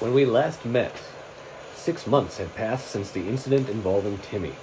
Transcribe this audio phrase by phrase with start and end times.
[0.00, 0.96] When we last met,
[1.74, 4.54] six months had passed since the incident involving Timmy.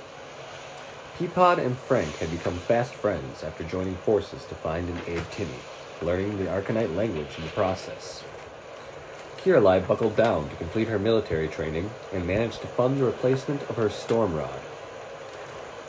[1.19, 5.59] Peapod and Frank had become fast friends after joining forces to find and aid Timmy,
[6.01, 8.23] learning the Arcanite language in the process.
[9.37, 13.75] Qiralai buckled down to complete her military training and managed to fund the replacement of
[13.75, 14.59] her storm rod.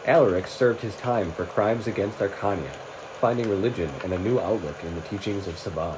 [0.04, 2.74] Alaric served his time for crimes against Arcania,
[3.18, 5.96] finding religion and a new outlook in the teachings of Saban.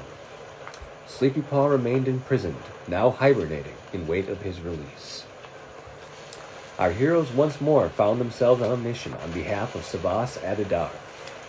[1.11, 5.25] Sleepy Paw remained imprisoned, now hibernating in wait of his release.
[6.79, 10.91] Our heroes once more found themselves on a mission on behalf of Sabas Adidar,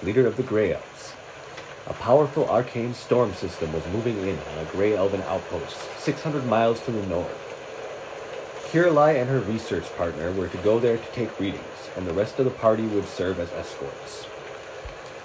[0.03, 1.13] leader of the Grey Elves.
[1.87, 6.81] A powerful arcane storm system was moving in on a Grey Elven outpost 600 miles
[6.81, 7.37] to the north.
[8.71, 12.39] Qiralai and her research partner were to go there to take readings, and the rest
[12.39, 14.25] of the party would serve as escorts.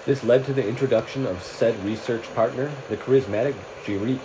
[0.07, 4.21] This led to the introduction of said research partner, the charismatic Jirik,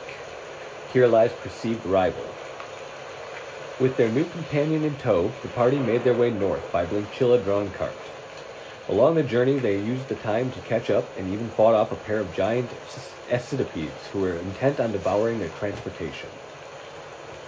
[0.93, 2.23] Qiralai's perceived rival.
[3.79, 7.71] With their new companion in tow, the party made their way north by Blinkchilla drawn
[7.71, 7.95] cart.
[8.89, 11.95] Along the journey, they used the time to catch up and even fought off a
[11.95, 12.69] pair of giant
[13.31, 16.29] Escidopedes who were intent on devouring their transportation.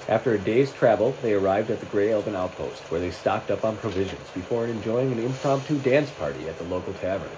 [0.10, 3.64] After a day's travel, they arrived at the Grey Elven outpost, where they stocked up
[3.64, 7.30] on provisions before enjoying an impromptu dance party at the local tavern.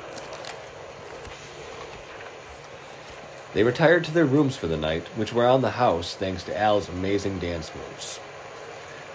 [3.55, 6.59] They retired to their rooms for the night, which were on the house thanks to
[6.59, 8.19] Al's amazing dance moves.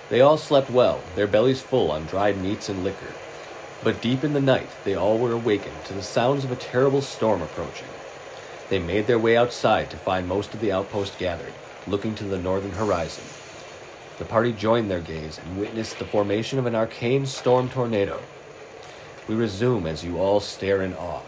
[0.09, 3.13] They all slept well, their bellies full on dried meats and liquor.
[3.85, 7.03] But deep in the night, they all were awakened to the sounds of a terrible
[7.03, 7.89] storm approaching.
[8.71, 11.53] They made their way outside to find most of the outpost gathered,
[11.87, 13.25] looking to the northern horizon.
[14.19, 18.23] The party joined their gaze and witnessed the formation of an arcane storm tornado.
[19.29, 21.21] We resume as you all stare in awe.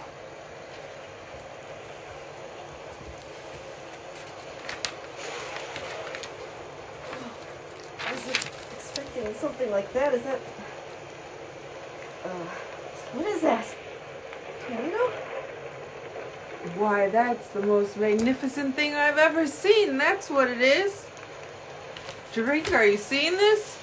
[8.04, 10.14] I was expecting something like that.
[10.14, 10.40] Is that.
[12.24, 12.46] Uh,
[13.14, 13.66] what is that?
[14.66, 15.10] Tornado?
[16.76, 19.98] Why, that's the most magnificent thing I've ever seen.
[19.98, 21.06] That's what it is.
[22.32, 23.78] Drake, are you seeing this?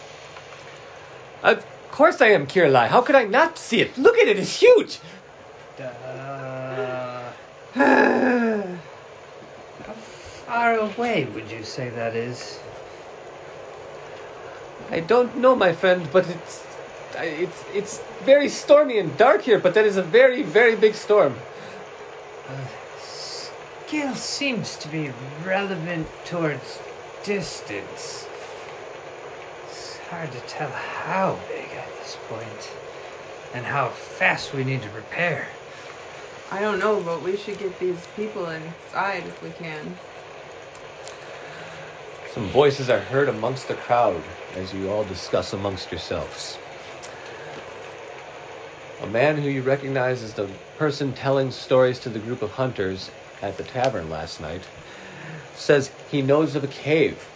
[1.43, 2.87] Of course I am, Qiralai.
[2.87, 3.97] How could I not see it?
[3.97, 4.99] Look at it, it's huge!
[5.79, 7.31] Uh,
[7.73, 8.63] how
[10.47, 12.59] far away would you say that is?
[14.91, 16.65] I don't know, my friend, but it's
[17.15, 19.59] it's it's very stormy and dark here.
[19.59, 21.35] But that is a very very big storm.
[22.99, 25.11] Scale seems to be
[25.45, 26.79] relevant towards
[27.23, 28.27] distance.
[29.67, 32.71] It's hard to tell how big at this point,
[33.53, 35.47] and how fast we need to repair.
[36.51, 39.97] I don't know, but we should get these people inside if we can.
[42.33, 44.23] Some voices are heard amongst the crowd
[44.55, 46.57] as you all discuss amongst yourselves.
[49.01, 53.11] A man who you recognize as the person telling stories to the group of hunters
[53.41, 54.67] at the tavern last night
[55.55, 57.27] says he knows of a cave.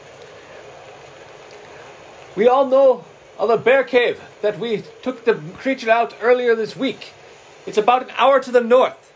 [2.35, 3.05] We all know
[3.37, 7.13] of a bear cave that we took the creature out earlier this week.
[7.65, 9.13] It's about an hour to the north.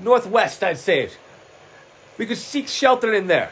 [0.00, 1.10] Northwest, I'd say.
[2.18, 3.50] We could seek shelter in there.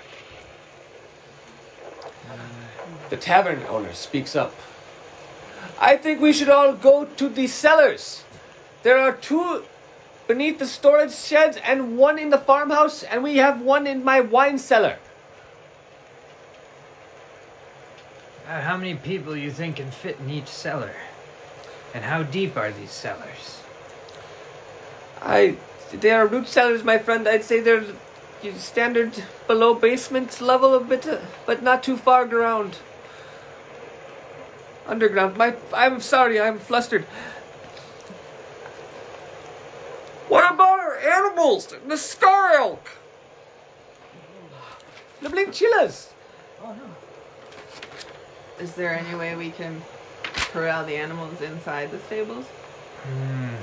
[3.10, 4.54] The tavern owner speaks up.
[5.80, 8.24] I think we should all go to the cellars.
[8.82, 9.64] There are two
[10.26, 14.20] beneath the storage sheds and one in the farmhouse, and we have one in my
[14.20, 14.98] wine cellar.
[18.48, 20.92] Uh, how many people you think can fit in each cellar?
[21.94, 23.60] And how deep are these cellars?
[25.22, 25.56] I,
[25.92, 27.26] they are root cellars, my friend.
[27.26, 27.84] I'd say they're
[28.56, 32.76] standard below basement level a bit, uh, but not too far ground.
[34.86, 35.36] Underground.
[35.36, 37.04] My, I'm sorry, I'm flustered.
[40.28, 41.74] What about our animals?
[41.86, 42.90] The scar elk.
[45.22, 46.10] The blinkchillas.
[48.60, 49.82] Is there any way we can
[50.52, 52.46] corral the animals inside the stables?
[52.46, 53.54] Hmm.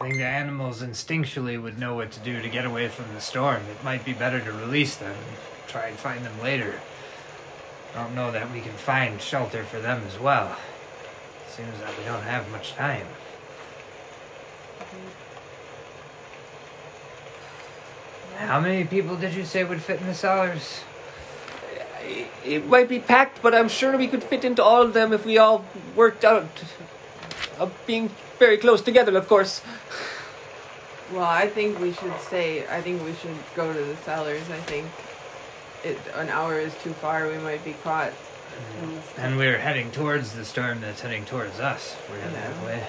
[0.00, 3.20] I think the animals instinctually would know what to do to get away from the
[3.20, 3.62] storm.
[3.70, 5.36] It might be better to release them and
[5.68, 6.80] try and find them later.
[7.94, 10.56] I don't know that we can find shelter for them as well.
[11.48, 13.06] Seems that we don't have much time.
[18.36, 20.80] How many people did you say would fit in the cellars?
[22.44, 25.26] It might be packed, but I'm sure we could fit into all of them if
[25.26, 25.64] we all
[25.94, 26.64] worked out.
[27.58, 29.60] Of being very close together, of course.
[31.12, 32.66] Well, I think we should stay.
[32.66, 34.48] I think we should go to the cellars.
[34.48, 34.86] I think.
[35.84, 38.12] It, an hour is too far, we might be caught.
[38.82, 41.96] in And we're heading towards the storm that's heading towards us.
[42.10, 42.66] We're heading that Yeah.
[42.66, 42.86] way.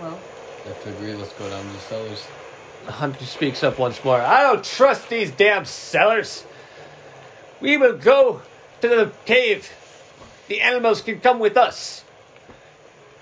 [0.00, 0.18] Well,
[0.64, 1.14] I have to agree.
[1.14, 2.26] Let's go down to the cellars.
[2.86, 4.20] The hunter speaks up once more.
[4.20, 6.44] I don't trust these damn cellars.
[7.60, 8.42] We will go
[8.80, 9.72] to the cave.
[10.46, 12.04] The animals can come with us.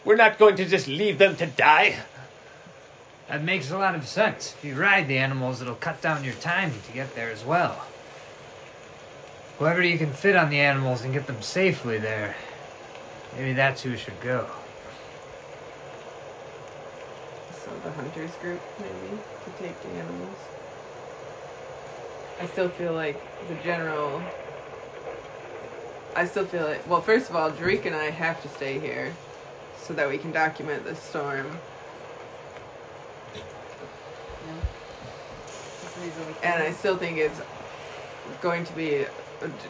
[0.05, 1.97] We're not going to just leave them to die.
[3.29, 4.55] That makes a lot of sense.
[4.57, 7.87] If you ride the animals, it'll cut down your time to get there as well.
[9.59, 12.37] Whoever you can fit on the animals and get them safely there,
[13.37, 14.47] maybe that's who should go.
[17.65, 20.37] So the hunters group maybe to take the animals.
[22.41, 24.23] I still feel like the general.
[26.15, 29.15] I still feel like well, first of all, Drake and I have to stay here,
[29.79, 31.47] so that we can document this storm.
[33.35, 33.43] yeah.
[33.43, 33.87] That's the
[35.69, 35.86] reason we
[36.43, 37.41] And I still think it's
[38.41, 39.09] going to be a,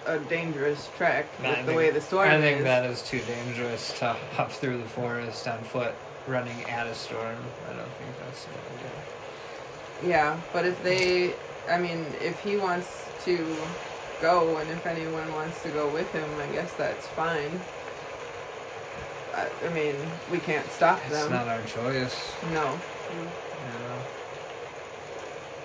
[0.06, 2.64] a dangerous trek I with the think- way the storm I think is.
[2.64, 5.94] that is too dangerous to hop through the forest on foot,
[6.26, 7.36] running at a storm.
[7.70, 10.10] I don't think that's a good idea.
[10.10, 11.34] Yeah, but if they,
[11.70, 13.56] I mean, if he wants to
[14.20, 17.60] go, and if anyone wants to go with him, I guess that's fine.
[19.34, 19.94] I, I mean,
[20.30, 21.22] we can't stop It's them.
[21.24, 22.32] It's not our choice.
[22.52, 22.78] No,
[23.12, 23.30] You know.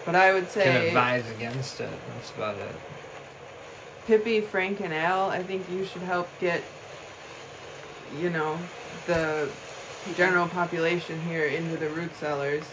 [0.06, 1.90] But I would Can say advise against it.
[2.16, 2.76] That's about it.
[4.08, 5.30] Pippi, Frank, and Al.
[5.30, 6.64] I think you should help get,
[8.20, 8.58] you know,
[9.06, 9.50] the
[10.16, 12.64] general population here into the root cellars.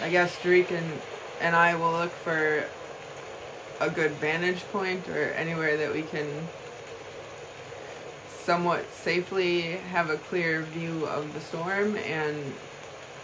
[0.00, 0.92] I guess Streak and,
[1.40, 2.64] and I will look for
[3.80, 6.26] a good vantage point or anywhere that we can
[8.44, 12.54] somewhat safely have a clear view of the storm and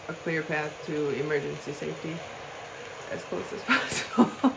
[0.09, 2.17] a clear path to emergency safety
[3.13, 4.53] as close as possible.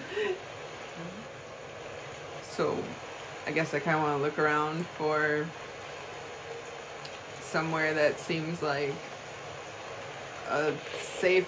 [2.50, 2.78] so
[3.46, 5.46] I guess I kind of want to look around for
[7.42, 8.94] somewhere that seems like
[10.50, 11.48] a safe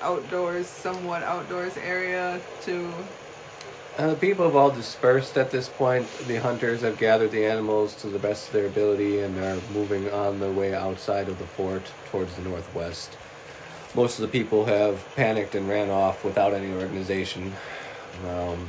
[0.00, 2.92] outdoors, somewhat outdoors area to.
[3.98, 6.06] Uh, the people have all dispersed at this point.
[6.26, 10.10] The hunters have gathered the animals to the best of their ability and are moving
[10.10, 13.18] on their way outside of the fort towards the northwest.
[13.94, 17.52] Most of the people have panicked and ran off without any organization.
[18.26, 18.66] Um,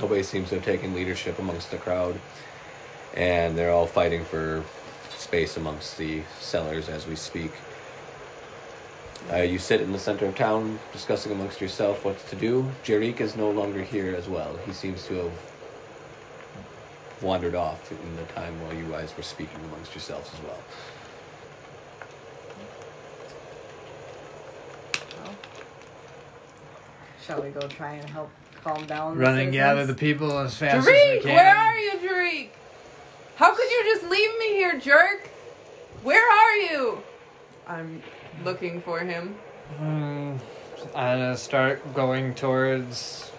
[0.00, 2.20] nobody seems to have taken leadership amongst the crowd,
[3.14, 4.64] and they're all fighting for
[5.10, 7.52] space amongst the cellars as we speak.
[9.30, 12.68] Uh, you sit in the center of town discussing amongst yourself what to do.
[12.82, 14.58] Jerik is no longer here as well.
[14.66, 15.32] He seems to have
[17.22, 20.40] wandered off in the time while you guys were speaking amongst yourselves as.
[20.42, 20.58] Well,
[27.30, 28.30] shall we go try and help
[28.64, 29.16] calm down?
[29.16, 31.32] the Run and gather the people as fast as we can.
[31.32, 32.48] where are you, Jareek?
[33.36, 35.28] How could you just leave me here, jerk?
[36.02, 37.02] Where are you?
[37.68, 38.02] I'm
[38.44, 39.36] looking for him.
[39.78, 40.36] Hmm,
[40.96, 43.30] I'm gonna start going towards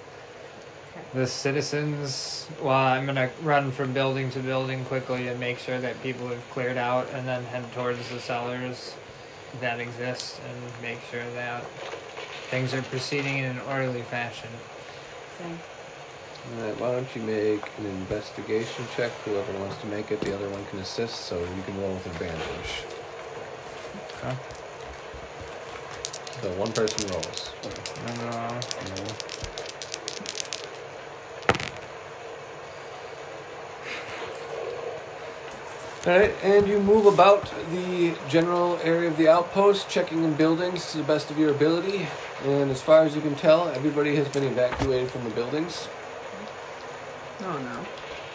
[1.13, 2.47] the citizens.
[2.61, 6.49] Well, I'm gonna run from building to building quickly and make sure that people have
[6.51, 8.95] cleared out, and then head towards the cellars
[9.59, 11.65] that exist and make sure that
[12.51, 14.50] things are proceeding in an orderly fashion.
[15.40, 15.57] Same.
[16.57, 19.09] Alright, why don't you make an investigation check?
[19.23, 22.06] Whoever wants to make it, the other one can assist, so you can roll with
[22.07, 22.83] advantage.
[24.18, 24.35] Okay.
[26.42, 27.54] So one person rolls.
[28.06, 28.61] And, uh,
[36.06, 40.97] Alright, and you move about the general area of the outpost, checking in buildings to
[40.97, 42.07] the best of your ability.
[42.44, 45.88] And as far as you can tell, everybody has been evacuated from the buildings.
[47.42, 47.86] Oh no.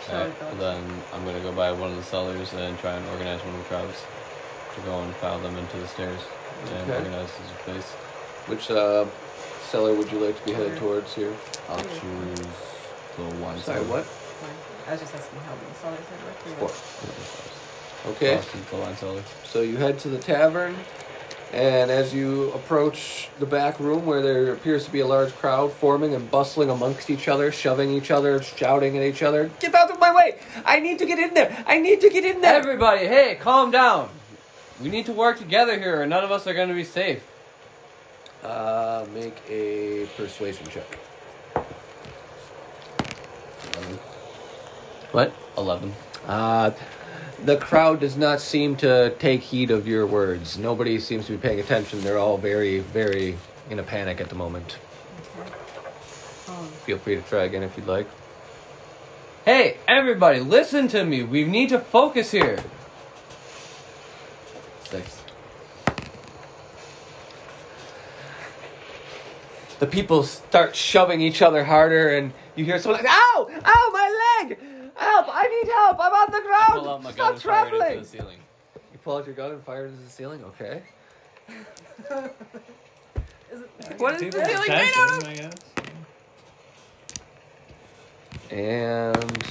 [0.07, 0.57] Shall we Alright, go?
[0.59, 3.59] then I'm gonna go by one of the cellars and try and organize one of
[3.61, 4.03] the crowds
[4.77, 6.21] to go and file them into the stairs
[6.67, 6.99] and Okay.
[6.99, 7.93] organize this place.
[8.47, 9.07] Which uh,
[9.71, 11.35] cellar would you like to be headed towards here?
[11.69, 12.47] I'll choose
[13.17, 13.85] the wine Sorry, cellar.
[13.89, 14.05] what?
[14.05, 14.51] Fine.
[14.87, 18.13] I was just asking how many cellars had Four.
[18.13, 19.23] Okay, I'll choose the wine cellar.
[19.45, 20.77] so you head to the tavern,
[21.53, 25.73] and as you approach the back room where there appears to be a large crowd
[25.73, 29.91] forming and bustling amongst each other, shoving each other, shouting at each other, Get out
[29.91, 30.38] of my way!
[30.65, 31.65] I need to get in there!
[31.67, 32.57] I need to get in there!
[32.57, 34.11] Everybody, hey, calm down.
[34.83, 37.23] We need to work together here, or none of us are going to be safe.
[38.43, 40.99] Uh, make a persuasion check.
[43.75, 43.99] Eleven.
[45.12, 45.33] What?
[45.57, 45.95] Eleven.
[46.26, 46.71] Uh,
[47.47, 50.59] the crowd does not seem to take heed of your words.
[50.59, 52.00] Nobody seems to be paying attention.
[52.03, 53.37] They're all very, very
[53.71, 54.79] in a panic at the moment.
[56.49, 58.09] Um, Feel free to try again if you'd like.
[59.45, 61.23] Hey, everybody, listen to me.
[61.23, 62.59] We need to focus here.
[64.83, 65.23] Six.
[69.79, 73.50] The people start shoving each other harder, and you hear someone like, "Ow!
[73.65, 73.91] Ow!
[73.93, 74.59] My leg!
[74.97, 75.26] Help!
[75.29, 75.99] I need help!
[76.00, 76.81] I'm on the I ground!
[76.83, 78.38] pull out my gun Stop and fire it traveling!" into the ceiling.
[78.93, 80.45] You pull out your gun and fire it into the ceiling.
[80.45, 80.83] Okay.
[83.53, 85.29] is it, What is the ceiling made out of?
[85.29, 85.55] I guess.
[88.50, 89.45] And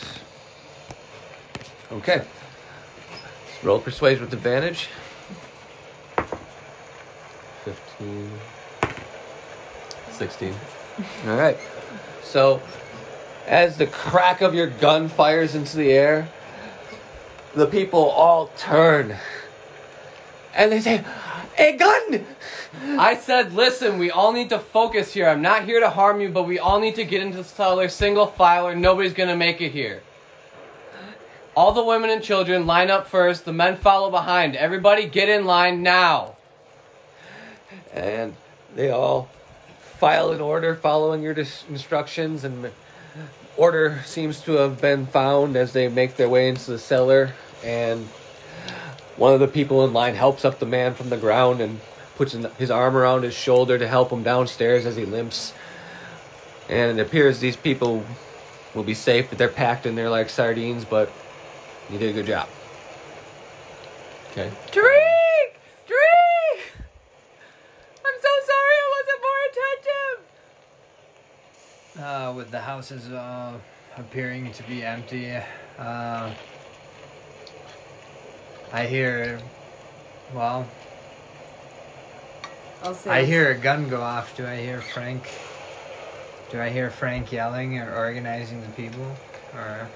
[1.92, 2.24] okay.
[2.24, 4.90] Let's roll persuasion with advantage.
[7.64, 8.32] Fifteen.
[10.12, 10.54] 16.
[11.28, 11.58] All right.
[12.24, 12.62] So,
[13.48, 16.30] as the crack of your gun fires into the air,
[17.54, 19.16] the people all turn,
[20.54, 21.04] and they say,
[21.58, 22.26] "A gun!"
[22.98, 25.28] I said, listen, we all need to focus here.
[25.28, 27.88] I'm not here to harm you, but we all need to get into the cellar
[27.88, 30.02] single file or nobody's gonna make it here.
[31.56, 34.56] All the women and children line up first, the men follow behind.
[34.56, 36.36] Everybody get in line now.
[37.94, 38.36] And
[38.76, 39.30] they all
[39.80, 41.34] file in order, following your
[41.70, 42.72] instructions, and
[43.58, 47.34] order seems to have been found as they make their way into the cellar.
[47.64, 48.08] And
[49.18, 51.80] one of the people in line helps up the man from the ground and
[52.16, 55.54] puts his arm around his shoulder to help him downstairs as he limps.
[56.70, 58.04] And it appears these people
[58.74, 60.86] will be safe, but they're packed in there like sardines.
[60.86, 61.12] But
[61.90, 62.50] you did a good job.
[64.32, 64.52] Okay.
[64.72, 65.60] Drake!
[65.88, 66.74] Drake!
[68.04, 70.26] I'm so sorry I wasn't more attentive!
[72.00, 73.54] Uh, with the houses uh,
[73.98, 75.32] appearing to be empty,
[75.80, 76.30] uh,
[78.74, 79.40] I hear,
[80.34, 80.68] well,
[82.84, 84.36] I'll say I hear a gun go off.
[84.36, 85.30] Do I hear Frank?
[86.52, 89.16] Do I hear Frank yelling or organizing the people?
[89.56, 89.88] Or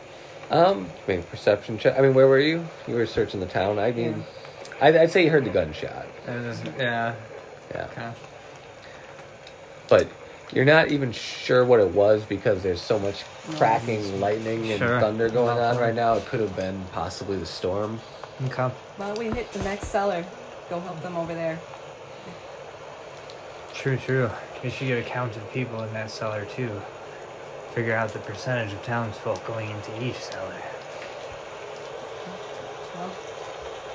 [0.49, 1.99] Um, make a perception check.
[1.99, 2.65] I mean, where were you?
[2.87, 3.77] You were searching the town.
[3.77, 4.23] I mean,
[4.81, 6.05] I'd, I'd say you heard the gunshot.
[6.25, 7.13] there's just, yeah,
[7.75, 8.27] Yeah, kind of.
[9.89, 10.07] but
[10.53, 13.23] you're not even sure what it was because there's so much
[13.57, 14.99] cracking, lightning, and Sure.
[14.99, 16.15] thunder going on right now.
[16.15, 17.99] It could have been possibly the storm.
[18.45, 18.69] Okay.
[18.97, 20.25] Why don't we hit the next cellar?
[20.69, 21.59] Go help them over there.
[23.73, 24.29] True, true.
[24.63, 26.69] We should get a count of people in that cellar too.
[27.73, 30.53] Figure out the percentage of townsfolk going into each cellar.
[32.95, 33.11] Well,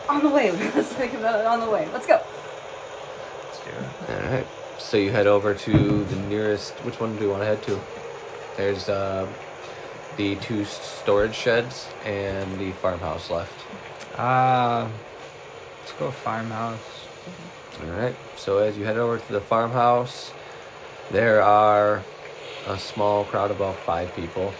[0.09, 0.51] on the way.
[0.75, 1.89] Let's think about it on the way.
[1.93, 2.21] Let's go.
[3.45, 4.25] Let's do it.
[4.25, 4.47] All right.
[4.79, 6.73] So you head over to the nearest.
[6.85, 7.81] Which one do you want to head to?
[8.57, 9.27] There's uh,
[10.17, 13.53] the two storage sheds and the farmhouse left.
[14.19, 14.89] Uh,
[15.81, 16.79] let's go farmhouse.
[17.83, 18.15] All right.
[18.37, 20.33] So as you head over to the farmhouse,
[21.11, 22.03] there are
[22.69, 24.55] a small crowd of about five people,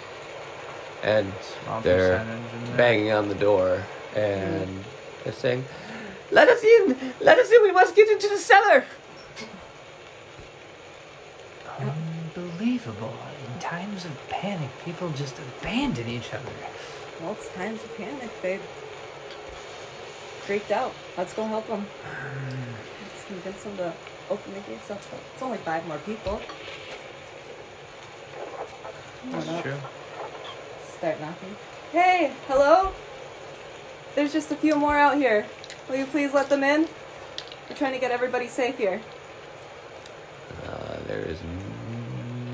[1.03, 1.33] and
[1.65, 2.77] Small they're percentage in there.
[2.77, 3.83] banging on the door,
[4.17, 4.85] and
[5.23, 5.65] they're saying,
[6.33, 6.99] "Let us in!
[7.21, 7.63] Let us in!
[7.63, 8.85] We must get into the cellar."
[12.87, 13.17] Unbelievable.
[13.55, 16.53] In times of panic, people just abandon each other.
[17.21, 18.31] Well, it's time to panic.
[18.43, 18.59] They
[20.43, 20.93] freaked out.
[21.17, 21.87] Let's go help them.
[23.03, 23.93] Let's convince them to
[24.29, 25.01] open the gates up.
[25.33, 26.41] It's only five more people.
[29.31, 29.63] Why not?
[29.63, 29.77] True.
[30.99, 31.57] Start knocking.
[31.93, 32.93] Hey, hello?
[34.15, 35.47] There's just a few more out here.
[35.89, 36.89] Will you please let them in?
[37.69, 39.01] We're trying to get everybody safe here.
[40.67, 41.54] Uh, there is n-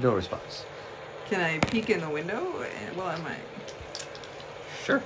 [0.02, 0.64] no response.
[1.28, 2.60] Can I peek in the window?
[2.62, 3.38] Eh, Well, I might.
[4.84, 5.02] Sure.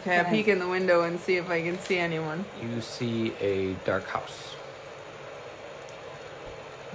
[0.00, 0.30] Okay, I Okay.
[0.30, 2.44] peek in the window and see if I can see anyone.
[2.60, 4.54] You see a dark house.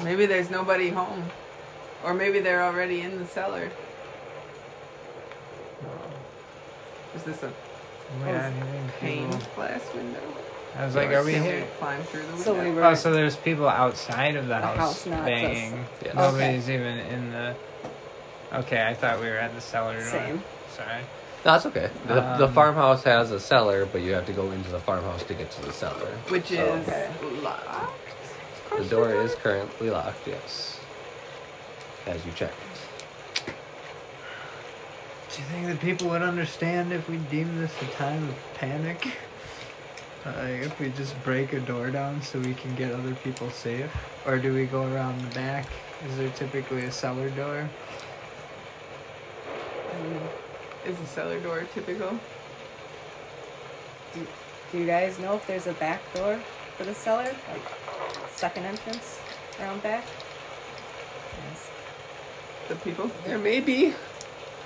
[0.04, 1.24] Maybe there's nobody home.
[2.04, 3.70] Or maybe they're already in the cellar.
[7.16, 7.52] Is this a
[8.28, 10.20] Yeah, I think pane glass window?
[10.78, 11.68] I was like, are we can here?
[11.80, 12.44] climb through the window?
[12.44, 12.84] So we were.
[12.84, 15.86] Oh, so there's people outside of the, The house, house, banging.
[16.04, 16.16] Yes.
[16.16, 17.56] Nobody's even in the.
[18.54, 20.04] Okay, I thought we were at the cellar door.
[20.04, 20.44] Same.
[20.76, 21.02] Sorry.
[21.46, 21.90] No, that's okay.
[22.08, 25.24] The, the Um, farmhouse has a cellar, but you have to go into the farmhouse
[25.26, 26.08] to get to the cellar.
[26.30, 27.10] Which is Okay.
[27.42, 27.90] locked.
[28.78, 30.80] The door is currently locked, yes.
[32.08, 32.52] As you check.
[33.46, 39.08] Do you think that people would understand if we deem this a time of panic?
[40.26, 43.92] Like if we just break a door down so we can get other people safe?
[44.26, 45.68] Or do we go around the back?
[46.10, 47.70] Is there typically a cellar door?
[49.92, 50.28] Mm,
[50.88, 52.20] is a cellar door typical?
[54.14, 54.28] Do,
[54.72, 56.40] do you guys know if there's a back door
[56.78, 57.24] for the cellar?
[57.52, 57.62] Like,
[58.36, 59.20] second entrance
[59.60, 60.04] around back?
[61.50, 61.70] Yes.
[62.68, 63.12] The people.
[63.26, 63.94] There may be.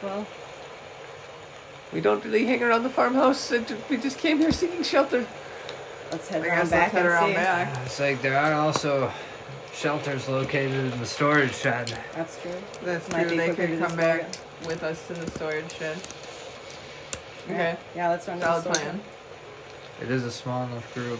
[0.01, 0.25] Well,
[1.91, 3.51] We don't really hang around the farmhouse.
[3.89, 5.27] We just came here seeking shelter.
[6.11, 7.33] Let's head I around guess back let's head and around see.
[7.35, 7.85] back.
[7.85, 9.11] It's like there are also
[9.73, 11.97] shelters located in the storage shed.
[12.15, 12.51] That's true.
[12.83, 13.29] That's Might true.
[13.31, 14.39] be They quicker could come destroy back it.
[14.67, 15.97] with us to the storage shed.
[17.47, 17.53] Yeah.
[17.53, 17.77] Okay.
[17.95, 18.73] Yeah, let's run to the store.
[18.73, 18.99] plan.
[20.01, 21.19] It is a small enough group.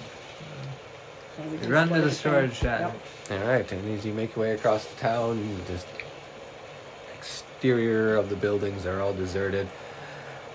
[1.37, 2.79] And we We can run to split the it storage then.
[2.81, 2.93] shed.
[3.29, 3.41] Yep.
[3.41, 5.87] All right, and as you make your way across the town, just
[7.17, 9.67] exterior of the buildings are all deserted.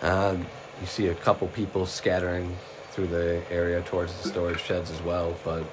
[0.02, 0.46] Um,
[0.80, 2.56] you see a couple people scattering
[2.94, 5.64] through the area towards the storage sheds as well, but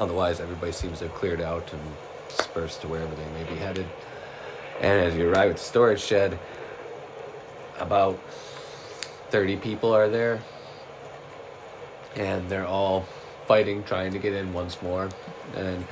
[0.00, 1.82] otherwise everybody seems to have cleared out and
[2.28, 3.86] dispersed to wherever they may be headed.
[4.80, 6.38] And as you arrive at the storage shed,
[7.78, 8.18] about
[9.30, 10.40] 30 people are there,
[12.16, 13.04] and they're all
[13.46, 15.10] fighting, trying to get in once more.
[15.56, 15.86] And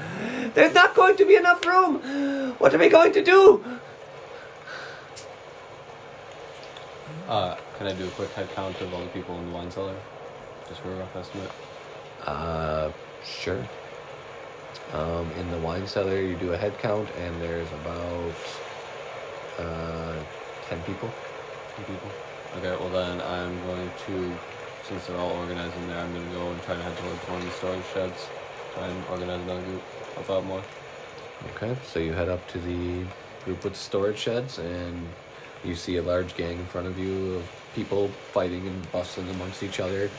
[0.54, 2.54] there's not going to be enough room.
[2.58, 3.62] What are we going to do?
[7.28, 9.70] Uh, can I do a quick head count of all the people in the wine
[9.70, 9.96] cellar?
[10.68, 11.50] Just for a rough estimate.
[12.24, 12.90] Uh,
[13.24, 13.66] sure.
[14.92, 18.34] Um, in the wine cellar, you do a head count, and there's about
[19.58, 20.14] uh,
[20.68, 21.10] 10 people.
[21.76, 22.10] Two people.
[22.58, 24.32] Okay, well then I'm going to,
[24.84, 27.40] since they're all organized in there, I'm gonna go and try to head towards one
[27.40, 28.28] of the storage sheds.
[28.74, 29.82] Try and organize another group.
[30.14, 30.62] Help out more.
[31.56, 33.04] Okay, so you head up to the
[33.44, 35.08] group with the storage sheds, and
[35.64, 39.62] you see a large gang in front of you of people fighting and bustling amongst
[39.62, 40.10] each other,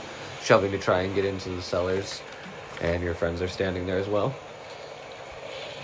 [0.44, 2.22] shoving to try and get into the cellars.
[2.82, 4.36] And your friends are standing there as well.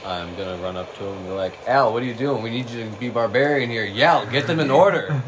[0.06, 2.44] I'm gonna run up to him and be like, Al, what are you doing?
[2.44, 3.86] We need you to be barbarian here.
[3.86, 5.24] Yell, get them in order.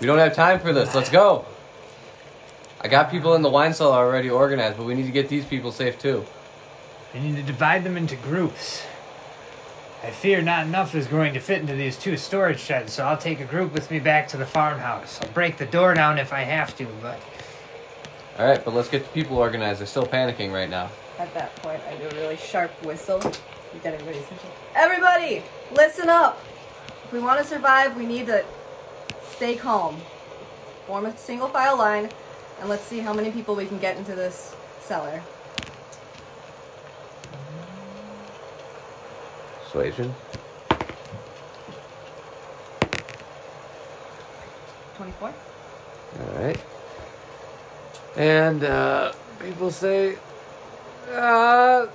[0.00, 0.94] we don't have time for this.
[0.94, 1.44] Let's go.
[2.80, 5.44] I got people in the wine cellar already organized, but we need to get these
[5.44, 6.24] people safe too.
[7.14, 8.82] We need to divide them into groups.
[10.02, 13.18] I fear not enough is going to fit into these two storage sheds, so I'll
[13.18, 15.20] take a group with me back to the farmhouse.
[15.22, 17.20] I'll break the door down if I have to, but
[18.38, 19.80] All right, but let's get the people organized.
[19.80, 20.88] They're still panicking right now.
[21.18, 23.20] At that point, I do a really sharp whistle.
[23.74, 24.48] You get everybody's attention.
[24.74, 26.42] Everybody, listen up.
[27.04, 28.42] If we want to survive, we need to
[29.30, 29.98] stay calm.
[30.86, 32.08] Form a single file line,
[32.58, 35.22] and let's see how many people we can get into this cellar.
[39.70, 40.12] Persuasion.
[44.96, 45.28] 24.
[45.28, 46.60] All right.
[48.16, 50.16] And uh, people say,
[51.12, 51.86] uh,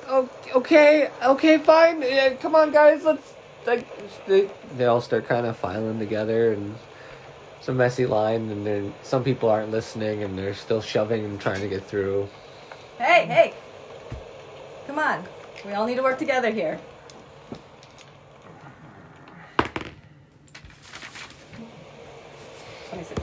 [0.53, 2.01] okay, okay, fine.
[2.01, 3.33] Yeah, come on, guys, let's.
[3.65, 3.85] Like,
[4.25, 6.75] they, they all start kind of filing together, and
[7.59, 8.49] it's a messy line.
[8.51, 12.29] And then some people aren't listening, and they're still shoving and trying to get through.
[12.99, 13.53] Hey, hey!
[14.87, 15.25] Come on.
[15.65, 16.79] We all need to work together here.
[22.89, 23.21] Twenty-six.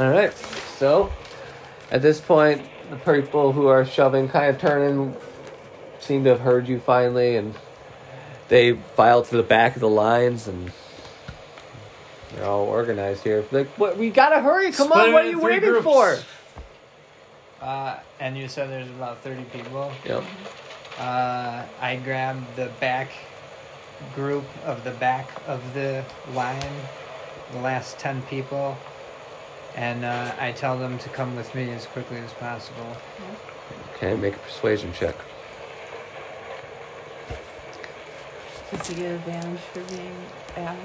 [0.00, 0.32] All right.
[0.78, 1.12] So,
[1.90, 5.14] at this point, the people who are shoving kind of turning
[5.98, 7.54] seem to have heard you finally, and
[8.48, 10.72] they file to the back of the lines, and
[12.32, 13.44] they're all organized here.
[13.50, 13.98] Like, what?
[13.98, 14.72] We gotta hurry!
[14.72, 15.12] Come Split on!
[15.12, 15.84] What are you waiting groups.
[15.84, 16.16] for?
[17.60, 19.92] uh, and you said there's about 30 people.
[20.06, 20.24] Yep.
[20.98, 23.10] Uh, I grab the back
[24.14, 26.72] group of the back of the line,
[27.52, 28.78] the last 10 people,
[29.76, 32.96] and uh, I tell them to come with me as quickly as possible.
[33.94, 35.14] Okay, make a persuasion check.
[38.70, 40.16] Does he get advantage for being
[40.56, 40.76] Al?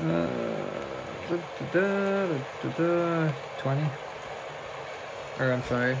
[0.00, 0.26] Uh,
[1.28, 1.36] da,
[1.72, 3.82] da, da, da, da, 20?
[5.40, 5.96] Or, I'm sorry,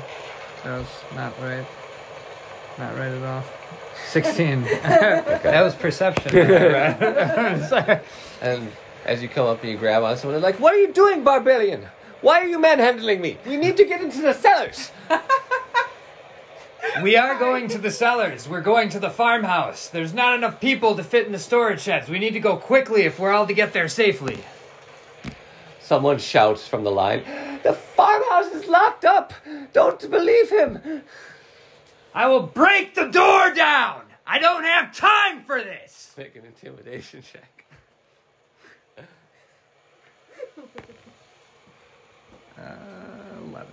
[0.64, 1.66] that was not right.
[2.78, 3.44] Not right at all.
[4.08, 4.62] 16.
[5.42, 6.30] That was perception.
[7.68, 8.00] Sorry.
[8.40, 8.72] And
[9.04, 11.24] as you come up and you grab on someone, they're like, "What are you doing,
[11.24, 11.88] barbarian?
[12.20, 13.38] Why are you manhandling me?
[13.46, 14.90] We need to get into the cellars."
[17.00, 18.46] We are going to the cellars.
[18.46, 19.88] We're going to the farmhouse.
[19.88, 22.08] There's not enough people to fit in the storage sheds.
[22.08, 24.44] We need to go quickly if we're all to get there safely.
[25.80, 27.24] Someone shouts from the line,
[27.62, 29.32] The farmhouse is locked up!
[29.72, 31.02] Don't believe him!
[32.14, 34.02] I will break the door down.
[34.26, 36.12] I don't have time for this.
[36.18, 37.51] Make an intimidation check.
[42.58, 42.62] Uh,
[43.48, 43.68] 11.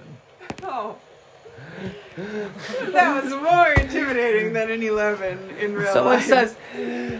[0.63, 0.97] Oh.
[2.91, 6.25] that was more intimidating than an 11 in real Someone life.
[6.25, 6.55] says,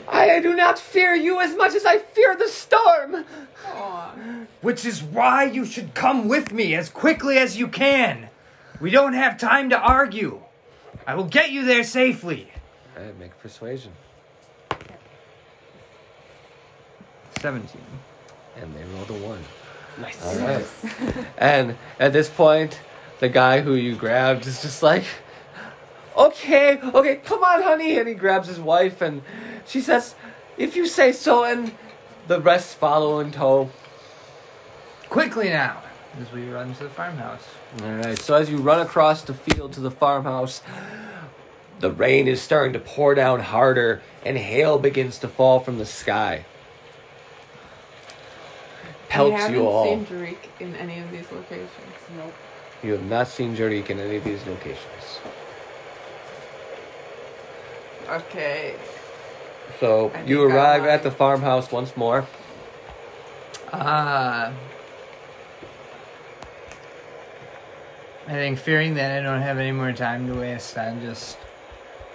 [0.07, 3.25] I do not fear you as much as I fear the storm!
[3.67, 4.11] Aw.
[4.61, 8.29] Which is why you should come with me as quickly as you can.
[8.81, 10.41] We don't have time to argue.
[11.05, 12.51] I will get you there safely.
[12.97, 13.91] All right, make a persuasion.
[17.39, 17.81] 17.
[18.57, 19.43] And they rolled a one.
[19.99, 20.25] Nice.
[20.25, 20.65] All right.
[21.37, 22.79] and at this point,
[23.19, 25.03] the guy who you grabbed is just like,
[26.17, 27.97] okay, okay, come on, honey.
[27.97, 29.21] And he grabs his wife and
[29.65, 30.15] she says,
[30.57, 31.71] if you say so, and
[32.27, 33.69] the rest follow in tow.
[35.09, 35.81] Quickly now,
[36.21, 37.47] as we run to the farmhouse.
[37.81, 38.19] All right.
[38.19, 40.61] So as you run across the field to the farmhouse,
[41.79, 45.85] the rain is starting to pour down harder, and hail begins to fall from the
[45.85, 46.45] sky.
[49.09, 51.69] We Pelts haven't seen Tariq in any of these locations.
[52.15, 52.33] Nope.
[52.83, 55.19] You have not seen Jarik in any of these locations.
[58.07, 58.75] Okay.
[59.79, 60.89] So I you think I arrive might.
[60.89, 62.25] at the farmhouse once more.
[63.71, 64.51] Uh,
[68.27, 71.37] I think fearing that I don't have any more time to waste, I just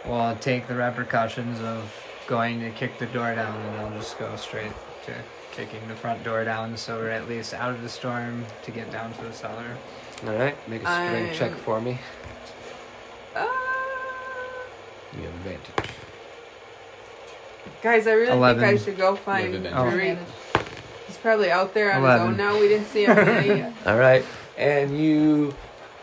[0.04, 1.92] will take the repercussions of
[2.26, 4.72] going to kick the door down and I'll just go straight
[5.06, 5.14] to
[5.56, 8.90] kicking the front door down so we're at least out of the storm to get
[8.90, 9.76] down to the cellar.
[10.26, 11.98] All right, make a strength I'm- check for me.
[13.36, 13.46] Uh,
[15.16, 15.90] You have advantage.
[17.82, 18.62] guys, I really Eleven.
[18.64, 19.90] think I should go find You Oh.
[21.06, 22.28] He's probably out there on Eleven.
[22.28, 22.58] his own now.
[22.60, 23.72] We didn't see him today yet.
[23.86, 24.24] All right,
[24.56, 25.54] and you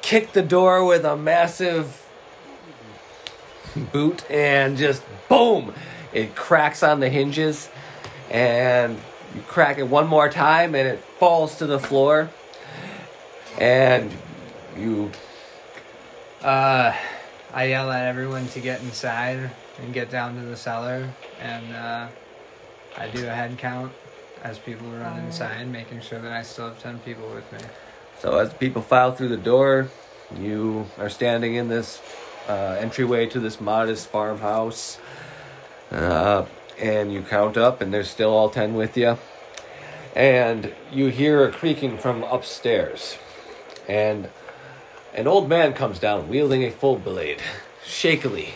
[0.01, 1.97] kick the door with a massive
[3.91, 5.73] boot, and just boom,
[6.13, 7.69] it cracks on the hinges,
[8.29, 8.97] and
[9.35, 12.29] you crack it one more time, and it falls to the floor,
[13.59, 14.11] and
[14.77, 15.11] you
[16.41, 16.93] Uh,
[17.53, 22.07] I yell at everyone to get inside and get down to the cellar, and uh,
[22.97, 23.91] I do a head count
[24.43, 27.59] as people run inside, making sure that I still have 10 people with me.
[28.19, 29.89] So as people file through the door,
[30.39, 32.01] you are standing in this
[32.47, 34.97] uh, entryway to this modest farmhouse,
[35.91, 36.45] uh,
[36.81, 39.17] and you count up, and there's still all ten with you,
[40.15, 43.17] and you hear a creaking from upstairs,
[43.87, 44.29] and
[45.13, 47.41] an old man comes down wielding a full blade,
[47.85, 48.55] shakily,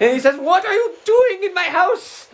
[0.00, 2.28] and he says, "What are you doing in my house?"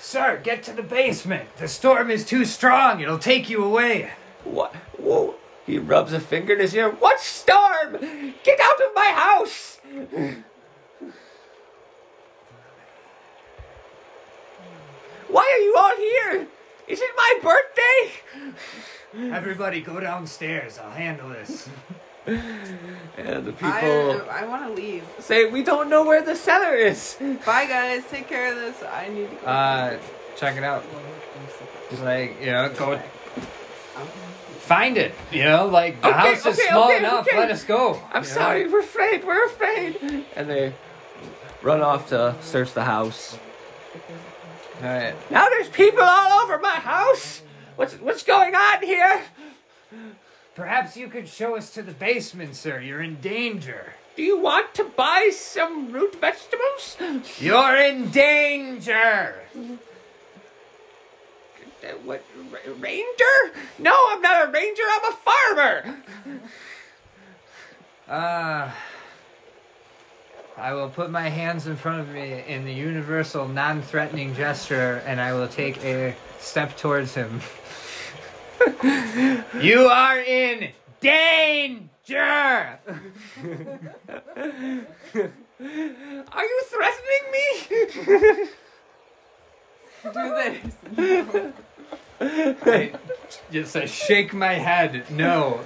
[0.00, 1.56] Sir, get to the basement.
[1.58, 3.00] The storm is too strong.
[3.00, 4.10] It'll take you away.
[4.42, 4.74] What?
[4.98, 5.36] Whoa.
[5.66, 6.90] He rubs a finger in his ear.
[6.90, 7.98] What storm?
[8.42, 9.78] Get out of my house!
[15.30, 16.46] Why are you all here?
[16.88, 19.32] Is it my birthday?
[19.34, 20.78] Everybody go downstairs.
[20.78, 21.68] I'll handle this.
[22.26, 23.68] And the people
[24.30, 25.04] I, I want to leave.
[25.18, 27.16] say, We don't know where the cellar is.
[27.46, 28.04] Bye, guys.
[28.10, 28.82] Take care of this.
[28.82, 29.46] I need to go.
[29.46, 29.98] Uh,
[30.36, 30.84] check it out.
[31.90, 32.98] Just like, you know, go
[34.58, 35.14] find it.
[35.32, 37.26] You know, like the Okay, house is okay, small okay, enough.
[37.26, 37.38] okay.
[37.38, 38.00] Let us go.
[38.12, 38.34] I'm you know?
[38.34, 40.24] sorry, we're afraid, we're afraid.
[40.36, 40.72] And they
[41.62, 43.36] run off to search the house.
[44.82, 45.30] All right.
[45.30, 47.42] Now there's people all over my house.
[47.76, 49.22] What's what's going on here?
[50.54, 52.80] Perhaps you could show us to the basement, sir.
[52.80, 53.94] You're in danger.
[54.16, 56.96] Do you want to buy some root vegetables?
[57.38, 59.34] You're in danger.
[62.04, 62.24] What
[62.78, 63.36] ranger?
[63.78, 64.82] No, I'm not a ranger.
[64.86, 65.96] I'm a farmer.
[68.08, 68.70] Uh,
[70.60, 75.18] I will put my hands in front of me in the universal non-threatening gesture, and
[75.18, 77.40] I will take a step towards him.
[79.62, 81.88] you are in danger.
[86.32, 87.44] Are you threatening me?
[90.12, 91.54] Do this.
[92.62, 92.92] I
[93.50, 95.10] just I shake my head.
[95.10, 95.60] No.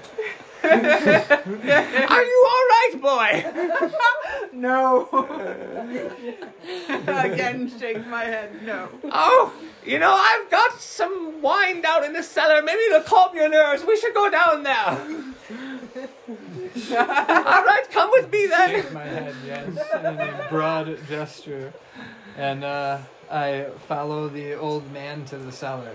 [0.64, 3.90] Are you all right, boy?
[4.52, 5.08] No.
[7.06, 8.62] Again, shake my head.
[8.64, 8.88] No.
[9.10, 9.52] Oh,
[9.84, 12.62] you know I've got some wine down in the cellar.
[12.62, 13.84] Maybe to calm your nerves.
[13.84, 14.86] We should go down there.
[16.98, 18.70] all right, come with me then.
[18.70, 21.72] Shake my head, yes, in a broad gesture,
[22.36, 22.98] and uh,
[23.30, 25.92] I follow the old man to the cellar.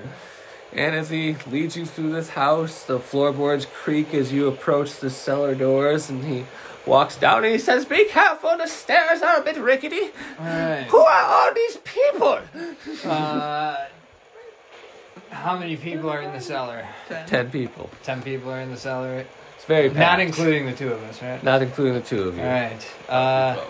[0.71, 5.10] And as he leads you through this house, the floorboards creak as you approach the
[5.10, 6.45] cellar doors, and he
[6.86, 10.12] walks down and he says, Be careful, the stairs are a bit rickety.
[10.39, 10.88] All right.
[10.89, 12.39] Who are all these people?
[13.03, 13.86] Uh,
[15.32, 16.86] how many people are in the cellar?
[17.27, 17.89] Ten people.
[18.03, 21.43] Ten people are in the cellar, It's very not including the two of us, right?
[21.43, 22.43] Not including the two of you.
[22.43, 22.88] All right.
[23.08, 23.63] Uh,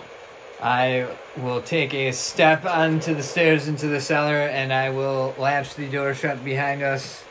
[0.61, 5.75] I will take a step onto the stairs into the cellar, and I will latch
[5.75, 7.23] the door shut behind us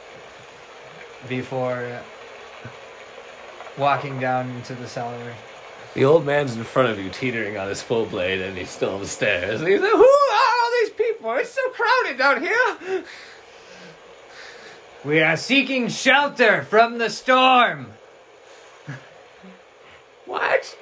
[1.28, 2.00] before
[3.76, 5.34] walking down into the cellar.
[5.94, 8.94] The old man's in front of you, teetering on his full blade, and he's still
[8.94, 9.60] on the stairs.
[9.60, 11.34] And he's like, Who are all these people?
[11.34, 13.04] It's so crowded down here.
[15.04, 17.92] We are seeking shelter from the storm.
[20.26, 20.76] What?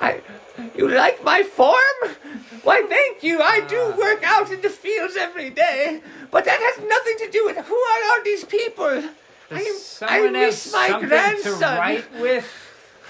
[0.00, 0.20] I.
[0.76, 1.98] You like my form?
[2.62, 3.40] Why, thank you.
[3.40, 3.96] I do ah.
[3.96, 7.74] work out in the fields every day, but that has nothing to do with who
[7.74, 9.02] are all these people.
[9.50, 11.58] I, Does I have miss my grandson.
[11.58, 12.48] to write with?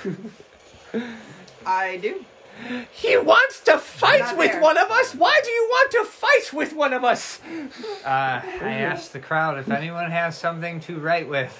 [1.66, 2.24] I do.
[2.92, 4.60] He wants to fight with there.
[4.60, 5.14] one of us.
[5.14, 7.40] Why do you want to fight with one of us?
[8.04, 11.52] Uh, I asked the crowd if anyone has something to write with.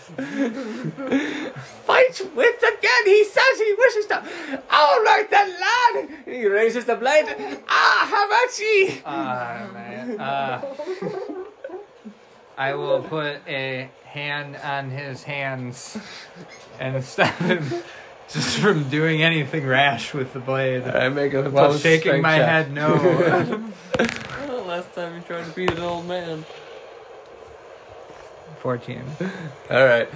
[1.87, 3.05] Fight with again.
[3.05, 4.23] He says he wishes to.
[4.71, 6.09] All right, then, lad.
[6.25, 7.27] He raises the blade.
[7.69, 9.03] Ah, how about Hamachi.
[9.05, 10.21] Uh, man.
[10.21, 10.61] Uh,
[12.57, 15.97] I will put a hand on his hands
[16.79, 17.65] and stop him
[18.33, 20.85] just from doing anything rash with the blade.
[20.85, 22.49] I make a While shaking my check.
[22.49, 22.95] head no.
[24.67, 26.45] Last time you tried to beat an old man.
[28.61, 29.03] 14.
[29.71, 30.09] All right,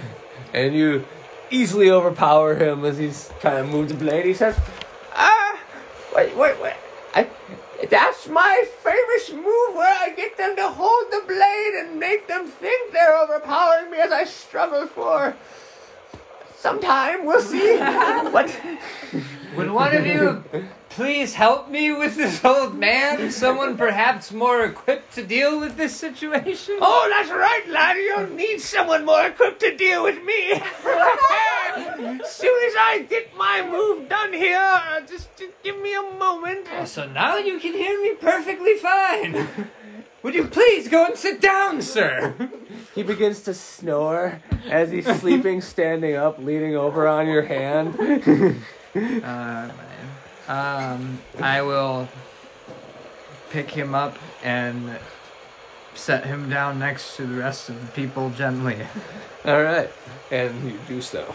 [0.53, 1.05] and you
[1.49, 4.25] easily overpower him as he's trying to move the blade.
[4.25, 4.55] He says,
[5.15, 5.59] "Ah,
[6.15, 6.75] wait, wait, wait!
[7.15, 7.27] I,
[7.89, 12.47] that's my famous move where I get them to hold the blade and make them
[12.47, 15.35] think they're overpowering me as I struggle for."
[16.65, 17.77] Sometime we'll see.
[18.31, 18.59] what?
[19.55, 20.43] Would one of you
[20.89, 23.29] please help me with this old man?
[23.29, 26.79] Someone perhaps more equipped to deal with this situation?
[26.81, 27.97] Oh, that's right, lad.
[27.97, 30.53] You don't need someone more equipped to deal with me.
[30.53, 36.01] as soon as I get my move done here, uh, just, just give me a
[36.17, 36.65] moment.
[36.79, 39.47] Oh, so now you can hear me perfectly fine.
[40.25, 42.33] Would you please go and sit down, sir?
[42.95, 48.63] He begins to snore as he's sleeping, standing up, leaning over on your hand.
[48.95, 49.69] Uh,
[50.47, 52.07] um, I will
[53.51, 54.97] pick him up and
[55.93, 58.77] set him down next to the rest of the people gently,
[59.43, 59.91] All right,
[60.31, 61.25] and you do so.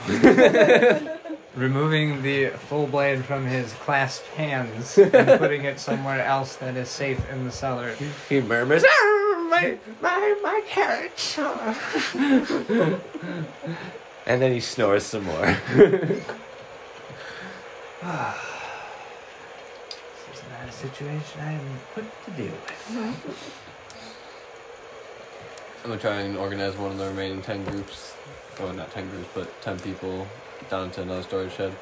[1.54, 6.88] removing the full blade from his clasped hands and putting it somewhere else that is
[6.88, 7.94] safe in the cellar.
[8.28, 11.38] He murmurs, "Ah, "My, my, my carrots."
[14.26, 15.56] and then he snores some more.
[18.00, 18.08] This
[20.38, 22.98] is not a situation I am equipped to deal with.
[25.84, 28.14] I'm gonna try and organize one of the remaining ten groups.
[28.60, 30.26] Oh, not ten groups, but ten people
[30.70, 31.76] down to another storage shed.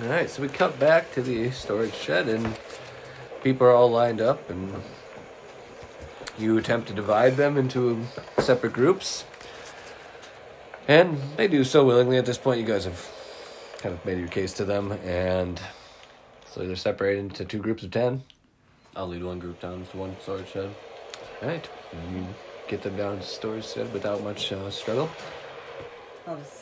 [0.00, 2.58] All right, so we cut back to the storage shed, and
[3.42, 4.82] people are all lined up, and
[6.38, 8.04] you attempt to divide them into
[8.38, 9.24] separate groups.
[10.88, 12.16] And they do so willingly.
[12.16, 13.08] At this point, you guys have
[13.78, 15.60] kind of made your case to them, and
[16.50, 18.22] so they're separated into two groups of ten.
[18.94, 20.74] I'll lead one group down to one storage shed.
[21.42, 21.68] All right,
[22.12, 22.26] you
[22.66, 25.10] get them down to storage shed without much uh, struggle.
[26.26, 26.55] I'll just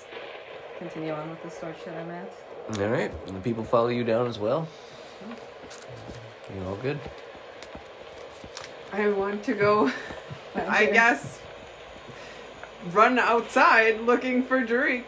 [0.79, 2.31] continue on with the storage shed I'm at.
[2.79, 4.67] All right, and the people follow you down as well.
[6.55, 6.99] You all good?
[8.93, 9.91] I want to go,
[10.55, 11.41] I guess,
[12.93, 15.05] run outside looking for Drake.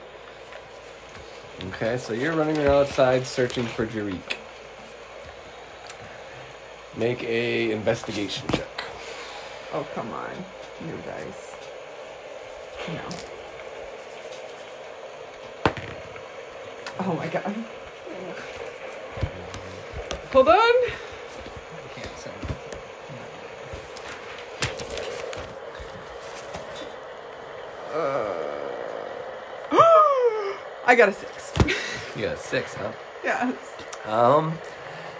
[1.64, 4.36] Okay, so you're running around outside searching for Jarik.
[6.96, 8.84] Make a investigation check.
[9.72, 10.30] Oh, come on.
[10.86, 11.54] You guys.
[12.88, 13.35] No.
[16.98, 17.54] Oh my god.
[20.32, 20.54] Hold on.
[20.56, 20.90] I
[21.94, 22.30] can't say.
[30.88, 31.52] I got a six.
[32.16, 32.92] You got a six, huh?
[33.24, 33.54] yes.
[34.04, 34.56] Um,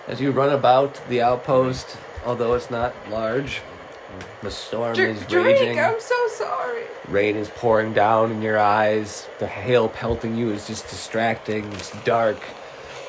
[0.07, 3.61] as you run about the outpost, although it's not large,
[4.43, 5.81] the storm is Dr- Drake, raging.
[5.81, 6.83] I'm so sorry.
[7.09, 9.29] Rain is pouring down in your eyes.
[9.39, 11.65] The hail pelting you is just distracting.
[11.75, 12.39] It's dark.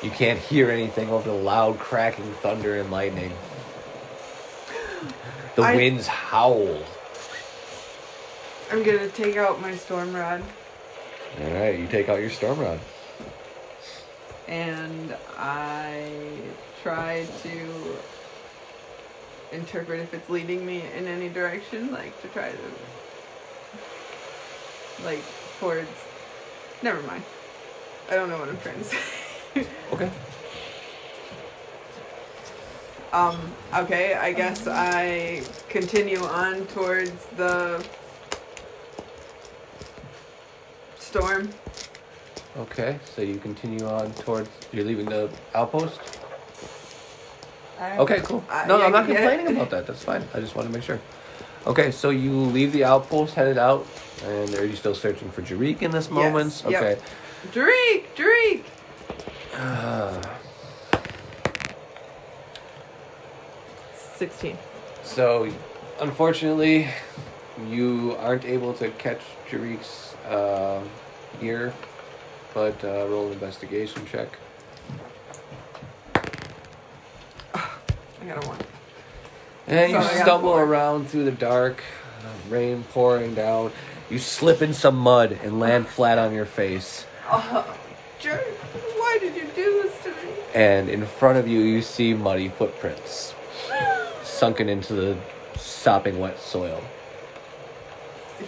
[0.03, 3.31] You can't hear anything over the loud cracking thunder and lightning.
[5.55, 6.77] The I- winds howl.
[8.71, 10.43] I'm gonna take out my storm rod
[11.41, 12.79] All right, you take out your storm rod.
[14.47, 16.09] and I
[16.83, 17.97] try to
[19.51, 22.57] interpret if it's leading me in any direction, like to try to,
[25.03, 25.23] like,
[25.59, 25.89] towards.
[26.81, 27.23] Never mind.
[28.09, 28.97] I don't know what I'm trying to say.
[29.91, 30.11] Okay.
[33.11, 33.39] Um,
[33.73, 37.83] okay, I guess I continue on towards the
[40.99, 41.49] storm.
[42.57, 44.49] Okay, so you continue on towards.
[44.71, 46.16] You're leaving the outpost.
[47.79, 48.43] I- Okay, cool.
[48.49, 49.15] Uh, No, yeah, I'm not yeah.
[49.15, 49.87] complaining about that.
[49.87, 50.23] That's fine.
[50.33, 50.99] I just want to make sure.
[51.65, 53.85] Okay, so you leave the outpost, headed out,
[54.25, 56.63] and are you still searching for Jarik in this moment?
[56.65, 56.81] Yes, yep.
[56.81, 57.01] Okay.
[57.51, 58.65] Drake, Drake.
[59.55, 60.21] Uh,
[64.15, 64.57] Sixteen.
[65.03, 65.51] so,
[65.99, 66.87] unfortunately,
[67.69, 70.81] you aren't able to catch Jarik's uh,
[71.41, 71.73] ear,
[72.53, 74.29] but uh, roll an investigation check.
[77.53, 78.59] I got a one.
[79.67, 81.83] And you So stumble around through the dark,
[82.21, 83.71] uh, rain pouring down.
[84.09, 87.05] You slip in some mud and land flat on your face.
[87.29, 87.75] Oh,
[88.23, 90.31] why did you do this to me?
[90.55, 93.33] And in front of you, you see muddy footprints
[94.23, 95.17] sunken into the
[95.57, 96.81] sopping wet soil.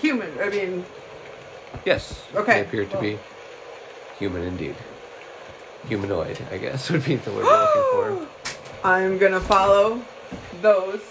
[0.01, 0.31] Human.
[0.39, 0.85] I mean,
[1.85, 3.19] Yes, Okay, they appear to well- be
[4.17, 4.75] human indeed.
[5.87, 8.27] Humanoid, I guess, would be the word we're looking
[8.83, 10.01] I'm gonna follow
[10.61, 11.01] those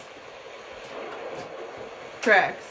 [2.22, 2.64] tracks.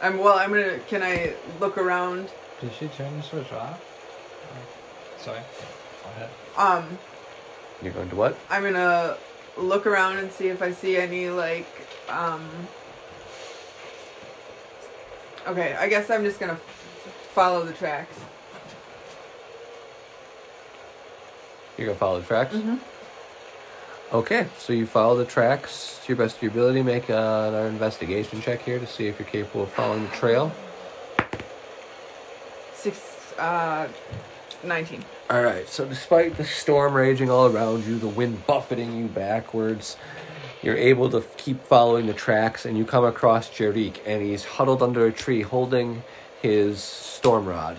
[0.00, 0.38] I'm well.
[0.38, 0.78] I'm gonna.
[0.80, 2.28] Can I look around?
[2.60, 3.80] Did she turn the switch off?
[4.52, 5.40] Oh, Sorry.
[6.02, 6.30] Go ahead.
[6.56, 6.98] Um.
[7.82, 8.38] You're going to what?
[8.48, 9.16] I'm gonna
[9.56, 11.66] look around and see if I see any like.
[12.08, 12.48] Um.
[15.48, 16.58] Okay, I guess I'm just gonna
[17.34, 18.16] follow the tracks.
[21.78, 22.54] You're going to follow the tracks?
[22.54, 22.76] Mm-hmm.
[24.12, 26.82] Okay, so you follow the tracks to your best of your ability.
[26.82, 30.52] Make uh, an investigation check here to see if you're capable of following the trail.
[32.74, 33.32] Six.
[33.38, 33.88] Uh.
[34.64, 35.02] Nineteen.
[35.30, 35.66] All right.
[35.66, 39.96] So despite the storm raging all around you, the wind buffeting you backwards,
[40.62, 44.82] you're able to keep following the tracks, and you come across Jarik, and he's huddled
[44.82, 46.04] under a tree holding
[46.42, 47.78] his storm rod.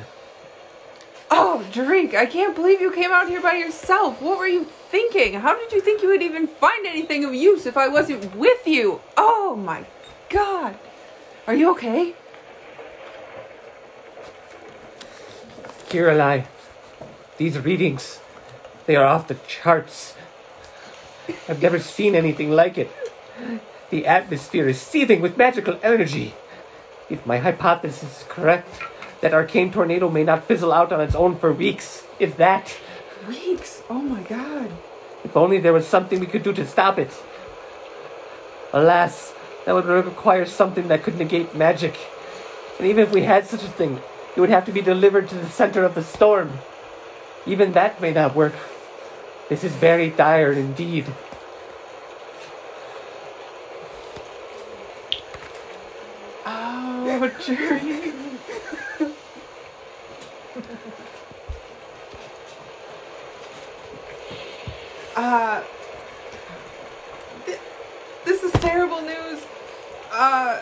[1.29, 4.21] Oh, Drink, I can't believe you came out here by yourself.
[4.21, 5.33] What were you thinking?
[5.41, 8.67] How did you think you would even find anything of use if I wasn't with
[8.67, 9.01] you?
[9.17, 9.85] Oh my
[10.29, 10.77] god.
[11.47, 12.13] Are you okay?
[15.89, 16.45] Qiralai,
[17.37, 18.19] these readings,
[18.85, 20.13] they are off the charts.
[21.49, 22.91] I've never seen anything like it.
[23.89, 26.35] The atmosphere is seething with magical energy.
[27.09, 28.69] If my hypothesis is correct,
[29.21, 32.77] that arcane tornado may not fizzle out on its own for weeks, if that.
[33.27, 33.83] Weeks.
[33.89, 34.71] Oh my god.
[35.23, 37.11] If only there was something we could do to stop it.
[38.73, 39.33] Alas,
[39.65, 41.95] that would require something that could negate magic.
[42.77, 44.01] And even if we had such a thing,
[44.35, 46.51] it would have to be delivered to the center of the storm.
[47.45, 48.53] Even that may not work.
[49.47, 51.05] This is very dire indeed.
[56.45, 58.02] Oh, Drink.
[65.15, 65.63] Uh,
[67.45, 67.59] th-
[68.25, 69.41] this is terrible news.
[70.11, 70.61] Uh,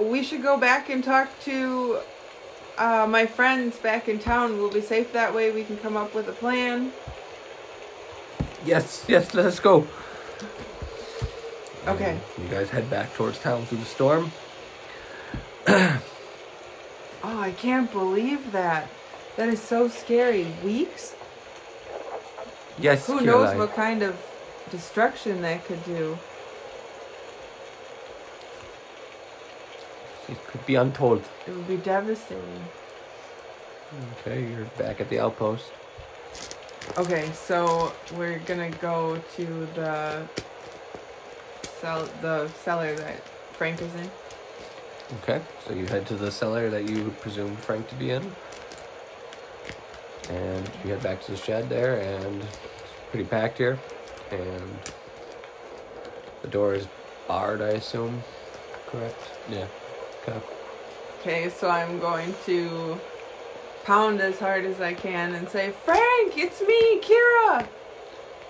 [0.00, 1.98] we should go back and talk to
[2.78, 4.56] uh, my friends back in town.
[4.58, 5.50] We'll be safe that way.
[5.50, 6.92] We can come up with a plan.
[8.64, 9.86] Yes, yes, let us go.
[11.86, 12.18] Okay.
[12.40, 14.32] You guys head back towards town through the storm.
[17.24, 18.88] Oh, I can't believe that.
[19.36, 20.48] That is so scary.
[20.64, 21.14] Weeks?
[22.82, 24.16] Yes, Who knows what kind of
[24.70, 26.18] destruction that could do?
[30.28, 31.22] It could be untold.
[31.46, 32.64] It would be devastating.
[34.18, 35.70] Okay, you're back at the outpost.
[36.98, 39.44] Okay, so we're gonna go to
[39.76, 40.26] the
[41.80, 44.10] cell, the cellar that Frank is in.
[45.22, 48.32] Okay, so you head to the cellar that you presumed Frank to be in.
[50.30, 52.42] And you head back to the shed there, and
[53.12, 53.78] pretty packed here.
[54.30, 54.78] And
[56.40, 56.88] the door is
[57.28, 58.22] barred, I assume.
[58.86, 59.30] Correct?
[59.50, 59.66] Yeah.
[60.26, 60.40] Okay.
[61.20, 62.98] Okay, so I'm going to
[63.84, 67.68] pound as hard as I can and say, Frank, it's me, Kira.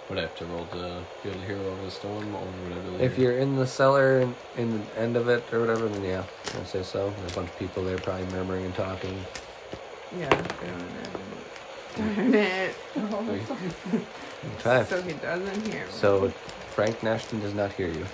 [0.09, 2.73] Would I have to roll to be able to hear over the storm, or would
[2.73, 3.03] I really?
[3.03, 6.25] If you're in the cellar and in the end of it or whatever, then yeah,
[6.55, 7.13] I'd say so.
[7.19, 9.25] There's a bunch of people there probably murmuring and talking.
[10.17, 10.29] Yeah.
[11.97, 12.75] Darn it.
[14.59, 14.85] Okay.
[14.89, 15.93] So he doesn't hear me.
[15.93, 16.29] So
[16.75, 18.05] Frank Nashton does not hear you.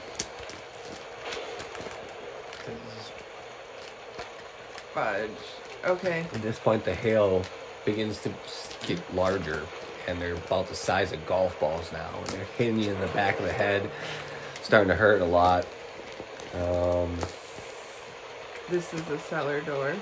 [4.92, 5.30] Fudge.
[5.84, 6.26] Okay.
[6.34, 7.42] At this point, the hail
[7.84, 8.32] begins to
[8.86, 9.62] get larger,
[10.06, 13.06] and they're about the size of golf balls now, and they're hitting you in the
[13.08, 13.88] back of the head,
[14.62, 15.66] starting to hurt a lot.
[16.54, 17.16] Um,
[18.68, 19.94] This is the cellar door.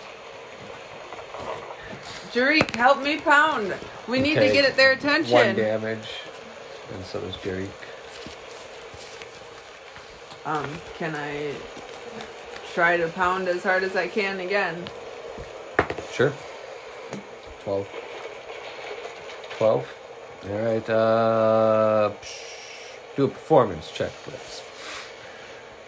[2.37, 3.74] Jarik, help me pound.
[4.07, 4.53] We need to Okay.
[4.53, 5.32] get at their attention.
[5.32, 6.07] One damage,
[6.93, 7.66] and so does Jerry.
[10.45, 10.68] Um,
[10.99, 11.55] can I
[12.74, 14.87] try to pound as hard as I can again?
[16.12, 16.34] Sure.
[17.64, 17.89] 12.
[19.57, 19.95] 12.
[20.45, 20.91] All right.
[20.91, 22.12] Uh,
[23.16, 24.61] do a performance check, please.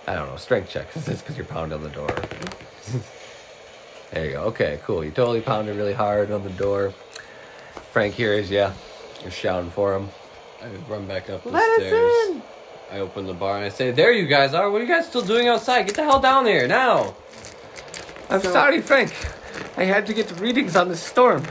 [0.07, 0.97] I don't know, strength check.
[0.97, 2.09] Is this because you're pounding on the door.
[4.13, 4.43] there you go.
[4.45, 5.05] Okay, cool.
[5.05, 6.93] You totally pounded really hard on the door.
[7.93, 8.69] Frank hears you.
[9.23, 10.09] You're shouting for him.
[10.63, 12.29] I run back up the Let us stairs.
[12.31, 12.43] in.
[12.91, 14.71] I open the bar and I say, There you guys are.
[14.71, 15.87] What are you guys still doing outside?
[15.87, 17.15] Get the hell down here now.
[18.31, 19.13] I'm So- sorry, Frank.
[19.77, 21.45] I had to get the readings on this storm.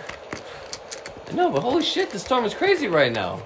[1.30, 3.42] I know, but holy shit, the storm is crazy right now.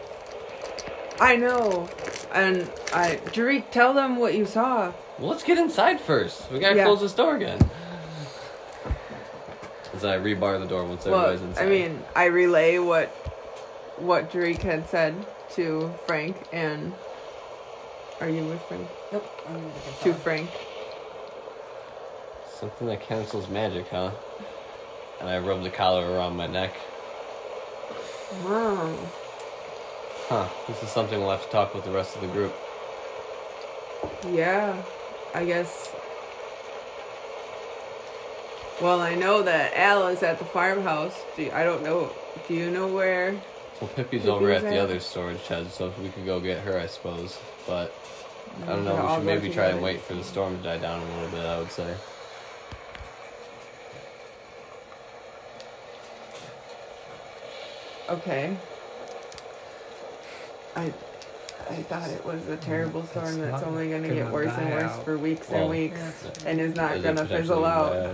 [1.19, 1.89] I know.
[2.33, 4.91] And I, Jarik, tell them what you saw.
[5.19, 6.49] Well, let's get inside first.
[6.51, 6.85] We gotta Yeah.
[6.85, 7.59] close this door again.
[10.01, 11.63] As I rebar the door once Well, everybody's inside.
[11.63, 13.09] I mean, I relay what
[13.97, 15.13] what Jarik had said
[15.51, 16.91] to Frank and.
[18.19, 18.87] Are you with Frank?
[19.11, 19.29] Nope.
[19.47, 19.71] I'm gonna
[20.03, 20.49] get Frank.
[22.59, 24.09] something that cancels magic, huh?
[25.19, 26.73] And I rub the collar around my neck.
[28.43, 28.97] Wow.
[30.29, 32.55] Huh, this is something we'll have to talk with the rest of the group.
[34.31, 34.81] Yeah,
[35.35, 35.93] I guess.
[38.81, 41.13] Well, I know that Al is at the farmhouse.
[41.35, 42.09] Do you- I don't know.
[42.47, 43.33] Do you know where?
[43.79, 46.79] Well, Pippi's Pippi's over at the other storage shed, so we could go get her,
[46.79, 47.37] I suppose.
[47.67, 47.93] But
[48.63, 48.95] I don't know.
[48.95, 51.45] We should maybe try and wait for the storm to die down a little bit.
[51.45, 51.93] I would say.
[58.09, 58.55] Okay.
[60.75, 60.93] I
[61.71, 64.83] I thought it was a terrible storm that's only going to get worse and worse
[64.83, 65.05] out.
[65.05, 66.49] for weeks Well, and weeks, Yeah.
[66.49, 67.93] and is not going to fizzle out.
[67.95, 68.09] or-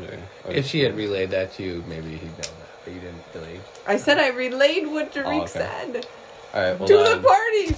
[0.45, 3.23] or- If she had relayed that to you, maybe he'd know that, but you didn't
[3.33, 3.59] really.
[3.87, 5.47] I said I relayed what Jarik Oh, okay.
[5.47, 6.05] said
[6.53, 6.79] All right.
[6.79, 7.75] Well, to then, the party.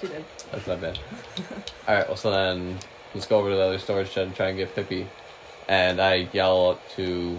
[0.00, 0.24] She did.
[0.52, 0.98] That's not bad.
[1.88, 2.06] All right.
[2.08, 2.78] Well, so then
[3.14, 5.06] let's go over to the other storage shed and try and get Pippi.
[5.68, 7.38] And I yell out to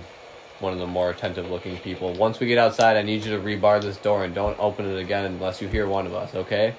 [0.59, 2.13] one of the more attentive-looking people.
[2.13, 4.97] Once we get outside, I need you to rebar this door and don't open it
[4.99, 6.33] again unless you hear one of us.
[6.33, 6.73] Okay?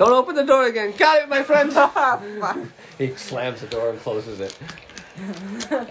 [0.00, 0.94] Don't open the door again.
[0.96, 1.70] Got it, my friend.
[2.96, 4.58] He slams the door and closes it.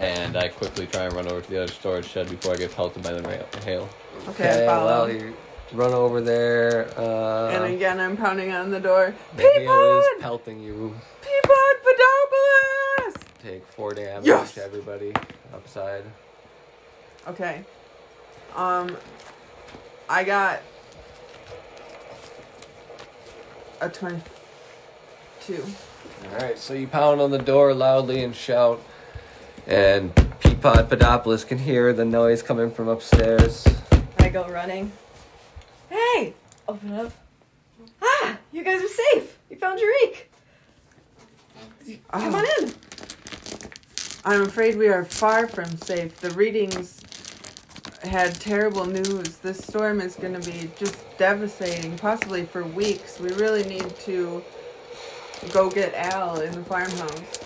[0.00, 2.74] and I quickly try and run over to the other storage shed before I get
[2.74, 3.88] pelted by the rail- hail.
[4.30, 5.06] Okay, I follow.
[5.06, 5.34] well, you
[5.72, 6.90] run over there.
[6.98, 9.14] Uh, and again, I'm pounding on the door.
[9.36, 10.20] the hail is Peapod!
[10.22, 10.92] pelting you.
[11.22, 13.22] Peapod Pedopoulos!
[13.42, 14.58] Take four damage, Yes!
[14.58, 15.12] everybody.
[15.54, 16.02] Upside.
[17.28, 17.62] Okay.
[18.56, 18.96] Um,
[20.08, 20.62] I got
[23.80, 25.64] a 22.
[26.32, 28.80] Alright, so you pound on the door loudly and shout.
[29.66, 33.66] And Peapod Pedopoulos can hear the noise coming from upstairs.
[34.18, 34.92] I go running.
[35.88, 36.34] Hey!
[36.68, 37.12] Open up.
[38.02, 38.38] Ah!
[38.52, 39.38] You guys are safe!
[39.50, 40.24] You found Jarik!
[42.12, 42.74] Come Oh, on in!
[44.24, 46.16] I'm afraid we are far from safe.
[46.20, 46.99] The readings
[48.02, 49.36] had terrible news.
[49.38, 53.20] This storm is going to be just devastating, possibly for weeks.
[53.20, 54.42] We really need to
[55.52, 57.38] go get Al in the farmhouse.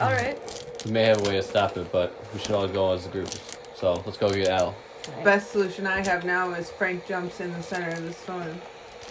[0.00, 0.38] Alright.
[0.84, 3.08] We may have a way to stop it, but we should all go as a
[3.08, 3.30] group.
[3.74, 4.74] So let's go get Al.
[5.24, 8.60] Best solution I have now is Frank jumps in the center of the storm.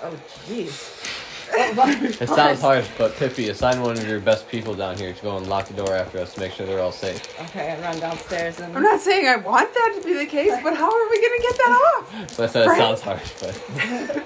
[0.03, 1.21] Oh, jeez.
[1.54, 5.38] It sounds harsh, but Pippi, assign one of your best people down here to go
[5.38, 7.22] and lock the door after us to make sure they're all safe.
[7.41, 8.76] Okay, I run downstairs and.
[8.76, 11.39] I'm not saying I want that to be the case, but how are we going
[11.39, 12.32] to get that off?
[12.32, 14.26] So I said it sounds harsh, but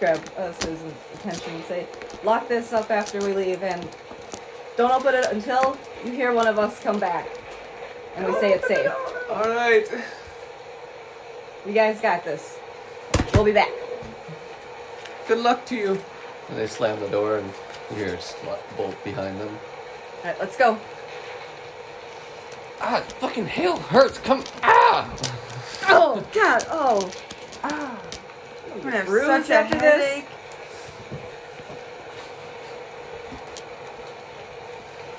[0.00, 1.86] grab uh, Susan's attention and say,
[2.24, 3.86] lock this up after we leave and
[4.76, 7.28] don't open it until you hear one of us come back.
[8.16, 8.90] And we say it's safe.
[9.30, 9.86] Alright.
[11.66, 12.58] You guys got this.
[13.34, 13.70] We'll be back.
[15.30, 15.90] Good luck to you.
[16.48, 17.48] And they slam the door and
[17.90, 19.56] you hear a sl- bolt behind them.
[20.24, 20.76] Alright, let's go.
[22.80, 24.18] ah, fucking hail hurts.
[24.18, 25.08] Come ah.
[25.88, 27.12] Oh, God, oh.
[27.62, 27.96] Ah,
[28.74, 30.04] I'm going to have Bruised such a after this?
[30.04, 30.26] headache.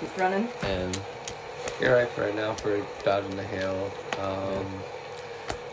[0.01, 0.49] Keep running.
[0.63, 0.99] And
[1.79, 3.89] You're right for right now for dodging the hail.
[4.19, 4.65] Um,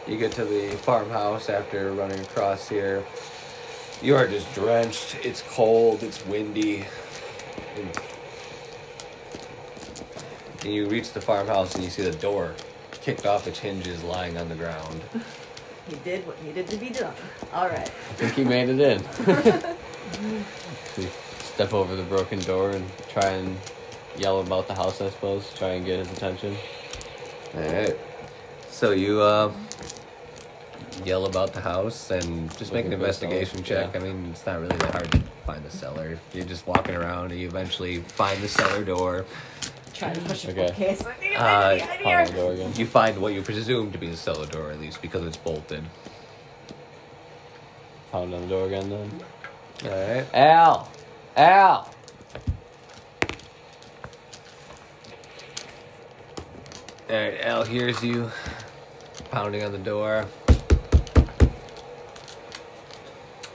[0.07, 3.05] you get to the farmhouse after running across here.
[4.01, 5.17] You are just drenched.
[5.25, 6.05] It's cold.
[6.05, 6.85] It's windy.
[7.77, 8.01] And,
[10.63, 12.55] and you reach the farmhouse and you see the door
[12.93, 15.01] kicked off its hinges lying on the ground.
[15.89, 17.15] He did what needed to be done.
[17.53, 17.89] Alright.
[17.89, 19.03] I think he made it in.
[20.99, 23.57] we step over the broken door and try and
[24.19, 25.53] yell about the house, I suppose.
[25.55, 26.55] Try and get his attention.
[27.55, 27.97] Alright.
[28.69, 29.53] So you uh,
[31.05, 33.95] yell about the house and just make an Looking for the cellar, investigation check.
[33.95, 34.01] yeah.
[34.01, 36.19] I mean, it's not really that hard to find the cellar.
[36.35, 39.25] You're just walking around and you eventually find the cellar door.
[39.95, 40.67] Trying to push a Okay.
[40.67, 41.03] bookcase.
[41.37, 42.73] Uh, Pound the door again.
[42.77, 45.83] You find what you presume to be the cellar door, at least because it's bolted.
[48.13, 49.11] Pound on the door again then.
[49.85, 50.27] All right.
[50.35, 50.89] Al!
[51.37, 51.91] Al!
[57.11, 57.41] All right.
[57.43, 58.31] Al hears you
[59.31, 60.27] pounding on the door.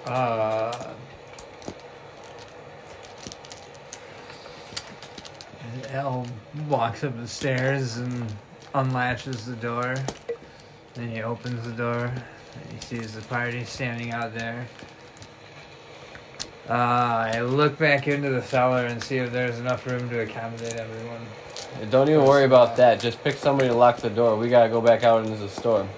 [0.06, 0.93] Uh,
[5.89, 6.26] Elle
[6.68, 8.34] walks up the stairs and
[8.74, 9.95] unlatches the door.
[10.95, 12.06] Then he opens the door.
[12.06, 14.68] And he sees the party standing out there.
[16.70, 20.76] Uh, I look back into the cellar and see if there's enough room to accommodate
[20.76, 21.26] everyone.
[21.89, 22.99] Don't even worry about that.
[22.99, 24.38] Just pick somebody to lock the door.
[24.38, 25.89] We gotta go back out into the storm.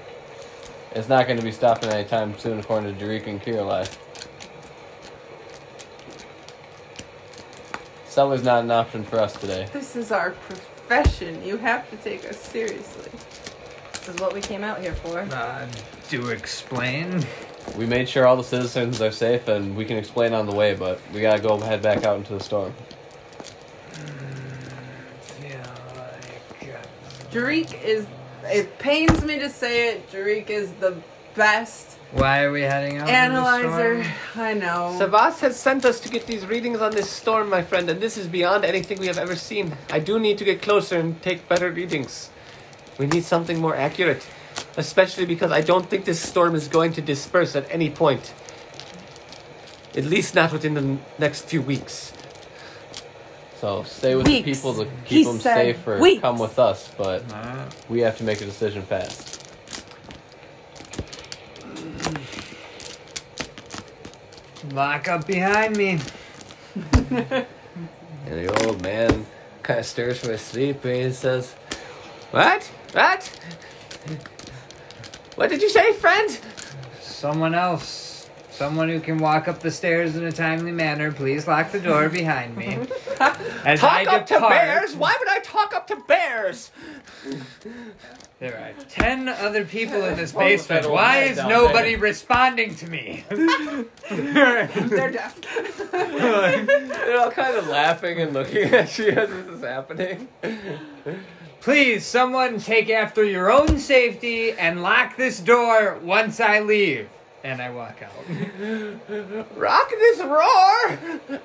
[0.95, 3.85] It's not gonna be stopping anytime soon, according to Jarik and Qiralai.
[8.07, 9.67] Cellar's not an option for us today.
[9.73, 11.43] This is our profession.
[11.43, 13.11] You have to take us seriously.
[13.91, 15.19] This is what we came out here for.
[15.19, 15.67] Uh,
[16.09, 17.25] do explain.
[17.77, 20.75] We made sure all the citizens are safe, and we can explain on the way.
[20.75, 22.73] But we gotta go head back out into the storm.
[23.91, 25.57] Feel
[25.97, 28.07] like, uh, Jarik is.
[28.47, 30.09] It pains me to say it.
[30.11, 30.95] Jarik is the
[31.35, 33.09] best Why are we heading out?
[33.09, 33.93] analyzer.
[33.93, 34.45] In the storm?
[34.45, 34.97] I know.
[34.99, 38.17] Savas has sent us to get these readings on this storm, my friend, and this
[38.17, 39.75] is beyond anything we have ever seen.
[39.91, 42.29] I do need to get closer and take better readings.
[42.97, 44.25] We need something more accurate,
[44.77, 48.33] especially because I don't think this storm is going to disperse at any point.
[49.97, 52.13] At least not within the next few weeks.
[53.65, 54.45] So stay with Weeks.
[54.45, 56.21] the people to He keep them said safe, or weeks.
[56.21, 56.91] come with us.
[56.95, 57.23] But
[57.89, 59.41] we have to make a decision fast.
[64.71, 65.99] lock up behind me.
[68.27, 69.25] And the old man
[69.61, 71.53] kind of stirs from his sleep and he says,
[72.31, 72.63] What?
[72.93, 73.39] What?
[75.35, 76.39] What did you say, friend?
[77.01, 78.04] Someone else.
[78.55, 82.07] Someone who can walk up the stairs in a timely manner, please lock the door
[82.07, 82.79] behind me.
[83.65, 84.95] As I Talk up to bears?
[84.95, 86.71] Why would I talk up to bears?
[88.39, 90.89] There are ten other people in this basement.
[90.89, 91.99] Why is nobody there?
[91.99, 93.25] responding to me?
[93.29, 95.41] They're deaf.
[95.91, 100.29] They're all kind of laughing and looking at you as this is happening.
[101.59, 107.09] Please, someone take after your own safety and lock this door once I leave.
[107.45, 108.11] And I walk out.
[109.55, 110.97] Rock this roar!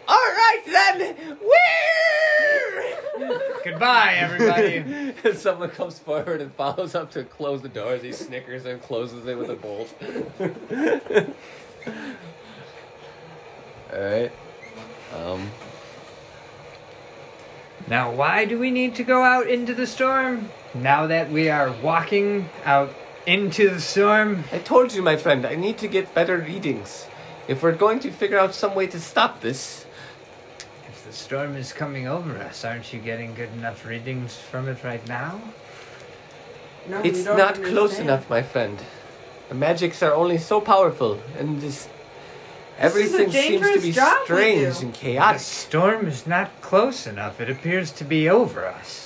[0.08, 1.14] Alright then!
[1.42, 2.98] Where?
[3.62, 4.76] Goodbye, everybody.
[5.24, 8.80] and someone comes forward and follows up to close the door as he snickers and
[8.80, 9.94] closes it with a bolt.
[13.92, 14.32] Alright.
[15.14, 15.50] Um,
[17.88, 20.48] Now, why do we need to go out into the storm?
[20.72, 22.94] Now that we are walking out
[23.30, 24.42] into the storm?
[24.50, 27.06] I told you, my friend, I need to get better readings.
[27.46, 29.86] If we're going to figure out some way to stop this,
[30.88, 34.82] If the storm is coming over us, aren't you getting good enough readings from it
[34.82, 35.40] right now?
[36.88, 38.78] No, it's don't not close enough, my friend.
[39.48, 41.88] The magics are only so powerful, and this.
[42.78, 45.38] Everything seems to be strange and chaotic.
[45.38, 47.40] The storm is not close enough.
[47.40, 48.99] It appears to be over us.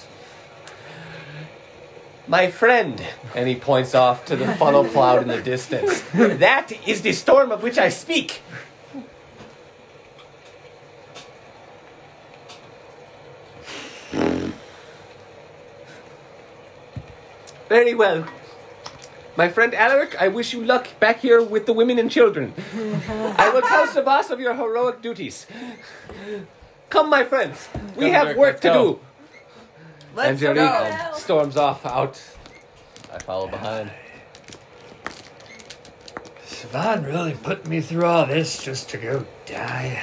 [2.26, 3.02] My friend,
[3.34, 6.00] and he points off to the funnel cloud in the distance.
[6.14, 8.40] that is the storm of which I speak.
[17.68, 18.26] Very well.
[19.36, 22.54] My friend Alaric, I wish you luck back here with the women and children.
[23.36, 25.46] I will tell Savas of your heroic duties.
[26.88, 27.68] Come, my friends.
[27.96, 29.00] We Come, have work to do.
[30.14, 31.10] Let's and go.
[31.14, 32.22] Storms off out.
[33.12, 33.90] I follow behind.
[36.46, 40.02] Siobhan really put me through all this just to go die.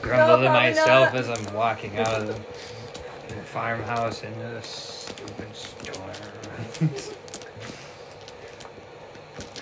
[0.00, 1.14] Grumble to myself not.
[1.14, 2.40] as I'm walking out of the
[3.28, 6.10] the farmhouse into the stupid storm.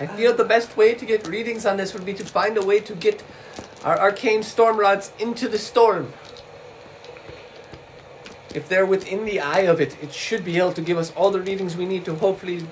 [0.01, 2.65] I feel the best way to get readings on this would be to find a
[2.65, 3.23] way to get
[3.83, 6.13] our arcane storm rods into the storm.
[8.53, 11.31] If they're within the eye of it, it should be able to give us all
[11.31, 12.65] the readings we need to hopefully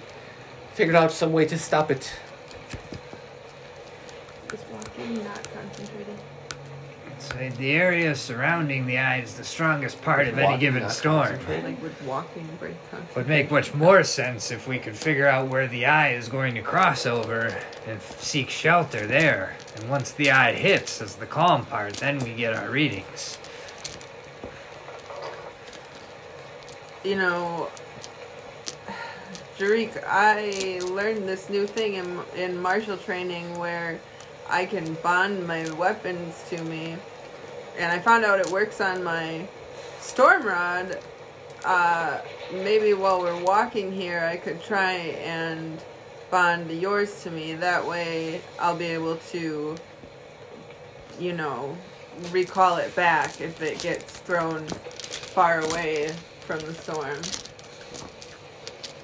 [0.74, 2.14] figure out some way to stop it.
[4.50, 6.18] Just walking, not concentrating.
[7.20, 11.28] So the area surrounding the eye is the strongest part of any given storm.
[11.28, 11.66] concentrating.
[11.66, 12.76] Like with walking break
[13.16, 16.56] Would make much more sense if we could figure out where the eye is going
[16.56, 17.48] to cross over
[17.88, 19.56] and f- seek shelter there.
[19.76, 23.38] And once the eye hits as the calm part, then we get our readings.
[27.04, 27.72] You know,
[29.58, 34.00] Jarik, I learned this new thing in in martial training where
[34.48, 36.96] I can bond my weapons to me,
[37.76, 39.48] and I found out it works on my
[40.00, 41.00] storm rod.
[41.66, 42.22] Uh,
[42.54, 45.84] maybe while we're walking here, I could try and
[46.30, 47.56] bond yours to me.
[47.56, 49.76] That way, I'll be able to,
[51.20, 51.76] you know,
[52.32, 56.12] recall it back if it gets thrown far away
[56.52, 57.22] from the storm.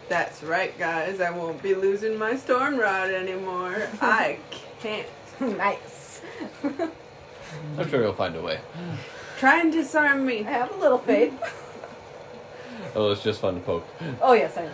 [0.10, 1.22] That's right, guys.
[1.22, 3.88] I won't be losing my storm rod anymore.
[4.02, 4.40] I
[4.82, 5.08] can't.
[5.40, 6.22] nice.
[7.78, 8.60] I'm sure you'll find a way.
[9.40, 10.40] Try and disarm me.
[10.40, 11.34] I have a little faith.
[12.96, 13.86] Oh, it's just fun to poke.
[14.22, 14.72] Oh yes, I know.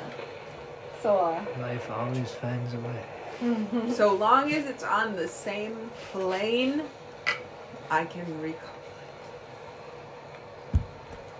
[1.01, 3.91] So uh, Life always finds a way.
[3.91, 6.83] So long as it's on the same plane,
[7.89, 8.69] I can recall
[10.73, 10.79] it.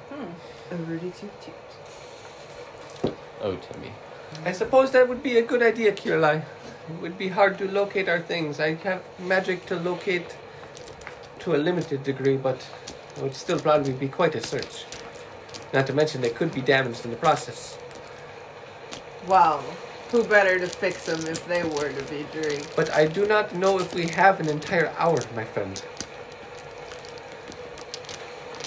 [0.10, 0.53] hmm.
[0.74, 3.14] A Rudy toot toot.
[3.42, 3.92] Oh, Timmy.
[4.44, 6.44] I suppose that would be a good idea, Qiralai.
[6.90, 8.60] It would be hard to locate our things.
[8.60, 10.36] I have magic to locate
[11.40, 12.68] to a limited degree, but
[13.16, 14.86] it would still probably be quite a search.
[15.74, 17.78] Not to mention they could be damaged in the process.
[19.28, 19.64] Well,
[20.10, 22.66] who better to fix them if they were to be Drake?
[22.76, 25.80] But I do not know if we have an entire hour, my friend.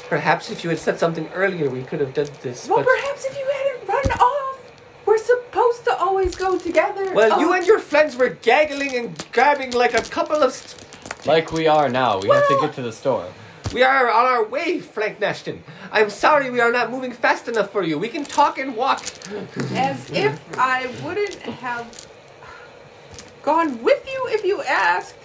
[0.09, 2.68] Perhaps if you had said something earlier, we could have done this.
[2.68, 4.72] Well, but perhaps if you hadn't run off,
[5.04, 7.12] we're supposed to always go together.
[7.12, 10.52] well, you Oh, and your friends were gaggling and grabbing like a couple of.
[10.52, 10.84] St-
[11.26, 13.26] Like we are now, we have to get to the store.
[13.74, 15.64] we are on our way, Frank Nashton.
[15.90, 17.98] I'm sorry we are not moving fast enough for you.
[17.98, 19.02] We can talk and walk.
[19.74, 21.34] As if I wouldn't
[21.64, 22.07] have
[23.42, 25.16] gone with you if you asked.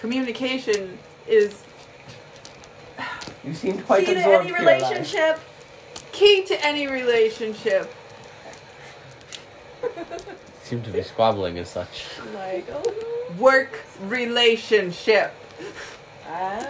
[0.00, 1.62] Communication is
[3.44, 5.40] You seem quite key to absorbed, any relationship.
[6.12, 7.92] key to any relationship.
[10.64, 12.04] Seem to be squabbling as such.
[12.34, 15.32] Like, oh, Work relationship.
[16.28, 16.64] uh,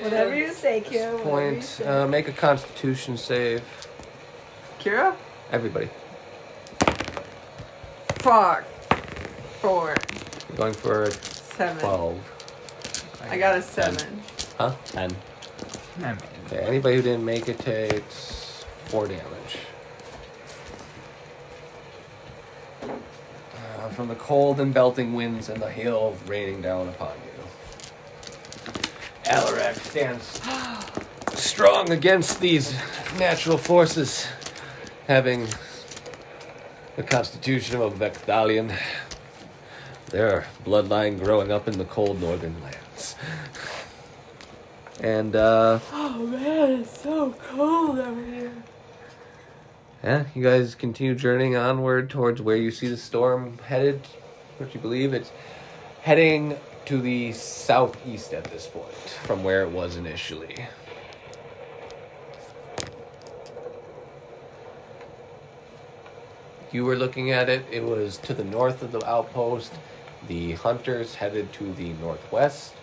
[0.00, 1.12] whatever you say, Kira.
[1.12, 1.64] whatever you Point.
[1.64, 1.84] say.
[1.86, 3.62] Uh, make a Constitution save.
[4.80, 5.14] Kira?
[5.52, 5.90] Everybody.
[8.20, 8.64] Fuck.
[9.60, 9.94] Four.
[10.48, 11.78] You're going for a Seven.
[11.82, 12.30] 12.
[13.28, 14.22] I got a seven.
[14.58, 14.74] Huh?
[14.86, 15.10] Ten.
[15.98, 19.58] I mean, Okay, anybody who didn't make it takes 4 damage.
[22.82, 27.44] Uh, from the cold and belting winds and the hail raining down upon you.
[29.24, 30.40] Alaric stands
[31.34, 32.74] strong against these
[33.18, 34.26] natural forces,
[35.08, 35.48] having
[36.96, 38.76] the constitution of a Vecthalion.
[40.10, 43.16] Their bloodline growing up in the cold northern lands.
[45.00, 48.52] And, uh, Oh man, it's so cold out here.
[50.02, 54.06] Yeah, you guys continue journeying onward towards where you see the storm headed.
[54.58, 55.32] What you believe it's
[56.02, 58.92] heading to the southeast at this point
[59.24, 60.66] from where it was initially.
[66.70, 69.72] You were looking at it, it was to the north of the outpost.
[70.28, 72.74] The hunters headed to the northwest.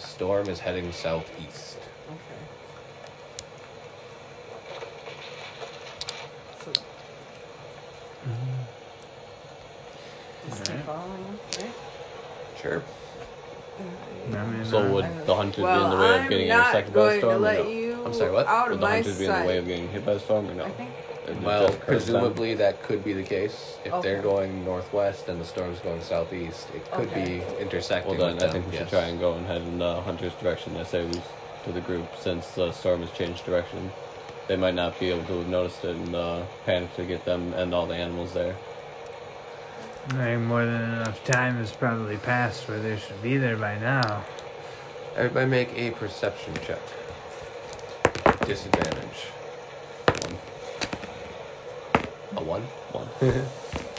[0.00, 1.76] The storm is heading southeast.
[10.48, 11.70] Just keep following, right?
[12.60, 12.82] Sure.
[14.32, 16.48] I mean, So uh, would the hunters Well, be in the way of I'm getting
[16.48, 17.44] not intersected by the storm?
[17.44, 18.04] or no?
[18.06, 18.46] I'm sorry, what?
[18.46, 20.48] out Would the my hunters be in the way of getting hit by the storm
[20.50, 20.64] or no?
[20.64, 20.90] I think.
[21.30, 21.86] Is it Well, just them?
[21.86, 23.78] presumably that could be the case.
[23.84, 27.24] If they're going northwest and the storm's going southeast, it could Okay.
[27.24, 28.16] be intersecting.
[28.18, 30.00] Well, then with I them, think we should try and go and head in the
[30.02, 30.76] hunter's direction.
[30.76, 31.20] I say we
[31.64, 33.92] to the group since the storm has changed direction.
[34.48, 37.52] They might not be able to have noticed it and uh, panic to get them
[37.52, 38.56] and all the animals there.
[40.08, 43.78] I think more than enough time has probably passed where they should be there by
[43.78, 44.24] now.
[45.14, 46.80] Everybody make a perception check.
[48.46, 49.26] Disadvantage.
[52.36, 52.62] A one.
[52.92, 53.08] One.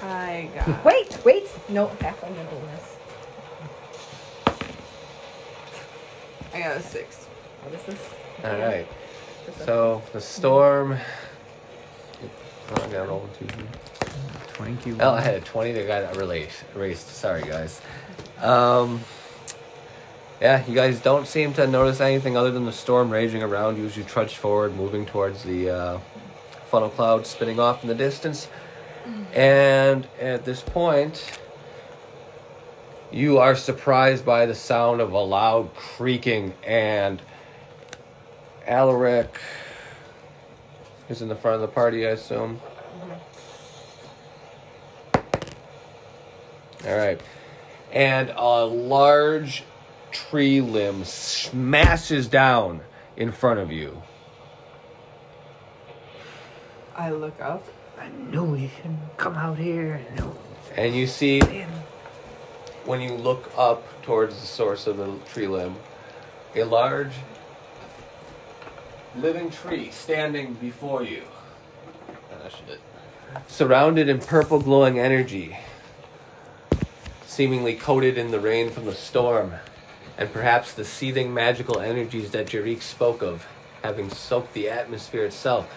[0.10, 0.86] I got.
[0.86, 1.48] Wait, wait.
[1.70, 2.98] No, halfling nimbleness.
[6.54, 7.26] I got a six.
[7.64, 8.10] What is this?
[8.44, 8.88] All right.
[9.66, 10.98] So the storm.
[12.72, 13.48] Oh, I got roll two.
[14.54, 14.96] Twenty.
[15.00, 16.64] Oh, I had a 20 that got erased.
[16.76, 17.08] erased.
[17.10, 17.82] Sorry, guys.
[18.40, 19.02] Um,
[20.42, 23.86] Yeah, you guys don't seem to notice anything other than the storm raging around you
[23.86, 26.00] as you trudge forward, moving towards the uh,
[26.72, 28.48] funnel cloud spinning off in the distance.
[29.34, 31.40] And at this point,
[33.12, 37.22] you are surprised by the sound of a loud creaking, and
[38.66, 39.38] Alaric
[41.10, 42.62] is in the front of the party, I assume.
[43.00, 43.12] Mm-hmm.
[46.88, 47.20] All right.
[47.92, 49.66] And a large
[50.12, 52.80] tree limb smashes down
[53.18, 54.02] in front of you.
[57.02, 57.66] I look up.
[58.00, 60.06] I knew you shouldn't come out here.
[60.20, 60.38] No.
[60.76, 61.42] And you see,
[62.86, 65.78] when you look up towards the source of the tree limb,
[66.56, 67.14] a large
[69.16, 71.24] living tree standing before you.
[72.32, 72.80] Ah, shit.
[73.48, 75.58] Surrounded in purple glowing energy,
[77.26, 79.54] seemingly coated in the rain from the storm,
[80.20, 83.48] and perhaps the seething magical energies that Jarik spoke of,
[83.82, 85.68] having soaked the atmosphere itself,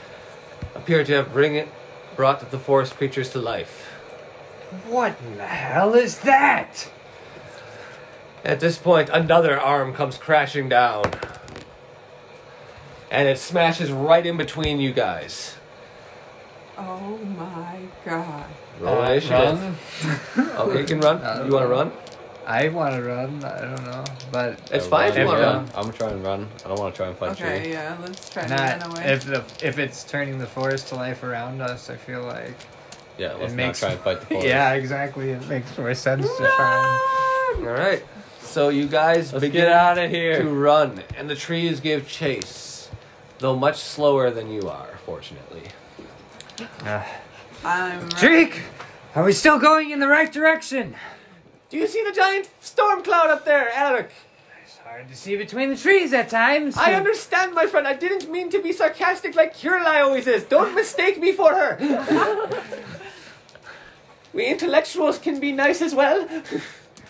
[0.74, 1.68] appear to have bring it,
[2.16, 3.90] brought the forest creatures to life.
[4.86, 6.90] What in the hell is that?
[8.44, 11.04] At this point, another arm comes crashing down.
[13.10, 15.54] And it smashes right in between you guys.
[16.76, 18.46] Oh my god.
[18.80, 19.60] Roll Uh, initiative.
[20.36, 20.48] run?
[20.58, 21.46] Okay, you can run.
[21.46, 21.92] You want to run?
[22.46, 23.42] I want to run.
[23.44, 25.68] I don't know, but It's fine if you want to run.
[25.74, 26.48] I'm gonna try and run.
[26.64, 27.72] I don't want to try and fight Okay, you.
[27.74, 29.12] yeah, let's try to run not away.
[29.12, 31.88] if the if it's turning the forest to life around us.
[31.90, 32.54] I feel like
[33.18, 34.46] Yeah, let's it makes not try and fight the forest.
[34.46, 35.30] yeah, exactly.
[35.30, 37.54] It makes more sense to try.
[37.58, 38.04] All right.
[38.40, 40.42] So you guys Let's begin get out of here.
[40.42, 42.88] to run, and the trees give chase,
[43.38, 45.62] though much slower than you are, fortunately.
[46.58, 47.02] And, uh,
[47.64, 48.62] I'm Drake,
[49.16, 50.94] are we still going in the right direction?
[51.70, 54.10] Do you see the giant storm cloud up there, Alec?
[54.64, 56.76] It's hard to see between the trees at times.
[56.76, 57.86] I understand, my friend.
[57.86, 60.44] I didn't mean to be sarcastic like Qiralai always is.
[60.44, 61.78] Don't mistake me for her.
[64.32, 66.28] we intellectuals can be nice as well.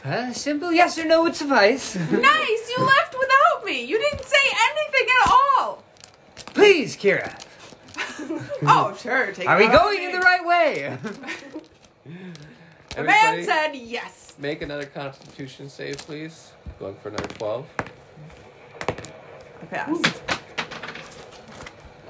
[0.05, 1.97] A simple yes or no would suffice.
[2.11, 2.71] Nice!
[2.77, 3.85] You left without me!
[3.85, 4.37] You didn't say
[4.69, 5.83] anything at all!
[6.53, 7.33] Please, Kira,
[8.67, 10.97] Oh, sure, take are we going in the right way?
[12.95, 14.35] The man Everybody, said yes.
[14.39, 16.53] make another Constitution save, please.
[16.79, 17.67] Going for another twelve.
[18.89, 20.23] I passed.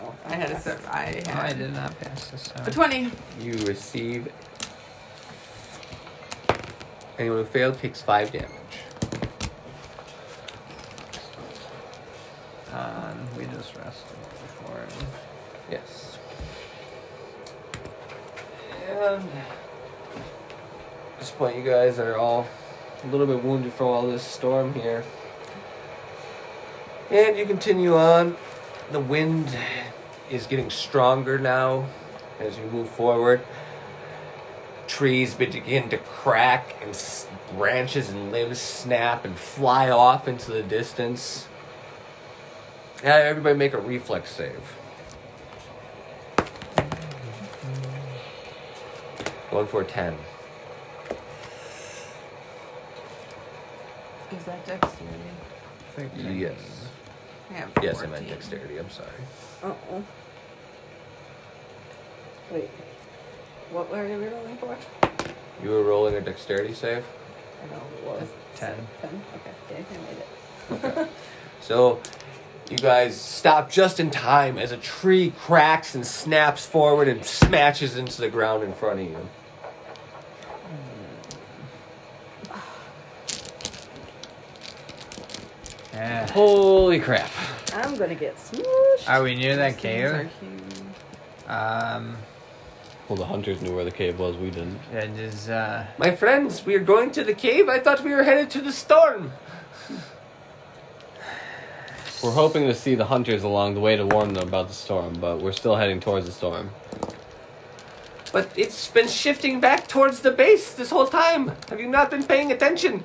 [0.03, 0.81] Oh, I had a sip.
[0.89, 2.67] I Oh, I did not pass this time.
[2.67, 3.11] a 20.
[3.41, 4.29] You receive.
[7.19, 8.51] Anyone who failed takes five damage.
[12.73, 14.85] Um, we just rested before.
[15.71, 16.19] Yes.
[18.91, 19.44] And at this
[21.37, 22.47] point, you guys are all
[23.03, 25.05] a little bit wounded from all this storm here.
[27.11, 28.37] And you continue on.
[28.93, 29.57] The wind
[30.31, 31.87] is getting stronger now
[32.41, 33.41] as you move forward.
[34.87, 36.97] Trees begin to crack, and
[37.57, 41.49] branches and limbs snap and fly off into the distance.
[43.03, 44.77] Everybody make a reflex save.
[49.51, 49.85] Going for a
[54.37, 56.35] Is that dexterity?
[56.39, 56.89] Yes.
[57.51, 58.29] I have Yes, I meant 14.
[58.29, 58.79] dexterity.
[58.79, 59.09] I'm sorry.
[59.63, 60.05] Uh-oh.
[62.51, 62.71] Wait.
[63.71, 64.77] What were we rolling for?
[65.63, 67.05] You were rolling a dexterity save.
[67.63, 68.29] I don't know what was.
[68.57, 68.75] Ten.
[69.01, 69.23] Ten?
[69.37, 69.55] Okay.
[69.71, 71.09] Yeah, I made it.
[71.61, 72.01] So,
[72.71, 77.97] you guys stop just in time as a tree cracks and snaps forward and smashes
[77.97, 79.29] into the ground in front of you.
[85.95, 86.31] Yeah.
[86.33, 87.31] Holy crap!
[87.73, 89.09] I'm gonna get smooshed.
[89.09, 90.31] Are we near that These are cave?
[90.41, 90.81] huge.
[91.49, 92.17] Um,
[93.09, 94.37] Well, the hunters knew where the cave was.
[94.37, 94.81] We didn't.
[94.93, 97.69] yeah, just, uh, My friends, we are going to the cave.
[97.69, 99.31] I thought we were headed to the storm.
[102.23, 105.19] We're hoping to see the hunters along the way to warn them about the storm,
[105.21, 106.71] but we're still heading towards the storm.
[108.33, 111.53] But it's been shifting back towards the base this whole time.
[111.69, 113.05] Have you not been paying attention?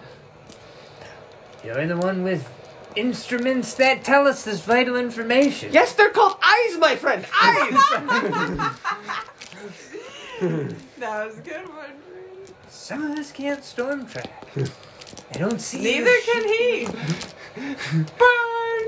[1.63, 2.49] you're the one with
[2.99, 5.71] instruments that tell us this vital information.
[5.71, 7.25] Yes, they're called eyes, my friend.
[7.41, 8.75] Eyes!
[10.99, 11.91] That was a good one.
[12.69, 14.47] Some of us can't storm track.
[15.33, 16.87] I don't see Neither can he.
[18.19, 18.87] Bye!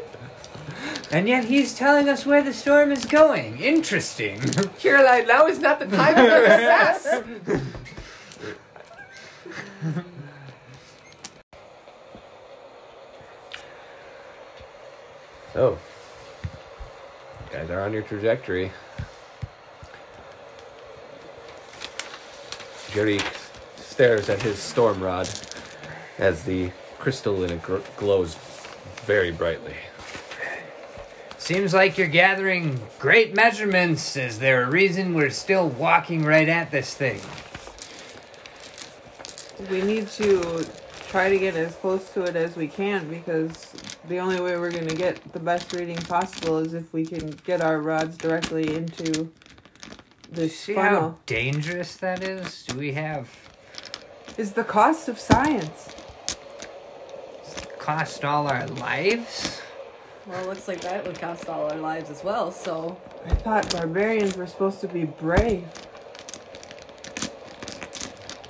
[1.12, 3.60] And yet he's telling us where the storm is going.
[3.60, 4.40] Interesting.
[4.80, 7.62] Caroline, now is not the time for your
[15.54, 15.78] So,
[16.44, 18.72] you guys are on your trajectory.
[22.94, 23.20] Jerry
[23.76, 25.30] stares at his storm rod
[26.18, 28.36] as the crystal in it gr- glows
[29.06, 29.76] very brightly.
[31.38, 34.16] Seems like you're gathering great measurements.
[34.16, 37.20] Is there a reason we're still walking right at this thing?
[39.70, 40.66] We need to
[41.12, 43.74] try to get as close to it as we can because
[44.08, 47.32] the only way we're going to get the best reading possible is if we can
[47.46, 49.30] get our rods directly into
[50.32, 51.02] this See funnel.
[51.02, 52.64] how dangerous that is?
[52.64, 53.30] Do we have
[54.38, 55.90] Is the cost of science.
[57.78, 59.62] cost all our lives?
[60.26, 62.98] Well, it looks like that would cost all our lives as well, so.
[63.26, 65.68] I thought barbarians were supposed to be brave.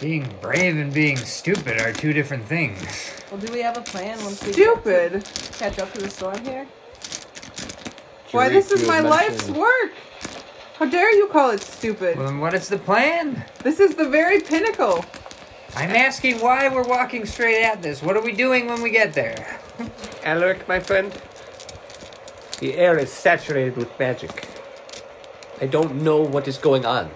[0.02, 3.12] Being brave and being stupid are two different things.
[3.30, 5.12] Well, do we have a plan once we Stupid.
[5.14, 6.66] Get to catch up to the storm here?
[8.32, 9.92] Why, Jerry, this is you my had life's mentioned- work.
[10.80, 12.18] How dare you call it stupid?
[12.18, 13.46] Well, then what is the plan?
[13.62, 15.06] This is the very pinnacle.
[15.76, 18.02] I'm asking why we're walking straight at this.
[18.02, 19.60] What are we doing when we get there?
[20.24, 21.14] Alaric, my friend,
[22.60, 24.48] the air is saturated with magic.
[25.62, 27.12] I don't know what is going on.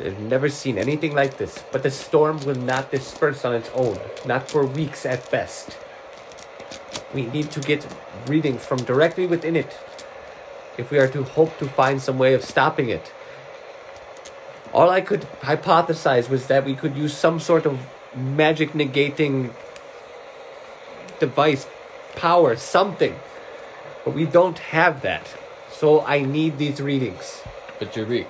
[0.00, 3.98] I've never seen anything like this, but the storm will not disperse on its own,
[4.24, 5.76] not for weeks at best.
[7.14, 7.86] We need to get
[8.26, 9.78] readings from directly within it
[10.78, 13.12] if we are to hope to find some way of stopping it.
[14.72, 17.78] All I could hypothesize was that we could use some sort of
[18.14, 19.52] magic negating
[21.18, 21.66] device,
[22.16, 23.14] power, something.
[24.04, 25.34] But we don't have that.
[25.70, 27.42] So I need these readings.
[27.78, 28.28] But Jarik,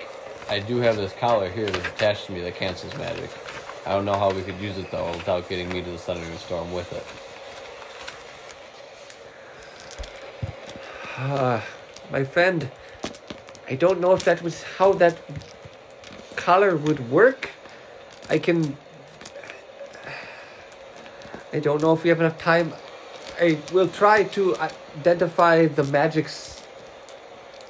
[0.50, 3.30] I do have this collar here that's attached to me that cancels magic.
[3.86, 6.36] I don't know how we could use it though without getting me to the Thundering
[6.38, 7.06] Storm with it.
[11.16, 11.64] Ah,
[12.10, 12.68] my friend,
[13.68, 15.18] I don't know if that was how that
[16.34, 17.50] collar would work.
[18.28, 18.76] I can.
[21.52, 22.74] I don't know if we have enough time.
[23.40, 26.60] I will try to identify the magics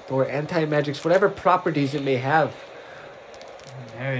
[0.08, 2.54] or anti magics, whatever properties it may have.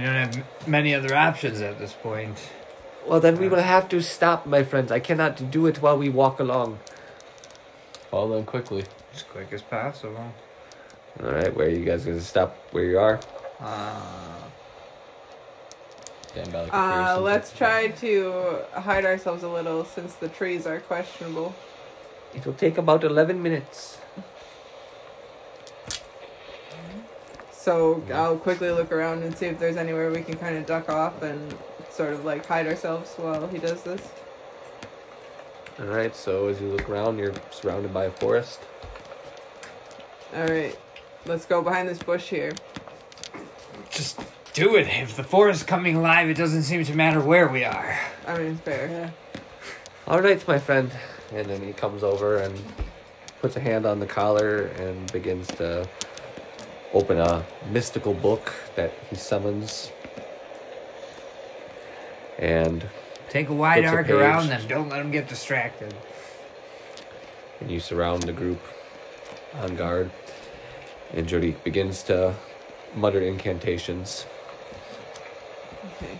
[0.01, 2.37] Yeah, we don't have many other options at this point.
[3.07, 4.91] Well, then we will have to stop, my friends.
[4.91, 6.79] I cannot do it while we walk along.
[8.09, 8.85] Follow them quickly.
[9.13, 10.33] As quick as possible.
[11.21, 12.57] All right, where are you guys gonna stop?
[12.71, 13.19] Where you are?
[13.59, 14.01] Uh,
[16.29, 20.79] Stand by like Uh, let's try to hide ourselves a little since the trees are
[20.79, 21.53] questionable.
[22.33, 23.97] It will take about eleven minutes.
[27.61, 30.89] So I'll quickly look around and see if there's anywhere we can kind of duck
[30.89, 31.55] off and
[31.91, 34.09] sort of like hide ourselves while he does this.
[35.77, 38.61] All right, so as you look around, you're surrounded by a forest.
[40.35, 40.75] All right,
[41.27, 42.51] let's go behind this bush here.
[43.91, 44.19] just
[44.53, 44.87] do it.
[44.87, 47.95] If the forest is coming alive, it doesn't seem to matter where we are.
[48.27, 48.89] I mean, fair.
[48.89, 49.41] Yeah.
[50.07, 50.89] All right, my friend.
[51.31, 52.59] And then he comes over and
[53.39, 55.87] puts a hand on the collar and begins to
[56.93, 59.91] open a mystical book that he summons.
[62.37, 62.83] And
[63.29, 64.67] Take a wide Flips a arc around them.
[64.67, 65.93] Don't let them get distracted.
[67.59, 68.59] and you surround the group
[69.61, 70.11] on guard.
[71.13, 72.35] And Jody begins to
[72.95, 74.25] mutter incantations.
[75.97, 76.17] Okay.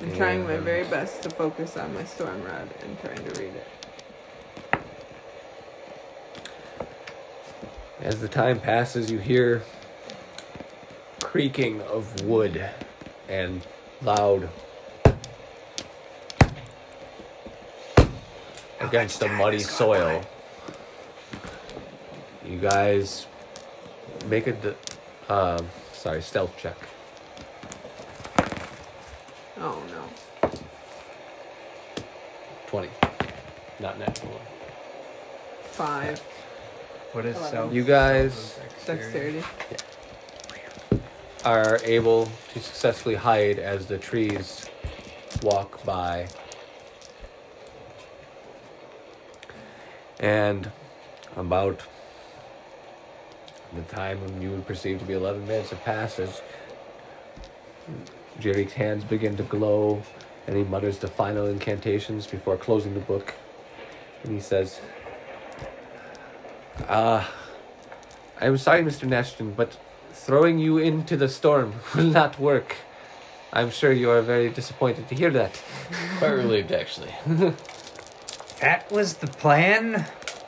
[0.00, 3.40] I'm trying my um, very best to focus on my storm rod and trying to
[3.40, 3.66] read it.
[8.00, 9.62] As the time passes, you hear
[11.32, 12.62] creaking of wood
[13.26, 13.66] and
[14.02, 14.46] loud
[18.80, 20.22] against the muddy soil.
[22.44, 23.26] You guys
[24.26, 24.74] make a d-
[25.30, 25.62] uh,
[25.94, 26.76] sorry stealth check.
[29.58, 30.50] Oh no.
[32.66, 32.90] Twenty.
[33.80, 34.38] Not natural.
[35.62, 36.18] Five.
[37.12, 37.50] What is Eleven.
[37.52, 37.72] self?
[37.72, 39.42] You guys Dexterity.
[41.44, 44.66] Are able to successfully hide as the trees
[45.42, 46.28] walk by.
[50.20, 50.70] And
[51.36, 51.80] about
[53.74, 56.42] the time you would perceive to be 11 minutes have passed as
[58.38, 60.02] Jerry's hands begin to glow
[60.46, 63.34] and he mutters the final incantations before closing the book.
[64.22, 64.80] And he says,
[66.88, 67.32] Ah,
[68.40, 69.04] I'm sorry, Mr.
[69.04, 69.76] Nashton, but
[70.26, 72.76] throwing you into the storm will not work.
[73.52, 75.60] I'm sure you are very disappointed to hear that.
[76.18, 77.12] Quite relieved actually.
[78.60, 80.06] That was the plan.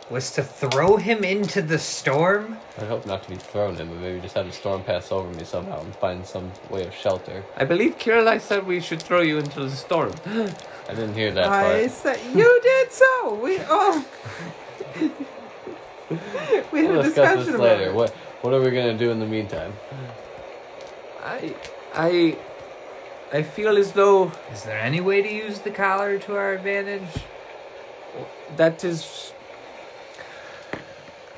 [0.08, 2.58] was to throw him into the storm?
[2.78, 5.28] I hope not to be thrown in, but maybe just have the storm pass over
[5.34, 7.42] me somehow and find some way of shelter.
[7.56, 10.12] I believe Qiralai said we should throw you into the storm.
[10.26, 11.90] I didn't hear that I part.
[11.90, 13.34] said you did so.
[13.42, 14.04] We oh.
[16.72, 17.90] we had We'll a discuss discussion this about later.
[17.90, 17.94] it.
[17.94, 18.14] What
[18.44, 19.72] What are we gonna do in the meantime?
[21.22, 21.54] I,
[21.94, 22.36] I,
[23.32, 27.24] I feel as though Is there any way to use the collar to our advantage?
[28.58, 29.32] that is.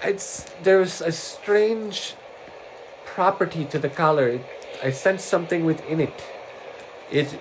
[0.03, 2.15] It's there's a strange
[3.05, 4.27] property to the collar.
[4.27, 4.45] It,
[4.83, 6.25] I sense something within it.
[7.13, 7.39] It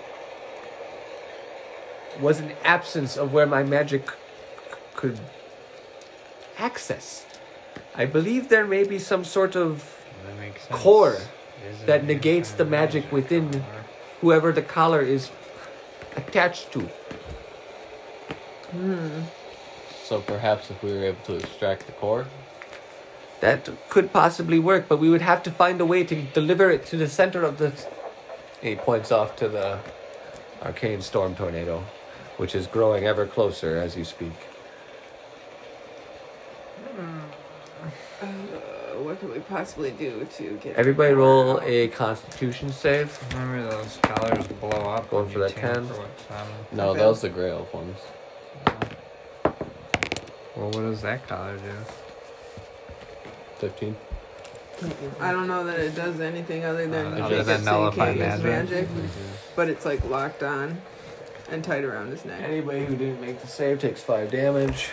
[2.21, 4.15] was an absence of where my magic c-
[4.93, 5.19] could
[6.59, 7.25] access.
[7.97, 9.83] I believe there may be some sort of
[10.69, 10.77] That.
[10.77, 11.17] Core
[11.85, 13.63] that negates the magic within
[14.21, 15.31] whoever the collar is
[16.15, 16.89] attached to.
[20.03, 22.25] So perhaps if we were able to extract the core,
[23.41, 26.85] That could possibly work, but we would have to find a way to deliver it
[26.87, 27.73] to the center of the.
[28.61, 29.79] He points off to the
[30.63, 31.83] arcane storm tornado,
[32.37, 34.33] which is growing ever closer as you speak.
[38.21, 38.27] Uh,
[39.15, 40.75] what could we possibly do to get?
[40.75, 43.17] Everybody roll a Constitution save.
[43.33, 45.09] Remember those collars blow up?
[45.09, 45.87] Going when for you that tamper 10?
[45.99, 46.47] what's on them?
[46.73, 46.99] no, Okay.
[46.99, 47.97] those the Grey Elf ones.
[50.55, 51.71] Well, what does that collar do?
[53.57, 53.95] Fifteen.
[55.21, 57.71] I don't know that it does anything other than Uh, make other it than so
[57.71, 58.89] you nullify can't use magic?
[58.91, 59.09] magic,
[59.55, 60.81] but it's like locked on
[61.49, 62.41] and tight around his neck.
[62.43, 64.89] Anybody who didn't make the save takes five damage.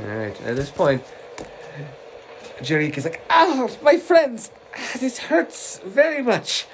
[0.00, 1.02] Alright, at this point,
[2.60, 4.50] Jarik is like, Ah, my friends,
[4.98, 6.66] this hurts very much.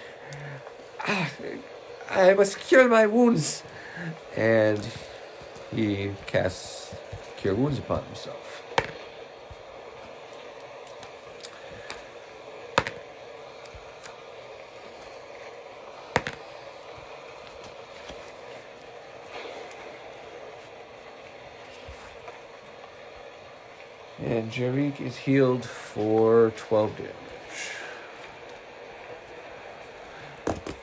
[1.07, 1.31] Ah,
[2.11, 3.63] I must cure my wounds.
[4.37, 4.87] And
[5.75, 6.95] he casts
[7.37, 8.48] Cure Wounds upon himself.
[24.29, 27.15] And Jarik is healed for 12 damage.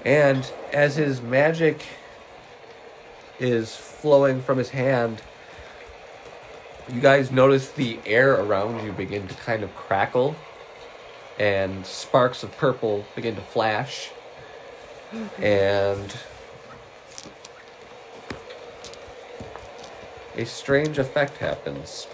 [0.03, 1.85] And as his magic
[3.39, 5.21] is flowing from his hand,
[6.91, 10.35] you guys notice the air around you begin to kind of crackle,
[11.37, 14.09] and sparks of purple begin to flash.
[15.39, 16.17] And
[20.35, 22.07] a strange effect happens.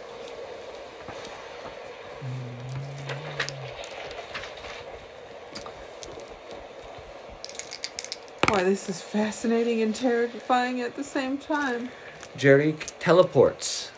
[8.51, 11.87] Why, this is fascinating and terrifying at the same time.
[12.37, 13.91] Jarik teleports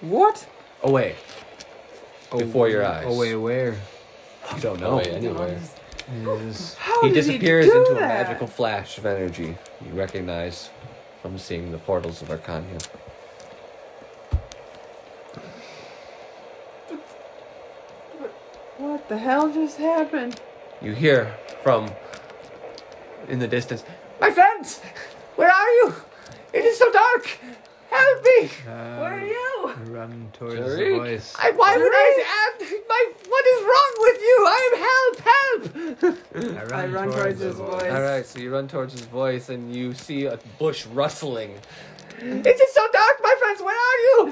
[0.00, 0.48] What?
[0.82, 1.14] away
[2.36, 3.04] before your eyes.
[3.06, 3.74] Oh, wait, where?
[4.56, 4.96] You don't know.
[4.96, 5.60] way, anywhere.
[6.26, 8.26] Is How he did disappears he do into a that?
[8.26, 10.70] magical flash of energy you recognize
[11.22, 12.84] from seeing the portals of Arcania.
[18.78, 20.40] What the hell just happened?
[20.82, 21.92] You hear from
[23.28, 23.84] in the distance,
[24.20, 24.80] My friends!
[25.36, 25.94] Where are you?
[26.52, 27.38] It is so dark!
[27.90, 28.48] Help me!
[28.66, 29.72] uh, Where are you?
[29.92, 30.78] Run towards Tariq?
[30.78, 31.34] the voice.
[31.38, 32.08] I, why would I?
[32.58, 34.36] And my, what is wrong with you?
[34.46, 35.14] I am help!
[35.34, 36.72] Help!
[36.72, 37.82] I I run towards the his voice.
[37.92, 41.54] All right, so you run towards his voice and you see a bush rustling.
[42.18, 43.60] It is so dark, my friends.
[43.62, 44.24] Where are you?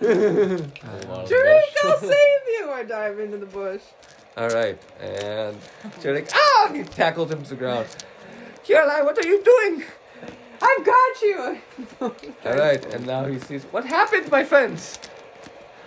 [0.00, 1.90] Pull out of the Drake, bush.
[1.90, 2.70] I'll save you!
[2.70, 3.82] I dive into the bush.
[4.36, 5.56] All right, and
[6.02, 6.70] you're like, ah!
[6.72, 7.86] He tackled him to the ground.
[8.64, 9.84] Caroline, what are you doing?
[10.62, 11.58] I've got you!
[12.46, 14.98] All right, and now he sees what happened, my friends.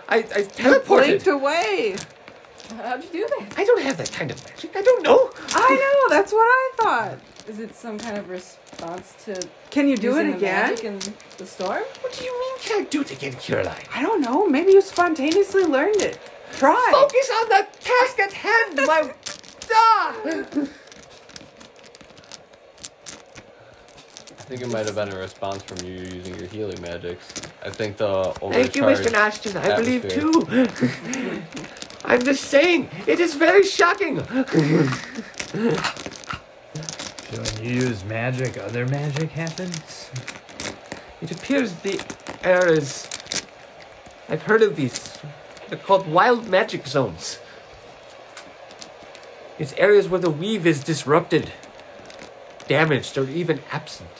[0.08, 0.86] I I You teleported.
[0.86, 1.96] blinked away.
[2.76, 3.54] How'd you do that?
[3.58, 4.76] I don't have that kind of magic.
[4.76, 5.30] I don't know.
[5.50, 7.18] I know, that's what I thought.
[7.48, 9.40] Is it some kind of response to
[9.70, 10.70] Can you do using it the again?
[10.70, 10.98] magic in
[11.38, 11.82] the storm?
[12.00, 12.58] What do you mean?
[12.60, 13.84] Can I do it again, Caroline?
[13.94, 14.46] I don't know.
[14.48, 16.18] Maybe you spontaneously learned it.
[16.56, 16.88] Try.
[16.90, 19.12] Focus on the task at hand, my.
[19.72, 20.16] Ah!
[24.30, 27.32] I think it might have been a response from you using your healing magics.
[27.64, 29.06] I think the Thank you, Mr.
[29.06, 29.56] overcharged Nashton.
[29.56, 30.46] I believe too.
[32.04, 34.20] I'm just saying, it is very shocking.
[37.36, 40.10] So when you use magic, other magic happens?
[41.20, 42.00] It appears the
[42.44, 43.08] air is.
[44.28, 45.18] I've heard of these.
[45.68, 47.38] They're called wild magic zones.
[49.58, 51.52] It's areas where the weave is disrupted,
[52.68, 54.10] damaged, or even absent.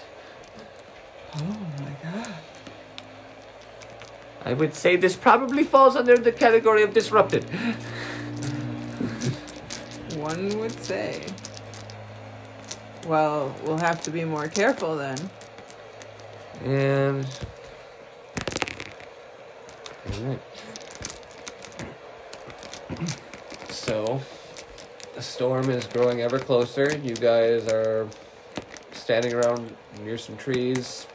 [1.37, 2.35] Oh my god.
[4.45, 7.45] I would say this probably falls under the category of disrupted.
[10.17, 11.23] One would say.
[13.07, 15.19] Well, we'll have to be more careful then.
[16.65, 17.27] And.
[20.13, 20.41] Alright.
[23.69, 24.21] So,
[25.15, 26.97] the storm is growing ever closer.
[26.99, 28.09] You guys are
[28.93, 31.07] standing around near some trees.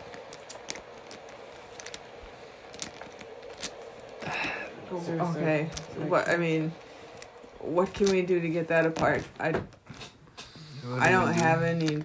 [4.91, 5.69] Oh, okay.
[6.07, 6.71] What I mean,
[7.59, 9.23] what can we do to get that apart?
[9.39, 9.53] I
[10.93, 12.03] I don't have any.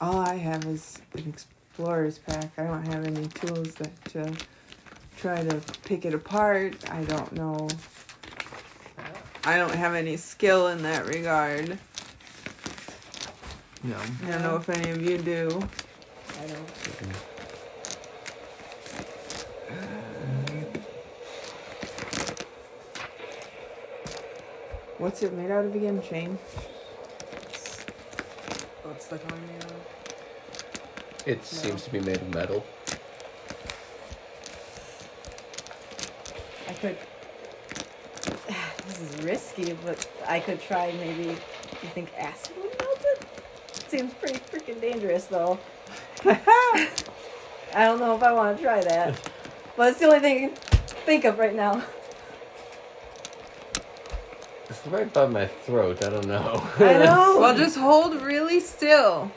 [0.00, 2.52] All I have is an explorer's pack.
[2.58, 4.32] I don't have any tools that to
[5.16, 6.76] try to pick it apart.
[6.90, 7.68] I don't know.
[9.44, 11.78] I don't have any skill in that regard.
[13.82, 13.96] No.
[14.24, 15.48] I don't know if any of you do.
[16.40, 16.68] I don't.
[24.98, 26.38] What's it made out of again, Shane?
[28.84, 29.72] What's the coin made of?
[31.26, 32.64] It seems to be made of metal.
[36.68, 36.96] I could.
[39.02, 41.24] This is risky, but I could try maybe.
[41.24, 43.26] You think acid would melt it?
[43.88, 45.58] Seems pretty freaking dangerous, though.
[46.24, 46.88] I
[47.74, 49.20] don't know if I want to try that,
[49.76, 50.56] but it's the only thing I can
[51.04, 51.82] think of right now.
[54.68, 56.04] It's right by my throat.
[56.04, 56.62] I don't know.
[56.78, 57.38] I know.
[57.40, 59.32] Well, just hold really still.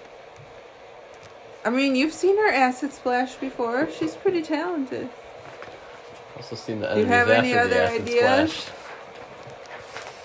[1.64, 3.90] I mean, you've seen her acid splash before.
[3.90, 5.10] She's pretty talented.
[6.38, 7.10] also seen the other thing.
[7.10, 8.54] Do you have any other ideas?
[8.54, 8.85] splash.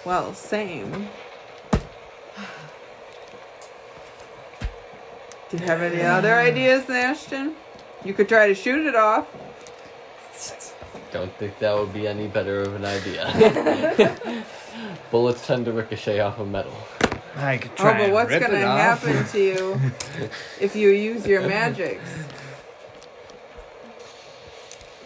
[0.05, 1.09] Well, same.
[5.51, 6.09] Do you have any mm.
[6.09, 7.55] other ideas, Ashton?
[8.05, 9.27] You could try to shoot it off.
[11.13, 14.15] Don't think that would be any better of an idea.
[15.11, 16.73] Bullets tend to ricochet off of metal.
[17.37, 17.91] I could oh, try.
[17.91, 19.81] Oh, but and what's rip gonna happen to you
[20.61, 22.09] if you use your magics?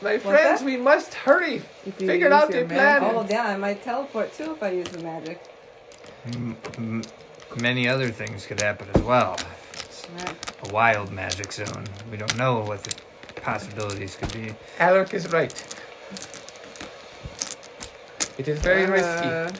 [0.04, 0.66] My What's friends, that?
[0.66, 1.62] we must hurry.
[1.86, 3.00] If you Figured out your the plan.
[3.02, 5.40] magic- Oh, yeah, I might teleport too if I use the magic.
[6.26, 7.02] M- m-
[7.56, 9.38] many other things could happen as well.
[10.18, 10.36] Right.
[10.68, 11.84] a wild magic zone.
[12.10, 12.94] We don't know what the
[13.40, 14.54] possibilities could be.
[14.78, 15.54] Alec is right.
[18.36, 19.50] It is very risky, Uh,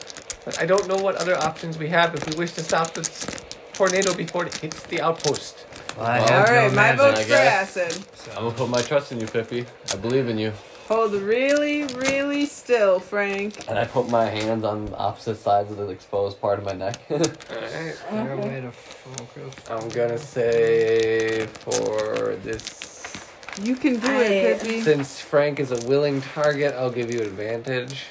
[0.45, 3.25] but I don't know what other options we have if we wish to stop this
[3.73, 5.65] tornado before it hits the outpost.
[5.97, 7.77] Well, I Well, have all no my magic, vote's I for guess.
[7.77, 8.05] acid.
[8.37, 9.65] I'm gonna put my trust in you, Pippi.
[9.93, 10.53] I believe in you.
[10.89, 13.69] Hold really, really still, Frank.
[13.71, 17.01] And I put my hands on opposite sides of the exposed part of my neck.
[17.11, 19.55] Alright, Is way to focus?
[19.71, 23.15] I'm gonna say for this,
[23.63, 24.81] You can do I- it, Pippi.
[24.83, 28.05] Since Frank is a willing target, I'll give you advantage,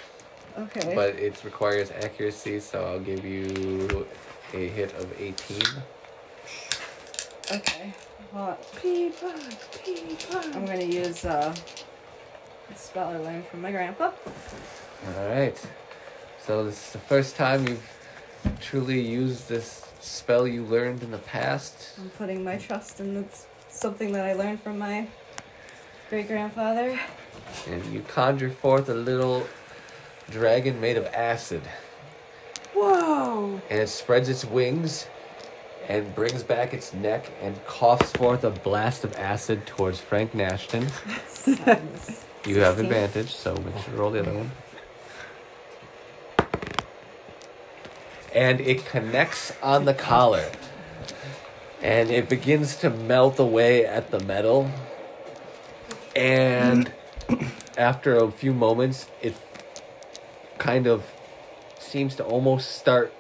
[0.58, 0.94] Okay.
[0.96, 4.08] but it requires accuracy, so I'll give you
[4.54, 5.62] a hit of 18.
[7.54, 7.93] Okay.
[8.34, 10.56] Well, Peapod, peapod.
[10.56, 11.54] I'm gonna use uh,
[12.72, 14.12] a spell I learned from my grandpa.
[15.16, 15.64] Alright.
[16.39, 17.89] So this is the first time you've
[18.60, 21.98] truly used this spell you learned in the past.
[21.99, 25.07] I'm putting my trust in it's something that I learned from my
[26.10, 26.99] great grandfather.
[27.68, 29.45] And you conjure forth a little
[30.30, 31.61] dragon made of acid.
[32.73, 33.61] Whoa.
[33.69, 35.07] And it spreads its wings
[35.88, 40.88] and brings back its neck and coughs forth a blast of acid towards Frank Nashton.
[42.45, 44.51] You have advantage, so make sure to roll the other one.
[48.35, 50.51] And it connects on the collar.
[51.81, 54.69] And it begins to melt away at the metal.
[56.15, 56.91] And
[57.77, 59.35] after a few moments, it
[60.57, 61.05] kind of
[61.80, 63.14] seems to almost start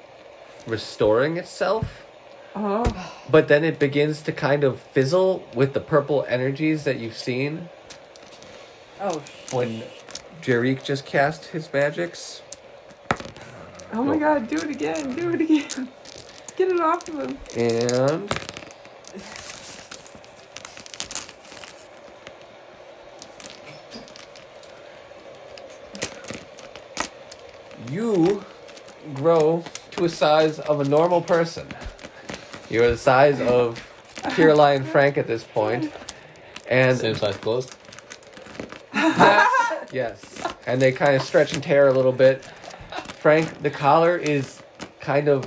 [0.67, 2.02] restoring itself.
[2.55, 3.11] Oh.
[3.29, 7.69] But then it begins to kind of fizzle with the purple energies that you've seen
[9.05, 9.21] Oh,
[9.51, 9.83] when
[10.41, 12.41] Jarik just cast his magics.
[13.91, 15.89] Oh my god, do it again, do it again.
[16.55, 17.37] Get it off of him.
[17.57, 18.31] And
[27.91, 28.45] you
[29.13, 31.67] grow to a size of a normal person.
[32.73, 33.87] You're the size of
[34.23, 35.93] and Frank at this point.
[36.67, 37.69] And Same size clothes.
[39.91, 40.41] Yes.
[40.65, 42.43] And they kind of stretch and tear a little bit.
[43.19, 44.63] Frank, the collar is
[44.99, 45.45] kind of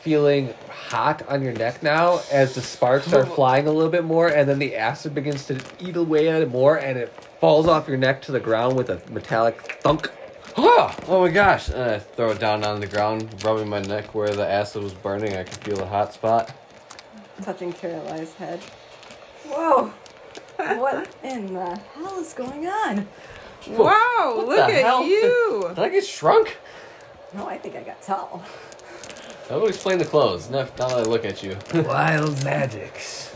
[0.00, 4.26] feeling hot on your neck now as the sparks are flying a little bit more,
[4.26, 7.86] and then the acid begins to eat away at it more, and it falls off
[7.86, 10.10] your neck to the ground with a metallic thunk.
[10.58, 11.68] Oh, oh my gosh.
[11.68, 14.94] And I throw it down on the ground, rubbing my neck where the acid was
[14.94, 15.36] burning.
[15.36, 16.50] I can feel the hot spot.
[17.42, 18.60] Touching Caroline's head.
[19.46, 19.92] Whoa!
[20.56, 23.06] what in the hell is going on?
[23.68, 25.04] Wow, look at hell?
[25.04, 25.66] you.
[25.68, 26.56] Did I get shrunk?
[27.34, 28.42] No, I think I got tall.
[29.48, 30.48] That would explain the clothes.
[30.48, 31.56] Now, now that I look at you.
[31.74, 33.34] Wild magics.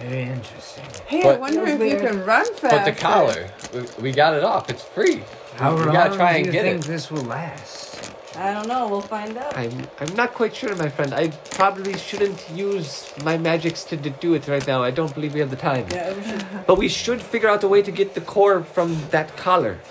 [0.00, 0.84] Very interesting.
[1.06, 2.68] Hey, I But- wonder Feels if you can run faster.
[2.68, 4.68] But the collar, we, we got it off.
[4.68, 5.22] It's free.
[5.58, 6.88] How we long gotta try do and you get think it.
[6.88, 8.12] this will last?
[8.36, 8.86] I don't know.
[8.88, 9.56] We'll find out.
[9.56, 11.14] I'm I'm not quite sure, my friend.
[11.14, 14.82] I probably shouldn't use my magics to, to do it right now.
[14.82, 15.86] I don't believe we have the time.
[15.90, 16.44] Yeah, we should.
[16.66, 19.78] But we should figure out a way to get the core from that collar.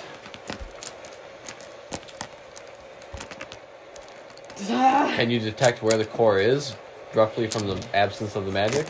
[4.68, 6.76] Can you detect where the core is,
[7.14, 8.88] roughly from the absence of the magic?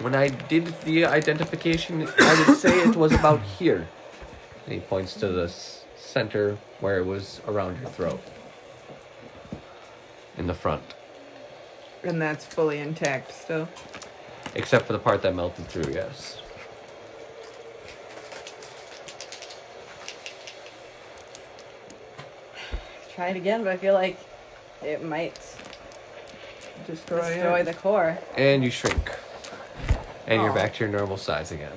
[0.00, 3.86] When I did the identification, I would say it was about here.
[4.66, 5.81] And he points to the s-
[6.16, 8.20] center where it was around your throat.
[10.36, 10.82] In the front.
[12.04, 13.68] And that's fully intact still.
[14.54, 16.42] Except for the part that melted through, yes.
[23.14, 24.18] Try it again, but I feel like
[24.82, 25.38] it might
[26.86, 27.64] Destroy, destroy it.
[27.64, 28.18] the core.
[28.36, 29.10] And you shrink.
[30.26, 31.72] And you're back to your normal size again.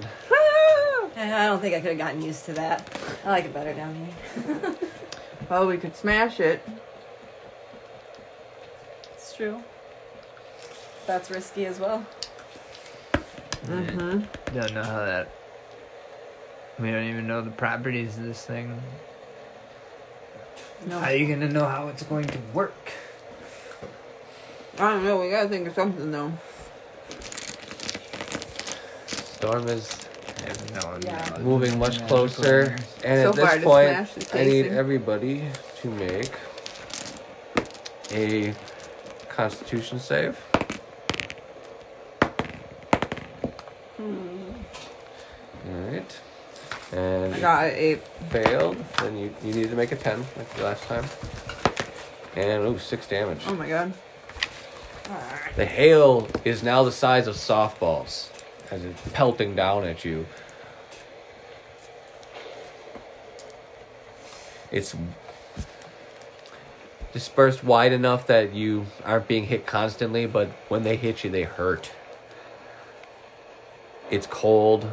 [1.18, 3.00] I don't think I could have gotten used to that.
[3.24, 4.76] I like it better down here.
[5.50, 6.68] Well, we could smash it.
[9.14, 9.62] It's true.
[11.06, 12.04] That's risky as well.
[13.66, 14.56] Mm-hmm.
[14.56, 15.30] Don't know how that.
[16.80, 18.82] We don't even know the properties of this thing.
[20.88, 21.00] No.
[21.00, 22.92] How are you gonna know how it's going to work?
[24.80, 25.22] I don't know.
[25.22, 26.34] We gotta think of something though.
[29.06, 30.05] Storm is I have no
[31.02, 31.38] Yeah.
[31.40, 32.76] moving much closer.
[33.04, 35.44] And So at this point, I need everybody
[35.82, 36.32] to make
[38.12, 38.54] a
[39.30, 40.38] constitution save.
[43.98, 44.52] Hmm.
[45.70, 46.20] Alright.
[46.92, 48.02] And I got an eight.
[48.30, 51.06] failed, then you, you need to make a 10 like the last time.
[52.36, 53.42] And, ooh, 6 damage.
[53.48, 53.94] Oh my god.
[55.56, 58.30] The hail is now the size of softballs
[58.72, 60.26] as it's pelting down at you.
[64.72, 64.96] It's
[67.14, 71.44] dispersed wide enough that you aren't being hit constantly, but when they hit you, they
[71.44, 71.92] hurt.
[74.12, 74.92] It's cold.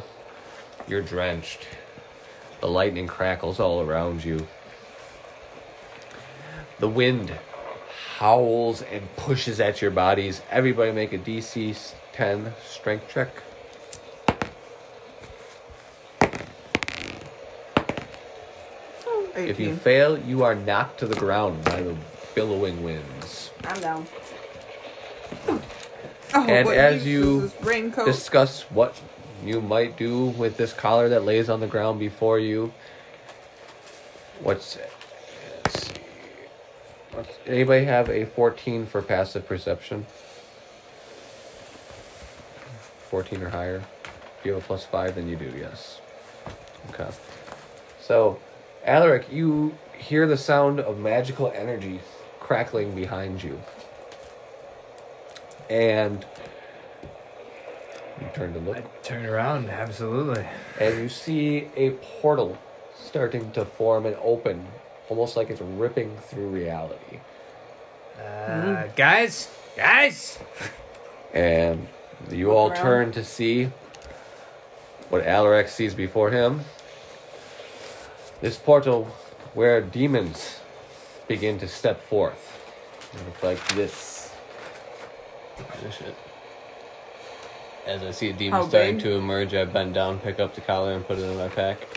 [0.87, 1.67] You're drenched.
[2.61, 4.47] The lightning crackles all around you.
[6.79, 7.33] The wind
[8.17, 10.41] howls and pushes at your bodies.
[10.49, 13.29] Everybody make a DC 10 strength check.
[19.35, 21.95] If you fail, you are knocked to the ground by the
[22.35, 23.51] billowing winds.
[23.63, 24.07] I'm down.
[26.35, 28.07] Oh, and as you is this raincoat?
[28.07, 28.99] Discuss what
[29.45, 32.73] you might do with this collar that lays on the ground before you.
[34.41, 34.79] What's
[35.63, 35.93] let's see.
[37.11, 40.07] What's, anybody have a 14 for passive perception?
[43.11, 43.83] 14 or higher.
[44.39, 46.01] If you have a plus 5, then you do, yes.
[46.89, 47.11] Okay.
[48.01, 48.39] So,
[48.85, 51.99] Alaric, you hear the sound of magical energy
[52.39, 53.61] crackling behind you.
[55.69, 56.25] And
[58.19, 60.45] you turn to look, I turn around, absolutely.
[60.79, 61.91] and you see a
[62.21, 62.57] portal
[62.95, 64.67] starting to form and open,
[65.09, 67.19] almost like it's ripping through reality.
[68.19, 70.39] Uh, Guys, guys,
[71.33, 71.87] And
[72.29, 73.69] you all turn to see
[75.09, 76.61] what Alaric sees before him.
[78.43, 79.05] This portal
[79.53, 80.59] where demons
[81.29, 82.59] begin to step forth.
[83.13, 84.35] They look like this.
[85.57, 86.13] Oh, shit.
[87.87, 89.03] As I see a demon How starting big?
[89.05, 91.87] to emerge, I bend down, pick up the collar, and put it in my pack.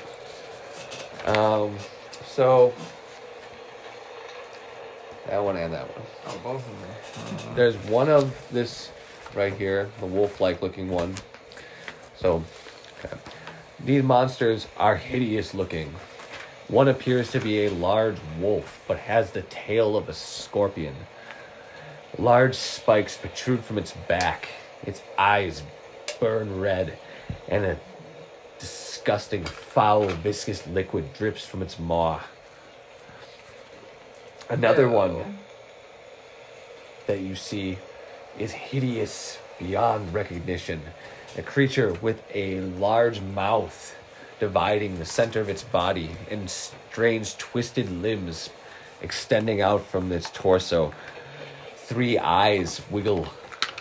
[1.27, 1.77] Um,
[2.25, 2.73] so
[5.27, 6.07] that one and that one.
[6.29, 7.57] oh, both of them.
[7.57, 8.93] There's one of this
[9.35, 11.17] right here, the wolf-like looking one.
[12.15, 12.45] So,
[13.05, 13.17] okay.
[13.81, 15.93] these monsters are hideous looking.
[16.69, 20.97] One appears to be a large wolf, but has the tail of a scorpion.
[22.19, 24.49] Large spikes protrude from its back.
[24.85, 25.63] Its eyes
[26.19, 26.99] burn red,
[27.47, 27.79] and a
[28.59, 32.21] disgusting, foul, viscous liquid drips from its maw.
[34.49, 35.39] Another one
[37.07, 37.79] that you see
[38.39, 40.81] is hideous beyond recognition.
[41.39, 43.95] A creature with a large mouth
[44.39, 48.51] dividing the center of its body in strange twisted limbs
[49.01, 50.93] extending out from its torso.
[51.77, 53.29] Three eyes wiggle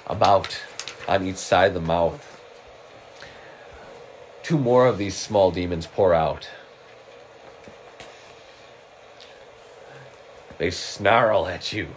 [0.07, 0.61] about
[1.07, 2.31] on each side of the mouth.
[4.43, 6.47] Two more of these small demons pour out.
[10.57, 11.87] They snarl at you.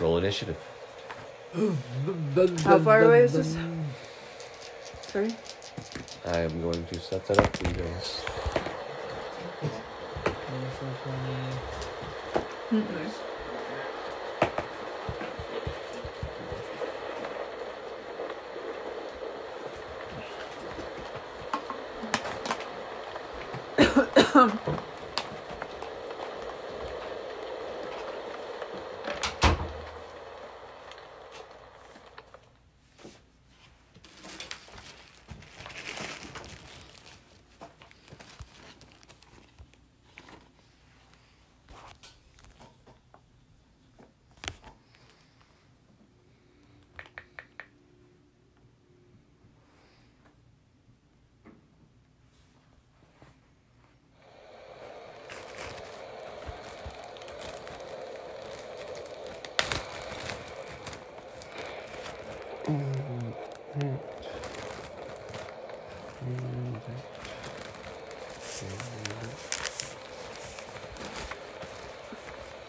[0.00, 0.56] Roll initiative.
[2.64, 3.56] How far away is this?
[5.02, 5.34] Sorry.
[6.30, 8.22] I am going to set that up for you guys.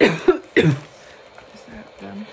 [0.02, 2.26] Is that them?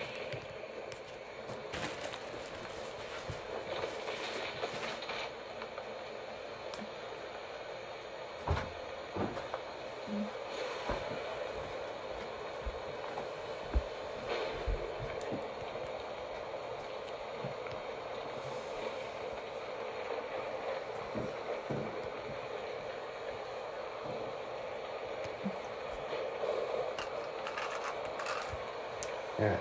[29.38, 29.60] Alright.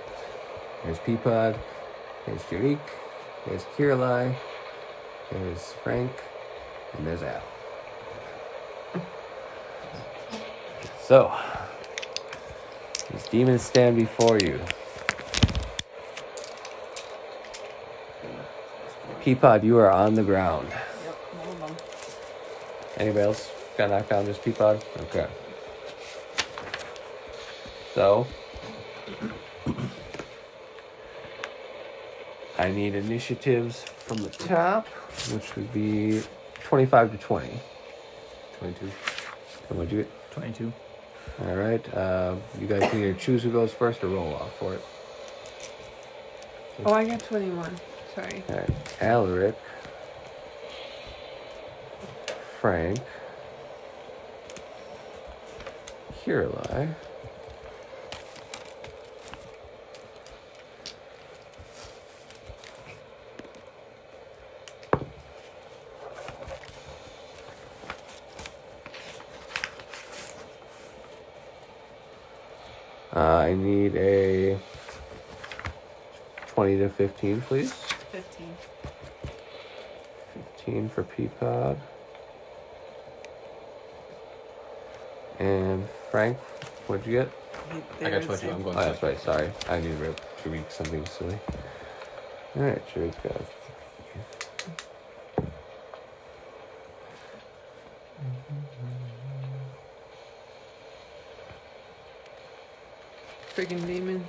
[0.86, 1.58] There's Peapod.
[2.26, 2.80] There's Jarik.
[3.46, 4.36] There's Qiralai.
[5.32, 6.12] There's Frank.
[6.98, 7.44] And there's Al.
[11.00, 11.32] So,
[13.12, 14.60] these demons stand before you.
[19.22, 20.68] Peapod, you are on the ground.
[20.70, 21.76] Yep, one of them.
[22.98, 24.26] Anybody else got knocked down?
[24.26, 24.82] Just Peapod?
[25.02, 25.28] Okay.
[27.94, 28.26] So,
[32.66, 34.88] I need initiatives from the top,
[35.32, 36.24] which would be
[36.64, 37.60] 25 to 20.
[38.58, 38.92] 22.
[39.68, 40.12] Can we do it?
[40.32, 40.74] 22.
[41.44, 41.94] All right.
[41.94, 44.82] Uh, you guys can either choose who goes first or roll off for it.
[46.84, 47.70] Oh, I got 21.
[48.16, 48.44] Sorry.
[48.50, 48.70] All right.
[49.00, 49.56] Alaric,
[52.60, 53.00] Frank,
[56.24, 56.96] Qiralai,
[73.16, 74.60] Uh, I need a
[76.48, 77.72] 20 to 15, please.
[78.12, 78.48] 15.
[80.58, 81.78] 15 for Peapod.
[85.38, 86.38] And Frank,
[86.88, 87.32] what'd you get?
[88.02, 88.50] I got 22.
[88.50, 89.10] I'm Oh, going that's second.
[89.10, 89.20] right.
[89.20, 89.52] Sorry.
[89.70, 91.38] I need to to read something silly.
[92.58, 93.40] Alright, sure, it's got.
[103.56, 104.28] Freaking demons.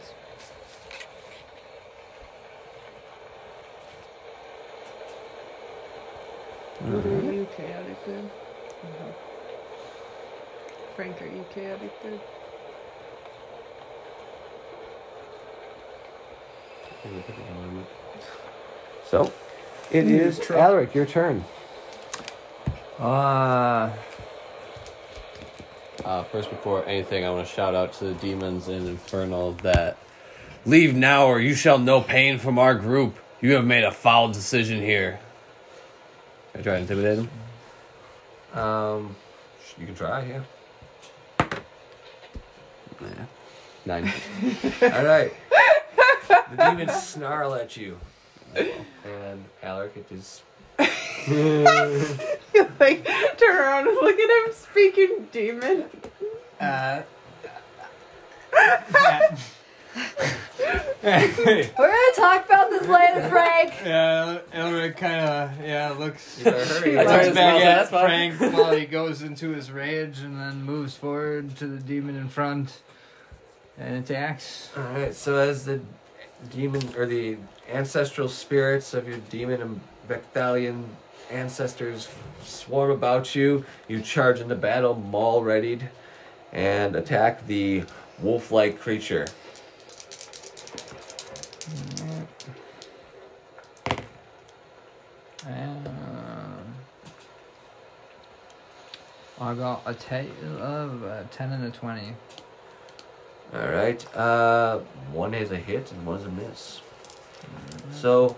[6.87, 8.31] What are you chaotic good?
[10.95, 12.21] Frank, are you chaotic good?
[19.05, 19.33] So,
[19.93, 20.57] it is true.
[20.57, 21.45] Alaric, your turn.
[22.99, 23.91] Uh,
[26.05, 29.97] Uh, first, before anything, I want to shout out to the demons in Infernal that
[30.65, 33.19] leave now or you shall know pain from our group.
[33.41, 35.19] You have made a foul decision here.
[36.66, 37.28] Can I try to intimidate
[38.52, 38.60] them?
[38.60, 39.16] Um,
[39.78, 40.43] you can try, yeah.
[43.01, 43.26] Yeah.
[43.84, 44.12] Nine.
[44.82, 45.32] Alright.
[46.28, 48.01] The demons snarl at you.
[48.56, 50.43] And Alaric, it is.
[52.80, 53.05] like,
[53.38, 55.84] turn around and look at him speaking demon.
[56.59, 57.02] Uh,
[58.52, 59.38] that,
[61.07, 63.74] We're gonna talk about this later, Frank.
[63.87, 66.39] Yeah, Alaric kind of yeah looks.
[66.39, 66.99] You better hurry.
[66.99, 68.37] I looks tried to back smell at.
[68.41, 72.28] Frank while he goes into his rage and then moves forward to the demon in
[72.28, 72.81] front
[73.78, 74.70] and attacks.
[74.77, 75.81] Alright, so as the
[76.51, 77.37] demon or the
[77.73, 80.83] ancestral spirits of your demon and Becthalion
[81.31, 82.09] ancestors
[82.43, 85.89] swarm about you, you charge into battle, maul readied,
[86.53, 87.85] and attack the
[88.20, 89.27] wolf like creature.
[95.47, 96.66] Um,
[99.40, 102.14] I got a total of a 10 and a 20.
[103.55, 104.78] Alright, uh,
[105.12, 106.80] one is a hit and one's a miss.
[107.93, 108.36] So,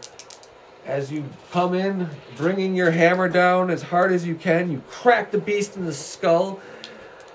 [0.87, 5.33] as you come in, bringing your hammer down as hard as you can, you crack
[5.33, 6.61] the beast in the skull,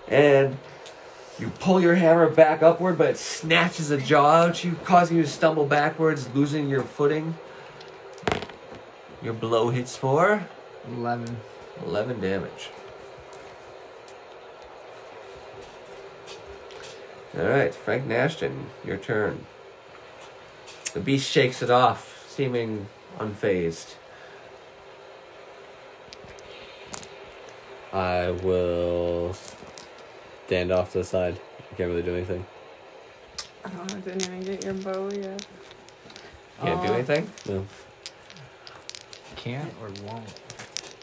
[0.08, 0.58] and
[1.40, 5.24] you pull your hammer back upward, but it snatches a jaw out you, causing you
[5.24, 7.36] to stumble backwards, losing your footing.
[9.22, 10.48] Your blow hits for
[10.88, 11.38] 11.
[11.86, 12.70] 11 damage.
[17.36, 19.46] Alright, Frank Nashton, your turn.
[20.94, 22.88] The beast shakes it off, seeming
[23.18, 23.96] unfazed.
[27.92, 29.36] I will
[30.48, 31.40] stand off to the side.
[31.72, 32.46] I can't really do anything.
[33.66, 35.46] Oh, I didn't even get your bow yet.
[36.62, 37.32] Can't do anything?
[37.48, 37.66] No.
[39.36, 40.34] Can't or won't.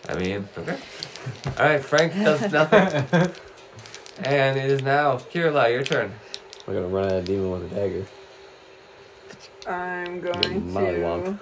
[0.08, 0.78] I mean, okay.
[1.58, 3.32] Alright, Frank does nothing.
[4.24, 6.12] and it is now Kirla, your turn.
[6.66, 8.06] I'm gonna run at a demon with a dagger.
[9.66, 11.24] I'm going Mollywonk.
[11.24, 11.38] to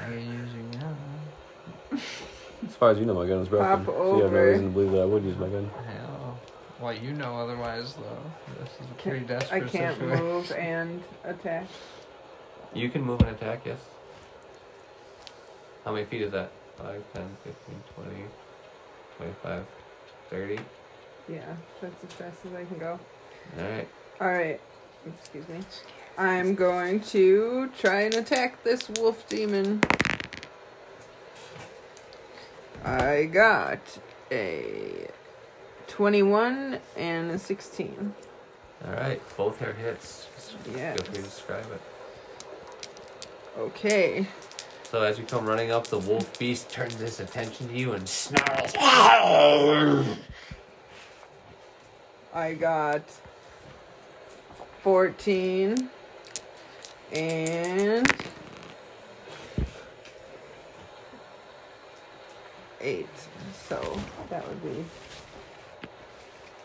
[0.00, 0.96] I can use your gun.
[2.66, 3.84] As far as you know, my gun is broken.
[3.84, 4.50] Pop so you have no over.
[4.50, 5.70] reason to believe that I would use my gun.
[5.86, 6.11] Hell.
[6.82, 8.58] What you know otherwise, though.
[8.58, 10.24] This is a Can- pretty I desperate can't situation.
[10.24, 11.66] move and attack.
[12.74, 13.78] You can move and attack, yes.
[15.84, 16.50] How many feet is that?
[16.78, 18.10] 5, 10, 15, 20,
[19.16, 19.64] 25,
[20.30, 20.58] 30.
[21.28, 21.40] Yeah,
[21.80, 22.98] that's as fast as I can go.
[23.56, 23.88] Alright.
[24.20, 24.60] Alright,
[25.06, 25.60] excuse me.
[26.18, 29.82] I'm going to try and attack this wolf demon.
[32.84, 33.78] I got
[34.32, 35.06] a
[35.92, 38.14] 21 and 16.
[38.82, 40.26] Alright, both are hits.
[40.74, 40.96] Yes.
[40.96, 41.80] Feel free to describe it.
[43.58, 44.26] Okay.
[44.84, 48.08] So as you come running up, the wolf beast turns his attention to you and
[48.08, 48.74] snarls.
[52.34, 53.02] I got
[54.80, 55.90] 14
[57.12, 58.10] and
[62.80, 63.06] 8.
[63.68, 64.00] So
[64.30, 64.84] that would be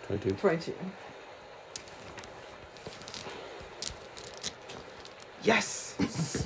[0.07, 0.31] 22.
[0.35, 0.73] 22.
[5.43, 6.45] Yes!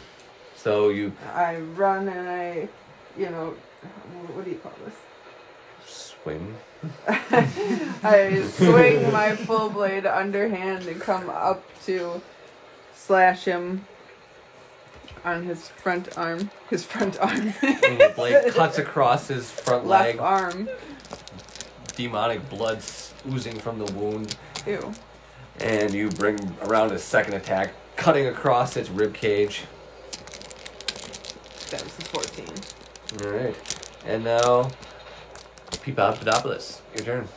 [0.55, 2.69] So you I run and I,
[3.17, 3.55] you know,
[4.33, 4.95] what do you call this?
[6.23, 6.55] swing.
[7.09, 12.21] I swing my full blade underhand and come up to
[12.95, 13.85] slash him
[15.23, 16.49] on his front arm.
[16.69, 17.53] His front arm.
[17.61, 20.19] And the blade cuts across his front Left leg.
[20.19, 20.69] arm.
[21.95, 22.81] Demonic blood
[23.29, 24.35] oozing from the wound.
[24.65, 24.93] Ew.
[25.59, 29.63] And you bring around a second attack, cutting across its rib cage.
[31.69, 33.25] That was the 14.
[33.25, 33.87] Alright.
[34.05, 34.71] And now,
[35.71, 37.27] Peapod Pedopoulos, your turn.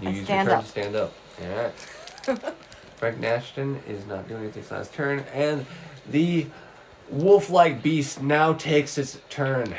[0.00, 0.64] You I use stand your turn up.
[0.64, 1.12] to stand up.
[1.42, 2.54] Alright.
[2.96, 5.24] Frank Nashton is not doing anything so last turn.
[5.34, 5.66] And
[6.08, 6.46] the
[7.10, 9.74] wolf like beast now takes its turn.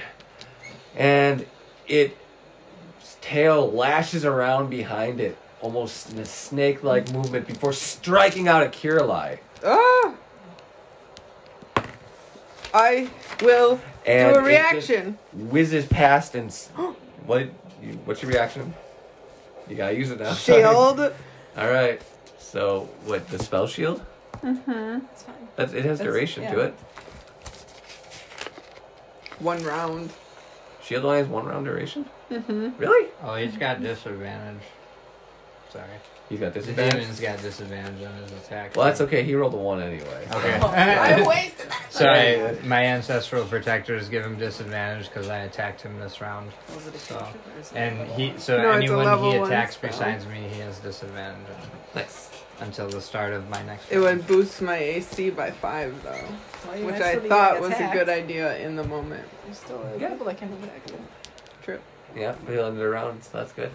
[0.95, 1.45] And
[1.87, 2.17] it
[3.29, 8.71] tail lashes around behind it, almost in a snake like movement, before striking out at
[8.71, 9.39] Qiralai.
[9.65, 10.13] Ah!
[12.73, 13.09] I
[13.41, 15.17] will And do a it reaction.
[15.31, 16.67] just whizzes past and s-
[17.25, 17.43] what?
[17.81, 18.73] You, what's your reaction?
[19.69, 20.33] You gotta use it now.
[20.33, 20.99] Shield.
[21.57, 22.01] All right.
[22.37, 23.27] So what?
[23.29, 24.05] The spell shield?
[24.43, 25.47] It's fine.
[25.55, 26.63] That's it has That's- duration to yeah.
[26.65, 26.73] it.
[29.39, 30.11] One round.
[30.83, 32.05] Shield only has one round duration.
[32.31, 32.69] Mm-hmm.
[32.77, 33.09] Really?
[33.23, 34.61] Oh, he's got disadvantage.
[35.71, 35.85] Sorry.
[36.29, 36.93] He's got The disadvantage.
[37.01, 38.75] demon's got disadvantage on his attack.
[38.75, 39.23] Well, that's okay.
[39.23, 40.27] He rolled a one anyway.
[40.31, 40.53] Okay.
[40.59, 41.85] I wasted that.
[41.93, 46.51] Sorry, my ancestral protectors give him disadvantage because I attacked him this round.
[46.73, 49.77] Was it a So, cantrip or is it And he, so No, anyone he attacks
[49.77, 51.45] besides me, he has disadvantage
[51.93, 52.31] Nice.
[52.59, 53.91] until the start of my next.
[53.91, 54.17] It round.
[54.17, 56.25] would boost my AC by five, though,
[56.71, 59.27] Well, which I thought was a good idea in the moment.
[59.45, 60.09] There's still Yeah.
[60.09, 60.97] people that can attack you.
[61.61, 61.79] True.
[62.15, 63.71] Yeah, he'll it around, so that's good.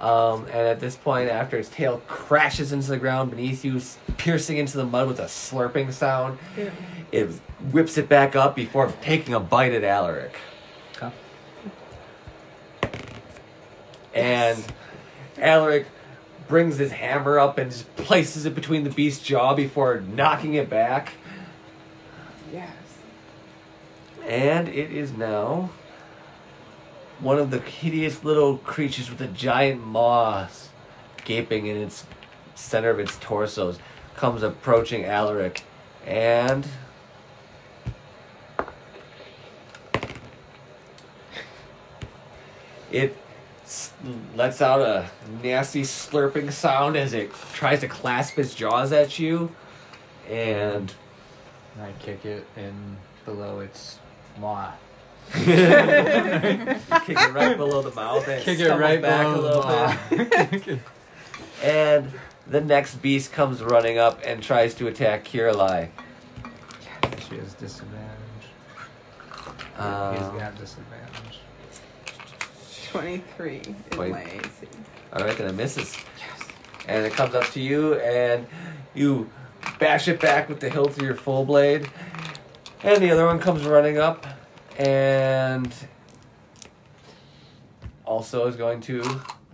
[0.00, 3.80] Um, and at this point, after its tail crashes into the ground beneath you,
[4.18, 6.38] piercing into the mud with a slurping sound,
[7.12, 7.30] it
[7.70, 10.36] whips it back up before taking a bite at Alaric.
[10.96, 11.12] Okay.
[14.14, 14.62] And
[15.38, 15.86] Alaric
[16.46, 20.68] brings his hammer up and just places it between the beast's jaw before knocking it
[20.68, 21.12] back.
[22.52, 22.70] Yes.
[24.26, 25.70] And it is now
[27.20, 30.68] one of the hideous little creatures with the giant maws
[31.24, 32.04] gaping in its
[32.54, 33.78] center of its torsos
[34.14, 35.62] comes approaching Alaric
[36.06, 36.66] and
[42.90, 43.16] it
[44.34, 45.10] lets out a
[45.42, 49.50] nasty slurping sound as it tries to clasp its jaws at you
[50.30, 50.94] and
[51.80, 53.98] I kick it in below its
[54.38, 54.72] maw.
[55.32, 60.58] Kick it right below the mouth and Kick it right back below a little the
[60.66, 60.78] bit.
[61.62, 62.10] And
[62.46, 65.88] the next beast comes running up and tries to attack Qiralai.
[67.28, 68.02] she has disadvantage.
[69.74, 71.40] He's Um, got disadvantage.
[72.92, 74.66] 23 is Twenty- my AC.
[75.14, 75.96] Alright, then it misses.
[76.18, 76.48] Yes.
[76.86, 78.46] And it comes up to you, and
[78.94, 79.28] you
[79.78, 81.88] bash it back with the hilt of your full blade.
[82.82, 84.26] And the other one comes running up,
[84.78, 85.72] and
[88.04, 89.02] also is going to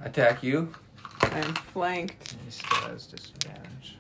[0.03, 0.73] attack you.
[1.21, 2.35] I'm flanked.
[2.45, 3.97] He still has disadvantage.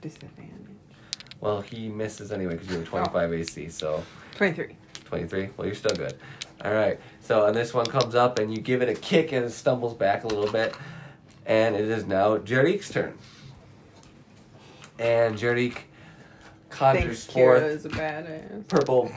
[0.00, 0.48] Disadvantage.
[1.40, 4.02] Well, he misses anyway because you have 25 AC, so
[4.36, 4.76] 23.
[5.04, 5.50] 23.
[5.56, 6.14] Well, you're still good.
[6.64, 6.98] All right.
[7.20, 9.94] So, and this one comes up, and you give it a kick, and it stumbles
[9.94, 10.74] back a little bit.
[11.46, 13.16] And it is now Jarik's turn.
[14.98, 15.78] And Jarik
[16.70, 18.68] conjures Thinks Kira forth is a badass.
[18.68, 19.12] purple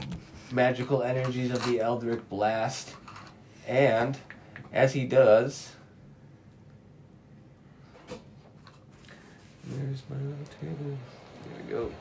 [0.51, 2.93] magical energies of the Eldritch Blast.
[3.67, 4.17] And
[4.73, 5.73] as he does.
[9.65, 10.97] There's my little table.
[11.45, 11.91] There we go.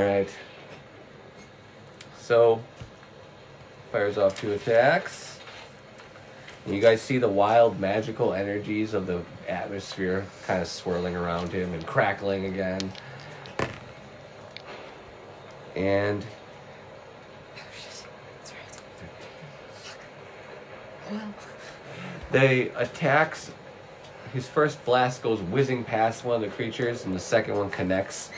[0.00, 0.30] All right.
[2.18, 2.62] So,
[3.92, 5.38] fires off two attacks.
[6.66, 11.74] You guys see the wild magical energies of the atmosphere kind of swirling around him
[11.74, 12.80] and crackling again.
[15.76, 16.24] And
[22.32, 23.50] the attacks
[24.32, 28.30] his first blast goes whizzing past one of the creatures and the second one connects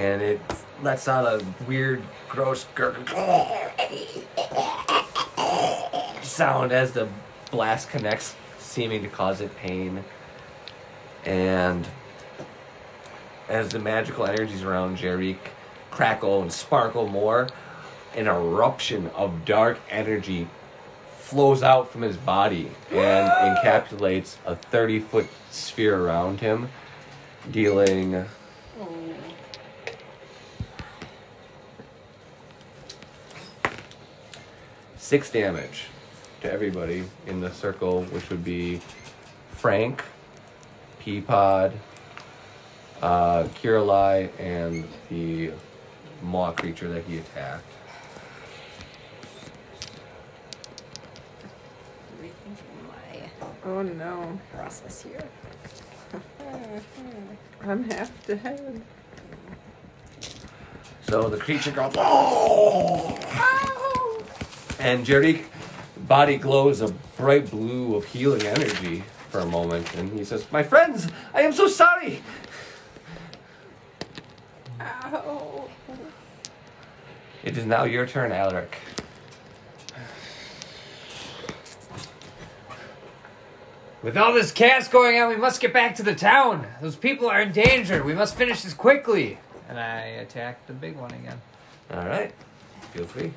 [0.00, 0.40] and it
[0.82, 2.66] lets out a weird, gross
[6.22, 7.06] sound as the
[7.50, 10.02] blast connects, seeming to cause it pain.
[11.26, 11.86] And
[13.46, 15.36] as the magical energies around Jarik
[15.90, 17.48] crackle and sparkle more,
[18.16, 20.48] an eruption of dark energy
[21.18, 26.70] flows out from his body and encapsulates a 30 foot sphere around him,
[27.50, 28.24] dealing
[35.10, 35.86] six damage
[36.40, 38.80] to everybody in the circle, which would be
[39.56, 40.04] Frank,
[41.02, 41.72] Peapod,
[43.02, 45.50] uh, Qiralai, and the
[46.22, 47.64] maw creature that he attacked.
[52.22, 53.30] Rethinking
[53.66, 54.38] Oh no.
[54.54, 55.28] process here.
[57.64, 58.80] I'm half dead.
[61.02, 63.79] So the creature goes, "Oh!"
[64.80, 65.44] And Jarik
[66.08, 70.62] body glows a bright blue of healing energy for a moment, and he says, "My
[70.62, 72.22] friends, I am so sorry."
[74.80, 75.68] Ow.
[77.44, 78.76] It is now your turn, Alaric.
[84.02, 86.66] With all this chaos going on, we must get back to the town.
[86.80, 88.02] Those people are in danger.
[88.02, 89.38] We must finish this quickly.
[89.68, 91.40] And I attack the big one again.
[91.92, 92.32] All right,
[92.94, 93.32] feel free.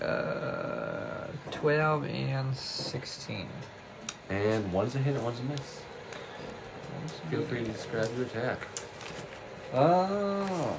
[0.00, 3.48] Uh, 12 and 16.
[4.28, 5.80] And one's a hit and one's a miss.
[7.30, 8.66] Feel free to describe your attack.
[9.74, 10.76] Oh.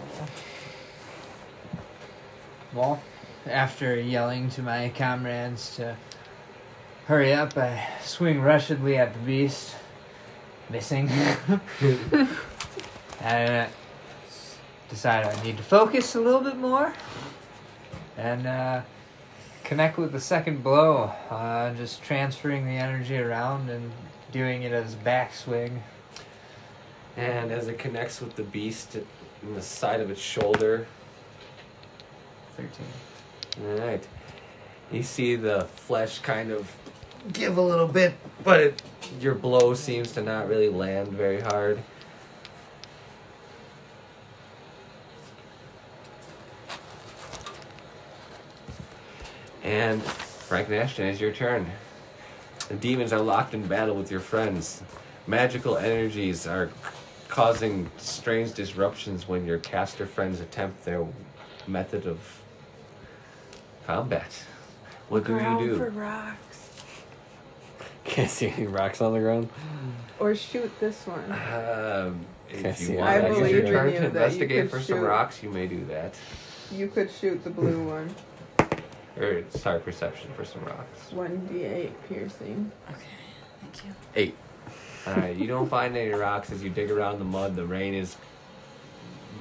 [2.73, 3.01] Well,
[3.45, 5.97] after yelling to my comrades to
[7.07, 9.75] hurry up, I swing rushedly at the beast
[10.69, 11.09] missing.
[11.09, 12.29] and
[13.21, 13.67] uh,
[14.89, 16.93] decided I need to focus a little bit more
[18.17, 18.81] and uh,
[19.63, 21.11] connect with the second blow.
[21.29, 23.91] Uh, just transferring the energy around and
[24.31, 25.79] doing it as backswing.
[27.15, 30.87] And as it connects with the beast in the side of its shoulder,
[32.55, 32.69] 13.
[33.65, 34.07] Alright.
[34.91, 36.71] You see the flesh kind of
[37.33, 38.13] give a little bit,
[38.43, 38.81] but it,
[39.19, 41.83] your blow seems to not really land very hard.
[49.63, 51.69] And Frank Nashton, it's your turn.
[52.69, 54.81] The demons are locked in battle with your friends.
[55.25, 56.69] Magical energies are
[57.27, 61.05] causing strange disruptions when your caster friends attempt their
[61.67, 62.19] method of
[63.85, 64.31] combat.
[65.09, 65.75] What do you do?
[68.07, 68.15] For rocks.
[68.15, 69.49] Can't see any rocks on the ground.
[70.19, 71.31] Or shoot this one.
[71.31, 73.01] Um, Can't if see you it.
[73.01, 74.81] want I to use believe your in turn you to that you investigate could for
[74.81, 75.05] some shoot.
[75.05, 76.15] rocks, you may do that.
[76.71, 78.15] You could shoot the blue one.
[79.17, 81.09] Or sorry, perception for some rocks.
[81.11, 82.71] 1d8 piercing.
[82.89, 82.99] Okay,
[83.61, 83.91] thank you.
[84.15, 84.35] Eight.
[85.07, 87.55] Alright, you don't find any rocks as you dig around the mud.
[87.55, 88.17] The rain is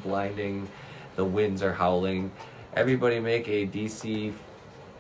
[0.03, 0.69] blinding.
[1.17, 2.31] The winds are howling.
[2.75, 4.33] Everybody make a DC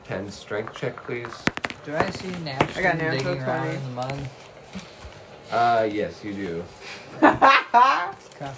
[0.05, 1.28] 10 strength check, please.
[1.86, 4.28] Do I see natural I got natural digging around in the mud?
[5.52, 6.64] Uh, yes, you do.
[8.36, 8.50] Okay.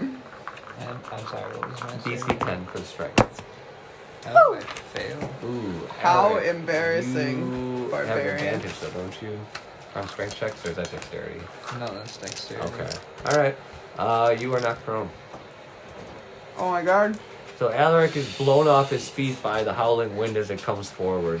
[0.00, 0.18] And
[1.12, 3.42] I'm sorry, what was my DC 10 for strength.
[4.26, 5.30] Oh, I failed.
[5.44, 5.86] Ooh.
[6.00, 8.38] How Alaric, embarrassing, You barbarian.
[8.38, 9.38] have advantage, though, don't you?
[9.94, 11.40] On strength checks, or is that dexterity?
[11.78, 12.68] No, that's dexterity.
[12.68, 12.90] Okay.
[13.26, 13.56] Alright.
[13.96, 15.08] Uh, you are knocked prone.
[16.58, 17.18] Oh my god.
[17.58, 21.40] So Alaric is blown off his feet by the howling wind as it comes forward.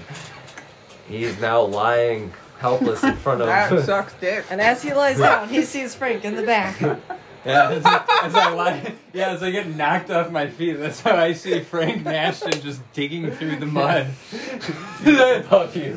[1.08, 3.46] He is now lying helpless in front of.
[3.46, 3.84] That of.
[3.86, 4.44] sucks dick.
[4.50, 6.80] And as he lies down, he sees Frank in the back.
[7.46, 11.00] Yeah, as I, as I lie, yeah, as I get knocked off my feet, that's
[11.00, 14.08] how I see Frank Nashton just digging through the mud.
[15.06, 15.96] above you.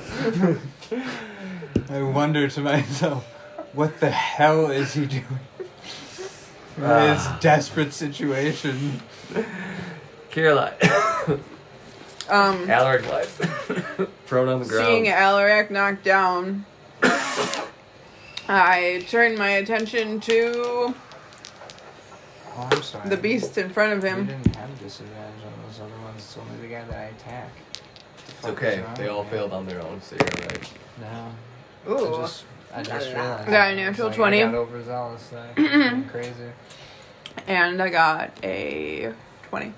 [1.89, 3.25] I wonder to myself,
[3.73, 5.25] what the hell is he doing?
[6.77, 7.37] In this Ah.
[7.41, 9.01] desperate situation.
[10.29, 10.73] Caroline.
[12.29, 13.37] Um, Alaric lies
[14.27, 14.85] prone on the ground.
[14.87, 16.65] seeing Alaric knocked down,
[18.47, 20.93] I turned my attention to
[22.57, 23.09] Oh, I'm sorry.
[23.09, 24.25] the beast in front of You him.
[24.27, 26.17] didn't have disadvantage on those other ones.
[26.17, 27.49] It's only the guy that I attack.
[28.27, 28.83] It's okay.
[28.97, 30.73] They all failed on their own, so you're right.
[30.99, 31.93] No.
[31.93, 32.15] Ooh.
[32.15, 32.43] I just,
[32.75, 33.49] I just realized.
[33.49, 34.43] Got a It's natural like 20.
[34.43, 36.03] I got overzealous there.
[36.11, 36.31] Crazy.
[37.47, 39.13] And I got a
[39.49, 39.73] 20.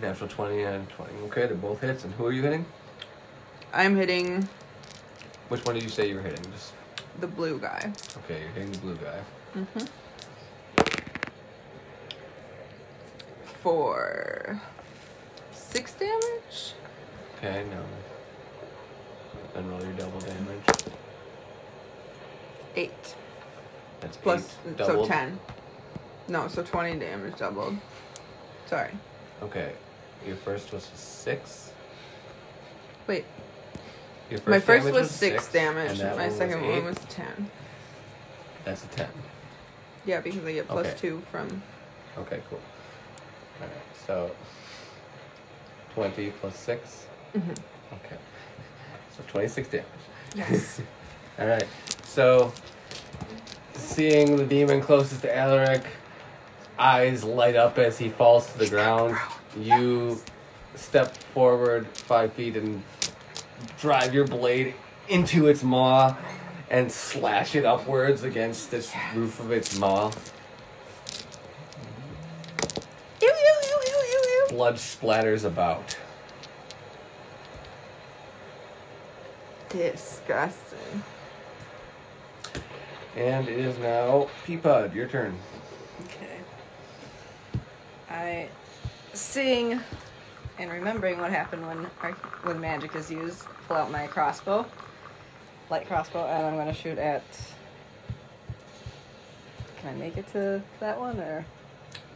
[0.00, 1.12] Natural 20 and 20.
[1.26, 2.04] Okay, they're both hits.
[2.04, 2.64] And who are you hitting?
[3.72, 4.48] I'm hitting
[5.48, 6.44] Which one did you say you were hitting?
[6.52, 6.72] Just
[7.20, 7.92] the blue guy.
[8.24, 8.40] okay.
[8.40, 9.20] You're hitting the blue guy.
[9.56, 9.86] Mm-hmm.
[13.62, 14.60] For
[15.52, 16.74] six damage?
[17.36, 17.82] Okay, no.
[19.54, 20.62] Then roll your double damage.
[22.76, 23.14] Eight.
[24.00, 24.78] That's Plus, eight.
[24.78, 25.08] so Doubled.
[25.08, 25.40] 10.
[26.28, 27.76] No, so 20 damage doubled.
[28.66, 28.92] Sorry.
[29.42, 29.72] Okay.
[30.26, 31.72] Your first was six.
[33.06, 33.24] Wait,
[34.30, 35.98] Your first my first damage was six, and damage.
[35.98, 37.50] that My one was second one was 10.
[38.64, 39.08] That's a ten.
[40.04, 40.96] Yeah, because I get plus Okay.
[40.98, 41.62] two from.
[42.18, 42.60] Okay, cool.
[43.60, 43.76] Alright,
[44.06, 44.30] so
[45.94, 47.06] 20 plus 6.
[47.36, 47.50] Mhm.
[47.92, 48.16] Okay.
[49.16, 49.86] So 26 damage.
[50.34, 50.80] Yes.
[51.40, 51.66] Alright,
[52.04, 52.52] so
[53.74, 55.82] seeing the demon closest to Alaric,
[56.78, 59.16] eyes light up as he falls to the ground.
[59.60, 60.20] You
[60.74, 62.82] step forward five feet and
[63.80, 64.74] drive your blade
[65.08, 66.16] into its maw
[66.70, 70.12] and slash it upwards against this roof of its maw.
[73.20, 74.46] Ew, ew, ew, ew, ew, ew.
[74.50, 75.96] Blood splatters about.
[79.70, 81.02] Disgusting.
[83.16, 85.36] And it is now Peapod, your turn.
[86.04, 86.38] Okay.
[88.08, 88.48] I,
[89.18, 89.80] seeing
[90.58, 91.84] and remembering what happened when
[92.42, 94.66] when magic is used, pull out my crossbow,
[95.70, 97.22] light crossbow, and I'm gonna shoot at.
[99.80, 101.44] Can I make it to that one or?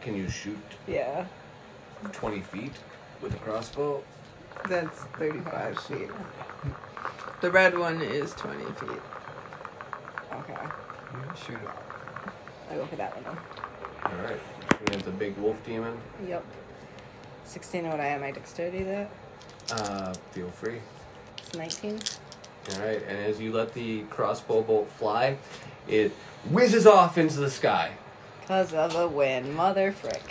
[0.00, 1.26] Can you shoot Yeah.
[2.12, 2.72] 20 feet
[3.20, 4.02] with a crossbow?
[4.68, 6.10] That's 35 feet.
[7.40, 9.02] The red one is 20 feet.
[10.32, 10.56] Okay.
[11.46, 11.70] Shoot it.
[12.70, 13.36] I go for that one.
[13.36, 14.12] Then.
[14.12, 14.40] Alright.
[14.78, 16.00] Shooting at the big wolf demon.
[16.26, 16.44] Yep.
[17.44, 19.10] 16 what I have my dexterity that.
[19.70, 20.80] Uh, feel free.
[21.38, 22.00] It's 19.
[22.74, 25.36] Alright, and as you let the crossbow bolt fly,
[25.88, 26.12] it
[26.50, 27.92] whizzes off into the sky.
[28.46, 30.22] Cause of the wind, mother frick.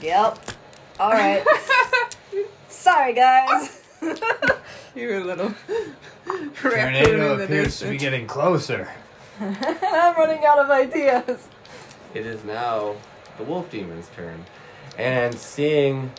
[0.00, 0.38] Yep.
[1.00, 1.44] All right.
[2.68, 3.82] Sorry, guys.
[4.94, 5.54] You're a little
[6.60, 8.88] Tornado appears to be getting closer.
[9.40, 11.48] I'm running out of ideas.
[12.14, 12.96] It is now
[13.36, 14.44] the wolf demon's turn.
[14.96, 16.10] And seeing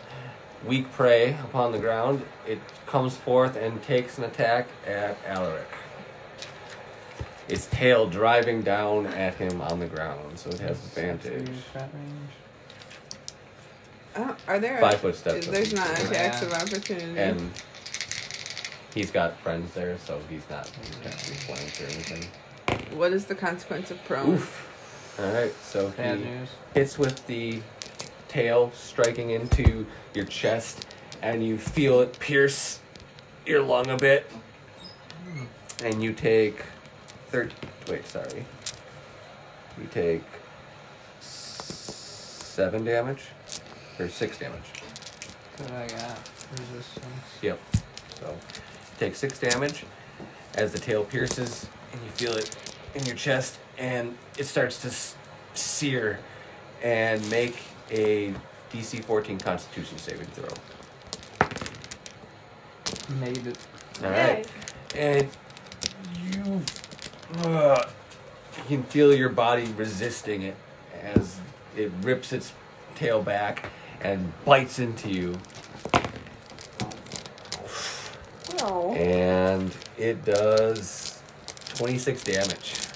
[0.66, 5.68] weak prey upon the ground, it comes forth and takes an attack at Alaric.
[7.48, 11.48] Its tail driving down at him on the ground, so it has advantage.
[14.16, 15.46] Oh, are there Five foot steps.
[15.46, 17.18] There's not and, attacks of opportunity.
[17.18, 17.50] and
[18.92, 22.98] he's got friends there, so he's not potentially flanked or anything.
[22.98, 24.34] what is the consequence of prone?
[24.34, 24.64] Oof.
[25.20, 26.48] Alright, so Bad he news.
[26.74, 27.60] hits with the
[28.28, 30.86] tail striking into your chest,
[31.22, 32.80] and you feel it pierce
[33.46, 34.30] your lung a bit.
[35.82, 36.62] And you take
[37.28, 37.54] third.
[37.88, 38.44] Wait, sorry.
[39.78, 40.24] You take
[41.20, 43.22] seven damage
[43.98, 44.58] or six damage.
[45.58, 46.30] What I got?
[46.52, 47.38] Resistance.
[47.42, 47.60] Yep.
[48.20, 48.36] So
[48.98, 49.84] take six damage
[50.54, 52.56] as the tail pierces, and you feel it
[52.94, 56.18] in your chest, and it starts to sear.
[56.80, 57.56] And make
[57.90, 58.34] a
[58.72, 60.48] DC 14 Constitution saving throw.
[63.20, 63.58] Made it.
[64.04, 64.46] All right.
[64.94, 65.28] And
[66.32, 66.62] you,
[67.44, 67.88] uh,
[68.56, 70.56] you can feel your body resisting it
[71.02, 71.38] as
[71.76, 72.52] it rips its
[72.94, 73.70] tail back
[74.00, 75.38] and bites into you.
[78.60, 78.94] No.
[78.94, 81.20] And it does
[81.76, 82.87] 26 damage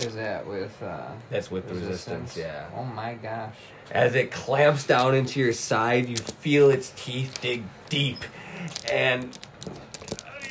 [0.00, 0.82] is that with?
[0.82, 2.36] Uh, That's with the resistance.
[2.36, 2.36] resistance.
[2.36, 2.66] Yeah.
[2.76, 3.54] Oh my gosh.
[3.90, 8.18] As it clamps down into your side, you feel its teeth dig deep,
[8.90, 9.36] and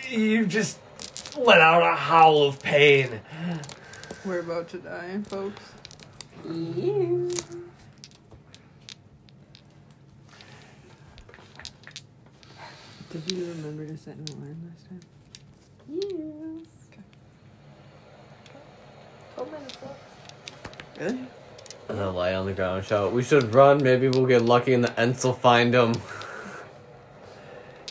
[0.10, 0.78] you just
[1.38, 3.22] let out a howl of pain.
[4.26, 5.62] We're about to die, folks.
[6.46, 7.30] Yeah.
[13.12, 15.00] Did you remember to set an alarm last time?
[15.88, 16.49] Yeah.
[21.00, 21.20] Really?
[21.88, 23.82] And then lay on the ground and shout, We should run.
[23.82, 25.96] Maybe we'll get lucky and the Ents will find him.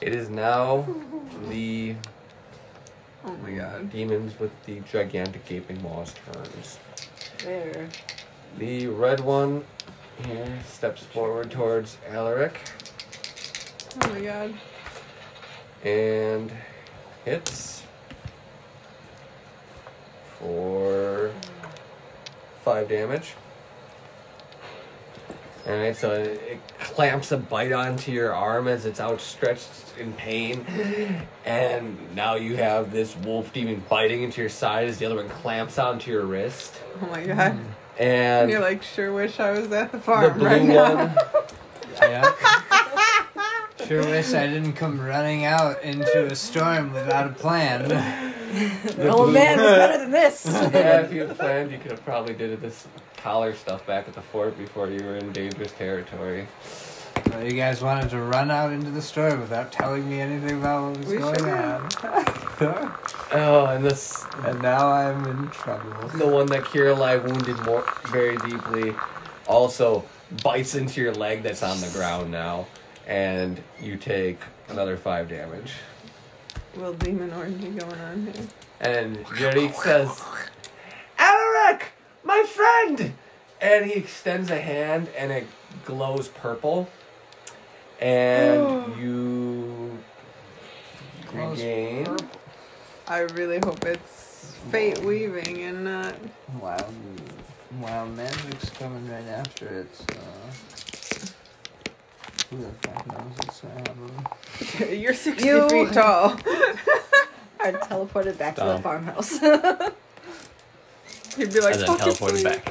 [0.01, 0.87] It is now
[1.49, 1.97] the.
[3.25, 3.91] Oh my god.
[3.91, 6.79] Demons with the gigantic gaping maws turns.
[7.43, 7.89] There.
[8.59, 9.65] The red one
[10.25, 12.61] here steps forward towards Alaric.
[14.03, 14.55] Oh my god.
[15.85, 16.53] And
[17.25, 17.78] hits
[20.39, 21.31] for
[22.65, 23.35] five damage.
[25.67, 30.65] Alright, so it, it clamps a bite onto your arm as it's outstretched in pain.
[31.45, 35.29] And now you have this wolf demon biting into your side as the other one
[35.29, 36.75] clamps onto your wrist.
[37.03, 37.59] Oh my god.
[37.99, 40.95] And You're like, sure wish I was at the the farm blue right now.
[41.07, 41.17] one
[42.01, 42.33] Yeah.
[43.87, 48.35] sure wish I didn't come running out into a storm without a plan.
[48.49, 50.47] The oh, old man was better than this.
[50.47, 54.15] yeah, if you had planned, you could have probably did this collar stuff back at
[54.15, 56.47] the fort before you were in dangerous territory.
[57.31, 60.91] Well, you guys wanted to run out into the storm without telling me anything about
[60.91, 62.95] what was We going should on.
[63.31, 66.09] Oh, and this and now I'm in trouble.
[66.17, 68.95] the one that Qiralai wounded more very deeply
[69.47, 70.03] also
[70.43, 72.67] bites into your leg that's on the ground now,
[73.07, 74.39] and you take
[74.69, 75.73] another five damage.
[76.79, 78.47] Little demon orgy going on here.
[78.81, 80.23] And Yurik says,
[81.19, 81.87] Alaric,
[82.23, 83.15] my friend!
[83.61, 85.49] And he extends a hand and it
[85.85, 86.89] glows purple.
[88.01, 88.97] And oh.
[88.97, 89.99] you
[91.33, 92.17] Glows regain.
[93.09, 96.15] I really hope it's fate weaving and not.
[96.61, 96.95] Wild,
[97.81, 99.97] wild magic's coming right after it.
[99.97, 100.05] So.
[100.07, 102.38] Who the fuck knows it's happening?
[104.91, 106.31] You're 60 You- feet tall.
[107.61, 108.77] I teleported back to Dumb.
[108.77, 109.39] the farmhouse.
[111.37, 112.63] He'd be like, and then "Fuck oh, it, teleported please." back.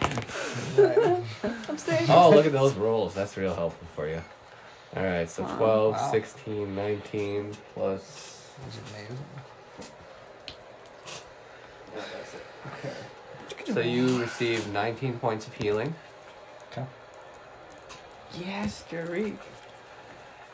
[1.70, 2.10] I'm safe.
[2.10, 3.14] Oh, look at those rolls.
[3.14, 4.22] That's real helpful for you.
[4.96, 6.12] Alright, so 12, Wow.
[6.12, 8.50] 16, 19, plus.
[8.68, 9.18] It's amazing.
[13.74, 15.94] So you receive 19 points of healing.
[18.40, 19.38] Yes, Jarik.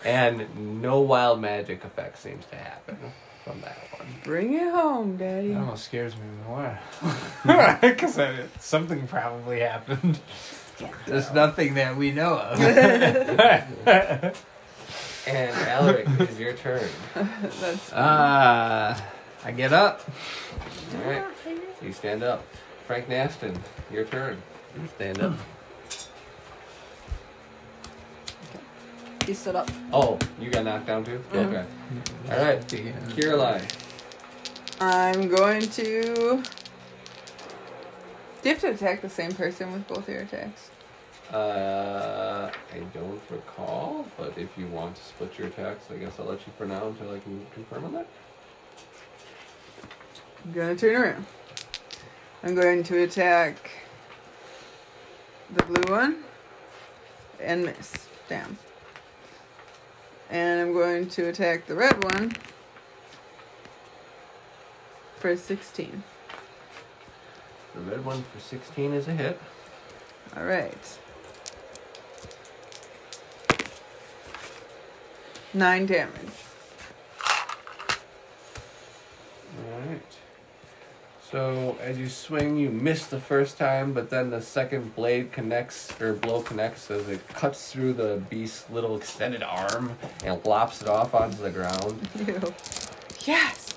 [0.05, 2.97] And no wild magic effect seems to happen
[3.43, 4.07] from that one.
[4.23, 5.51] Bring it home, Daddy.
[5.51, 6.77] It almost scares me more.
[7.81, 8.19] Because
[8.59, 10.19] something probably happened.
[11.05, 12.59] There's nothing that we know of.
[15.25, 16.83] And Alaric, it is your turn.
[17.15, 19.01] That's Ah.
[19.45, 20.01] I get up.
[20.97, 21.23] All right.
[21.81, 22.43] You stand up.
[22.87, 23.57] Frank Naston,
[23.89, 24.41] your turn.
[24.77, 25.33] You stand up.
[29.25, 29.69] He stood up.
[29.91, 31.23] Oh, you got knocked down too?
[31.33, 31.65] Okay.
[32.29, 32.59] All right.
[32.67, 33.61] Qiralai.
[34.81, 36.43] I'm going to.
[38.41, 40.69] Do you have to attack the same person with both your attacks?
[41.31, 46.25] Uh, I don't recall, but if you want to split your attacks, I guess I'll
[46.25, 48.07] let you for now until I can confirm on that.
[50.43, 51.25] I'm gonna turn around.
[52.43, 53.71] I'm going to attack
[55.55, 56.23] the blue one
[57.39, 58.09] and miss.
[58.27, 58.57] Damn.
[60.33, 62.33] And I'm going to attack the red one
[65.19, 66.03] for 16.
[67.75, 69.39] The red one for 16 is a hit.
[70.35, 70.99] Alright.
[75.53, 76.42] Nine damage.
[81.33, 85.99] So as you swing, you miss the first time, but then the second blade connects,
[85.99, 90.87] or blow connects as it cuts through the beast's little extended arm and lops it
[90.87, 92.07] off onto the ground.
[92.27, 92.53] Ew.
[93.25, 93.73] Yes!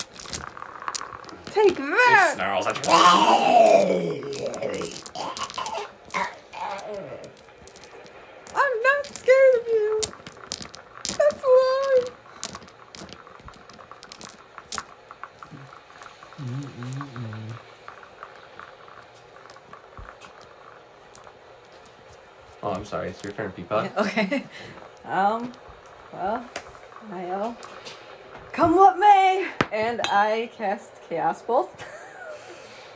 [1.46, 2.76] Take It snarls like,
[8.54, 10.00] I'm not scared of you!
[11.08, 12.04] That's why!
[22.62, 23.90] Oh, I'm sorry, it's your turn, Peapod.
[23.98, 24.44] Okay.
[25.04, 25.52] Um.
[26.12, 26.44] Well,
[27.12, 27.56] I yell,
[28.52, 31.84] "Come what may!" And I cast Chaos Bolt.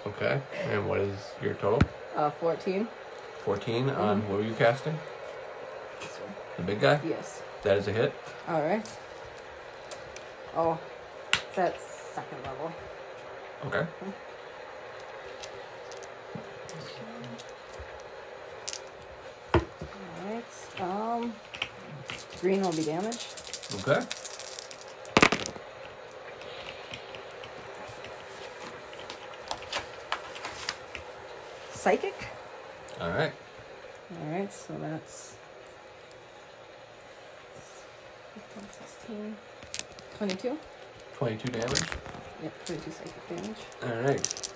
[0.07, 0.41] Okay,
[0.71, 1.79] and what is your total?
[2.17, 2.89] Uh, fourteen.
[3.45, 4.99] 14 on what were you casting?
[6.01, 6.33] This one.
[6.57, 7.01] The big guy?
[7.07, 7.43] Yes.
[7.63, 8.15] That is a hit.
[8.49, 8.87] All right.
[10.57, 10.79] Oh,
[11.57, 11.79] at
[12.15, 12.73] second level.
[13.67, 13.87] Okay.
[14.03, 14.13] All
[21.21, 21.25] right.
[21.25, 21.33] Um.
[22.41, 23.27] Green will be damaged.
[23.87, 24.01] Okay.
[31.73, 32.15] Psychic.
[33.01, 33.33] All right.
[34.21, 34.53] All right.
[34.53, 35.35] So that's
[38.35, 39.37] 15, 16,
[40.19, 40.59] 22.
[41.17, 41.83] 22 damage.
[42.43, 43.57] Yep, 22 psychic damage.
[43.83, 44.53] All right.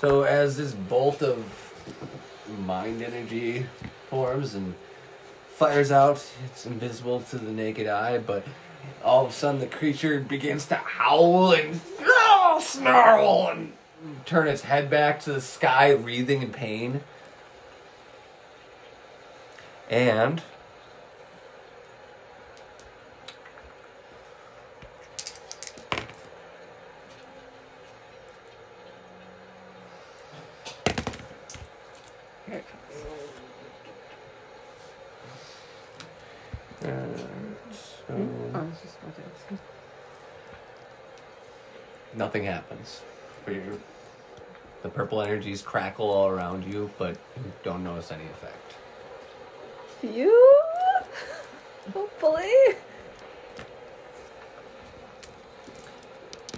[0.00, 1.44] So as this bolt of
[2.66, 3.66] mind energy
[4.10, 4.74] forms and
[5.52, 8.44] fires out, it's invisible to the naked eye, but
[9.04, 13.72] all of a sudden the creature begins to howl and oh, snarl and
[14.24, 17.02] turn its head back to the sky, wreathing in pain.
[19.90, 20.42] And
[32.46, 33.04] Here it comes.
[36.84, 37.18] uh,
[37.72, 38.14] so
[38.54, 39.58] Oh, it's just what it is.
[42.32, 43.02] Nothing happens
[43.44, 43.78] for you.
[44.82, 48.74] The purple energies crackle all around you, but you don't notice any effect.
[50.00, 50.62] Phew.
[51.92, 52.48] Hopefully.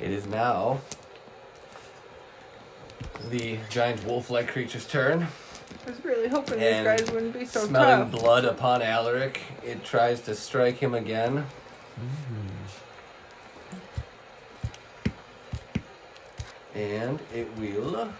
[0.00, 0.80] It is now
[3.30, 5.26] the giant wolf-like creature's turn.
[5.84, 8.22] I was really hoping And these guys wouldn't be so Smelling tough.
[8.22, 11.46] blood upon Alaric, it tries to strike him again.
[11.98, 12.43] Mm-hmm.
[16.84, 18.12] And it will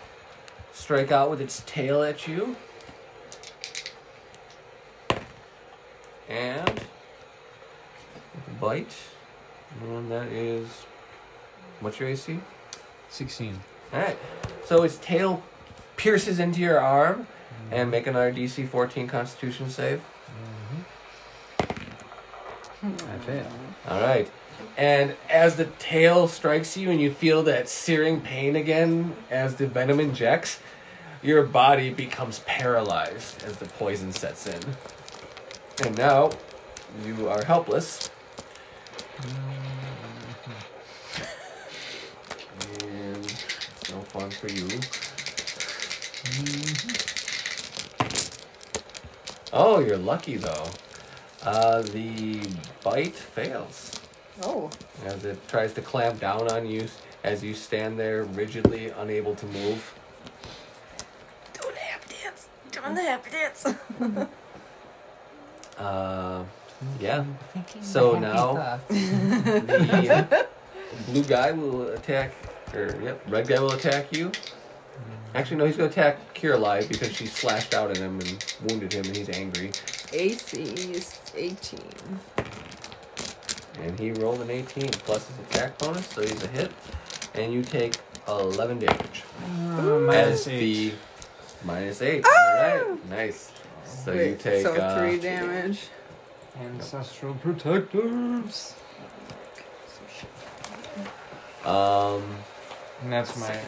[0.72, 2.56] strike out with its tail at you.
[6.30, 6.80] And
[8.58, 8.96] bite.
[9.82, 10.66] And that is
[11.80, 12.40] what's your AC?
[13.10, 13.60] 16.
[13.92, 14.16] Alright.
[14.64, 15.42] So its tail
[15.96, 17.26] pierces into your arm
[17.70, 20.00] and make another DC 14 constitution save.
[21.60, 23.10] Mm-hmm.
[23.10, 23.46] I fail.
[23.86, 24.30] Alright.
[24.76, 29.68] And as the tail strikes you and you feel that searing pain again as the
[29.68, 30.58] venom injects,
[31.22, 34.60] your body becomes paralyzed as the poison sets in.
[35.84, 36.30] And now
[37.04, 38.10] you are helpless.
[42.82, 44.68] And it's no fun for you.
[49.52, 50.66] Oh, you're lucky though.
[51.44, 52.40] Uh, the
[52.82, 53.93] bite fails
[54.42, 54.70] Oh.
[55.04, 56.88] as it tries to clamp down on you
[57.22, 59.94] as you stand there rigidly unable to move.
[61.60, 62.48] Doing the happy dance.
[62.70, 64.28] Doing the happy dance.
[65.76, 66.44] Uh,
[67.00, 67.24] yeah.
[67.80, 70.46] So now the
[71.06, 72.32] blue guy will attack,
[72.72, 74.30] or yep, red guy will attack you.
[75.34, 79.04] Actually, no, he's gonna attack Qiralai because she slashed out at him and wounded him,
[79.04, 79.72] and he's angry.
[80.12, 81.80] AC is 18.
[83.82, 86.70] And he rolled an 18 plus his attack bonus, so he's a hit.
[87.34, 87.94] And you take
[88.28, 89.24] 11 damage.
[89.44, 89.48] Uh,
[90.00, 90.90] minus As eight.
[90.90, 90.92] the
[91.66, 92.24] minus 8.
[92.24, 93.52] Alright, nice.
[93.84, 94.62] So you take.
[94.62, 95.88] so uh, 3 damage.
[96.60, 98.74] Ancestral protectors.
[101.64, 102.22] Um,
[103.02, 103.58] And that's my.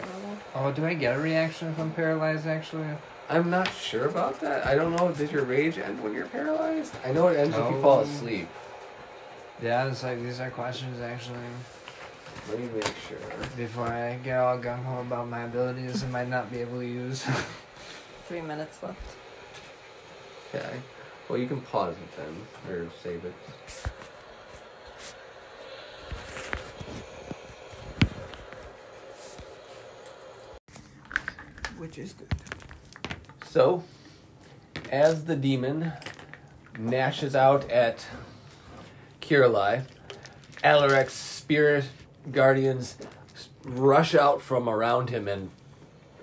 [0.54, 2.46] Oh, do I get a reaction if I'm paralyzed?
[2.46, 2.86] Actually,
[3.28, 4.66] I'm not sure about that.
[4.66, 5.10] I don't know.
[5.12, 6.94] Does your rage end when you're paralyzed?
[7.04, 8.02] I know it ends if you fall Oh.
[8.02, 8.48] asleep.
[9.62, 9.86] Yeah.
[9.86, 11.38] It's like these are questions actually.
[12.48, 13.18] Let me make sure.
[13.56, 16.86] Before I get all gung ho about my abilities, I might not be able to
[16.86, 17.24] use.
[18.28, 18.98] Three minutes left.
[20.54, 20.76] Okay.
[21.28, 23.34] Well, you can pause it then, or save it.
[31.78, 32.32] Which is good.
[33.48, 33.82] So,
[34.90, 35.92] as the demon
[36.78, 38.06] gnashes out at
[39.26, 39.84] Qiralai,
[40.62, 41.84] Alaric's spirit
[42.30, 42.96] guardians
[43.64, 45.50] rush out from around him and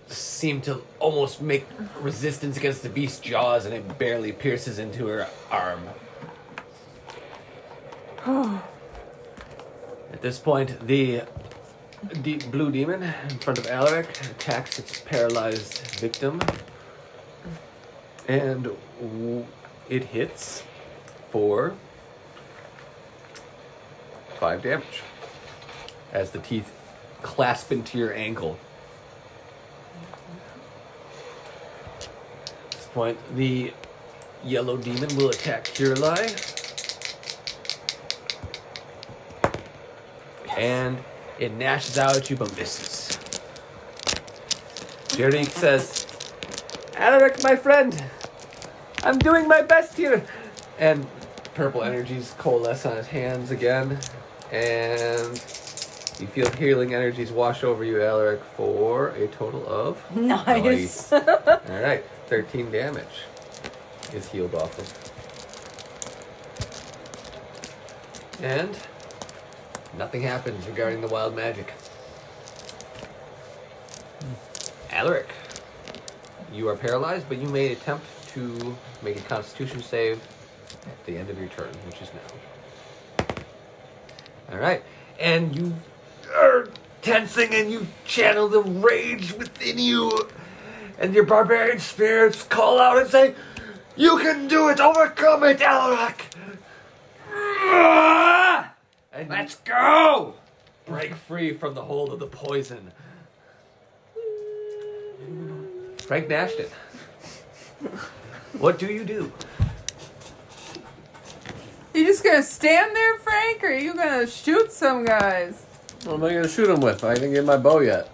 [0.07, 1.65] seem to almost make
[1.99, 5.89] resistance against the beast's jaws, and it barely pierces into her arm.
[10.13, 11.23] At this point, the
[12.21, 16.39] deep blue demon in front of Alaric attacks its paralyzed victim
[18.27, 18.69] and
[19.89, 20.63] it hits
[21.29, 21.75] for
[24.43, 25.01] five damage
[26.11, 26.69] as the teeth
[27.21, 28.59] clasp into your ankle.
[32.01, 33.71] At this point, the
[34.43, 36.27] yellow demon will attack Qiralai.
[40.57, 40.97] And
[41.39, 43.17] it gnashes out at you but misses.
[45.15, 46.05] Jarik says,
[46.97, 48.03] Alaric, my friend,
[49.05, 50.25] I'm doing my best here.
[50.77, 51.07] And
[51.53, 53.99] purple energies coalesce on his hands again.
[54.53, 55.33] And
[56.19, 60.15] you feel healing energies wash over you, Alaric, for a total of.
[60.15, 61.11] Nice.
[61.11, 63.23] Alright, 13 damage
[64.13, 65.11] is healed off of.
[68.43, 68.77] And
[69.97, 71.73] nothing happens regarding the wild magic.
[74.91, 75.29] Alaric,
[76.53, 80.21] you are paralyzed, but you may attempt to make a constitution save
[80.85, 82.52] at the end of your turn, which is now.
[84.53, 84.83] Alright,
[85.19, 85.73] and you
[86.35, 86.69] are
[87.01, 90.29] tensing and you channel the rage within you,
[90.99, 93.33] and your barbarian spirits call out and say,
[93.95, 94.79] You can do it!
[94.79, 96.35] Overcome it, Alaric!
[99.11, 100.35] And Let's go!
[100.85, 102.91] Break free from the hold of the poison.
[105.97, 106.67] Frank Nashton.
[108.59, 109.31] What do you do?
[111.93, 115.63] You just gonna stand there, Frank, or are you gonna shoot some guys?
[116.05, 117.03] What am I gonna shoot him with?
[117.03, 118.09] I didn't get my bow yet.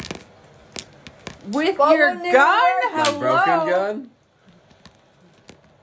[1.48, 2.34] With Bow your and gun?
[2.34, 2.92] arrow.
[2.92, 3.20] My Hello?
[3.20, 4.10] broken gun?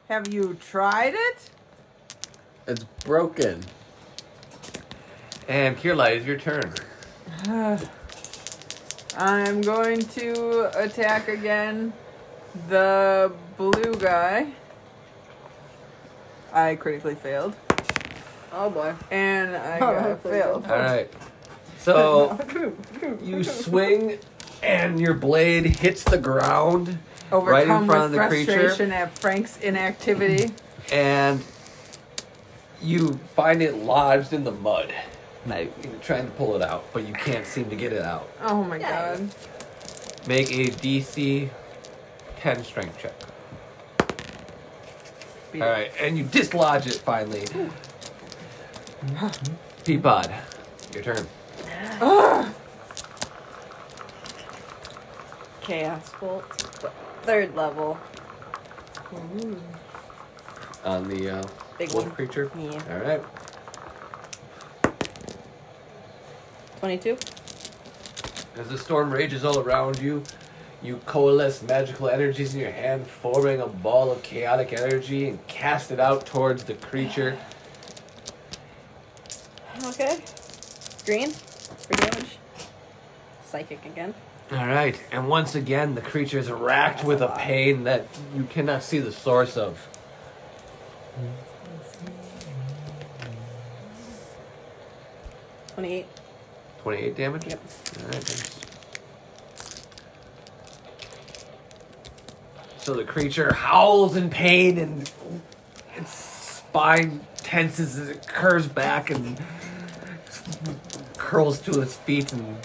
[0.09, 1.51] Have you tried it?
[2.68, 3.64] It's broken.
[5.48, 6.73] And Kirla, it's your turn.
[9.16, 11.93] I'm going to attack again
[12.68, 14.48] the blue guy.
[16.52, 17.55] I critically failed.
[18.52, 18.94] Oh boy.
[19.10, 20.64] And I Oh, got failed.
[20.66, 21.10] Alright.
[21.78, 22.39] So
[23.23, 24.18] you swing
[24.62, 26.98] and your blade hits the ground
[27.31, 28.52] right in Overcome front of with the creature.
[28.52, 30.52] frustration at Frank's inactivity.
[30.93, 31.43] and
[32.82, 34.93] you find it lodged in the mud.
[35.44, 35.70] Now you're
[36.02, 38.28] trying to pull it out, but you can't seem to get it out.
[38.43, 39.16] Oh my Yeah.
[39.16, 39.31] god.
[40.27, 41.48] Make a DC
[42.40, 43.14] 10 strength check.
[45.52, 47.44] Beat All right, and you dislodge it finally.
[49.85, 50.32] Peapod,
[50.94, 51.27] your turn.
[55.60, 56.44] Chaos bolt.
[57.23, 57.98] Third level.
[60.85, 61.43] On the uh,
[61.78, 62.14] Big wolf one.
[62.14, 62.51] creature.
[62.56, 62.81] Yeah.
[62.90, 63.23] All right.
[66.81, 67.16] 22.
[68.56, 70.23] As the storm rages all around you,
[70.82, 75.90] you coalesce magical energies in your hand, forming a ball of chaotic energy, and cast
[75.90, 77.36] it out towards the creature.
[79.84, 80.18] Okay.
[81.04, 82.38] Green for damage.
[83.44, 84.14] Psychic again.
[84.52, 88.82] All right, and once again, the creature is racked with a pain that you cannot
[88.82, 89.88] see the source of.
[95.74, 96.06] Twenty-eight.
[96.82, 97.46] 28 damage?
[97.48, 97.60] Yep.
[97.98, 98.60] Alright, thanks.
[102.78, 105.10] So the creature howls in pain and
[105.96, 109.36] its spine tenses as it curves back and
[111.26, 112.56] curls to its feet and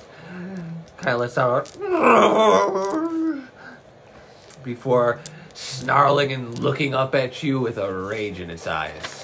[0.97, 1.65] kind of lets out
[4.63, 5.19] before
[5.55, 9.23] snarling and looking up at you with a rage in its eyes.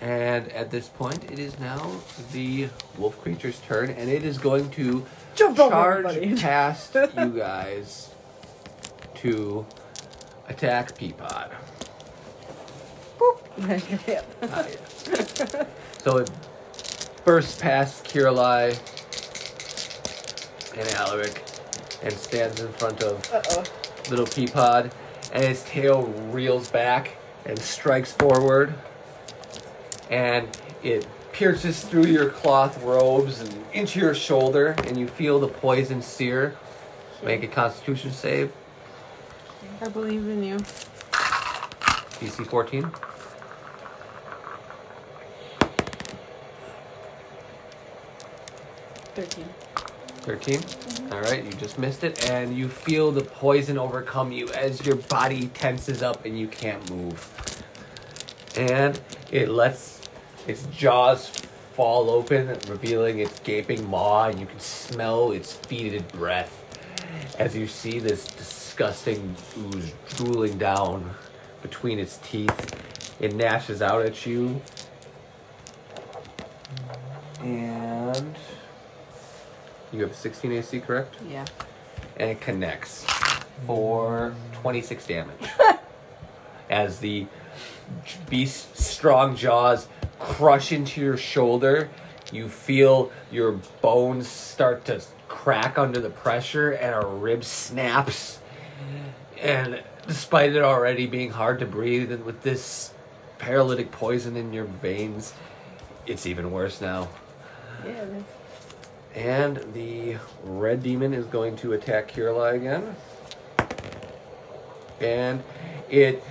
[0.00, 1.90] And at this point, it is now
[2.32, 5.04] the wolf creature's turn, and it is going to
[5.34, 8.10] Jump charge past you guys
[9.16, 9.66] to
[10.48, 11.50] attack Peapod.
[13.62, 14.22] Ah, yeah.
[16.02, 16.30] so it
[17.24, 18.78] bursts past Qiralai
[20.78, 21.42] and Alaric
[22.02, 23.64] and stands in front of Uh-oh.
[24.08, 24.90] little Peapod,
[25.32, 28.72] and its tail reels back and strikes forward,
[30.10, 30.48] and
[30.82, 36.00] it pierces through your cloth robes and into your shoulder, and you feel the poison
[36.02, 36.56] sear.
[37.22, 38.52] Make a Constitution save.
[39.82, 40.56] I believe in you.
[42.20, 42.90] DC 14.
[49.20, 49.48] Thirteen.
[50.22, 51.12] 13.
[51.12, 54.96] All right, you just missed it, and you feel the poison overcome you as your
[54.96, 57.62] body tenses up and you can't move.
[58.56, 58.98] And
[59.30, 60.00] it lets
[60.46, 61.28] its jaws
[61.74, 66.64] fall open, revealing its gaping maw, and you can smell its fetid breath
[67.38, 71.10] as you see this disgusting ooze drooling down
[71.60, 72.74] between its teeth.
[73.20, 74.60] It gnashes out at you.
[77.42, 78.36] And
[79.92, 81.16] you have 16 AC, correct?
[81.28, 81.44] Yeah.
[82.16, 83.04] and it connects
[83.66, 85.36] for 26 damage.
[86.70, 87.26] As the
[88.28, 89.88] beast's strong jaws
[90.18, 91.88] crush into your shoulder,
[92.32, 93.52] you feel your
[93.82, 98.38] bones start to crack under the pressure, and a rib snaps.
[99.40, 102.92] And despite it already being hard to breathe, and with this
[103.38, 105.32] paralytic poison in your veins,
[106.06, 107.08] it's even worse now.
[107.84, 108.04] Yeah.
[109.14, 112.94] And the red demon is going to attack Kirla again.
[115.00, 115.42] And
[115.88, 116.22] it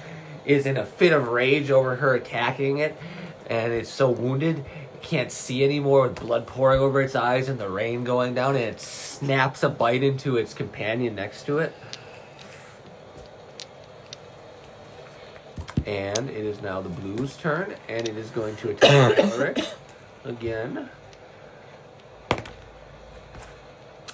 [0.46, 2.98] is in a fit of rage over her attacking it.
[3.50, 7.60] And it's so wounded, it can't see anymore with blood pouring over its eyes and
[7.60, 8.56] the rain going down.
[8.56, 11.76] And it snaps a bite into its companion next to it.
[15.86, 17.76] And it is now the blue's turn.
[17.90, 19.74] And it is going to attack Elric
[20.24, 20.90] again.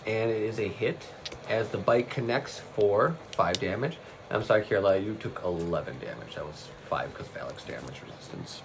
[0.05, 1.07] And it is a hit
[1.49, 3.97] as the bite connects for five damage.
[4.29, 6.35] I'm sorry, Kira, you took 11 damage.
[6.35, 8.61] That was five because of Alex damage resistance.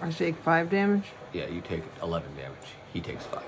[0.00, 1.04] I take five damage.
[1.32, 2.56] Yeah, you take 11 damage.
[2.92, 3.42] He takes five.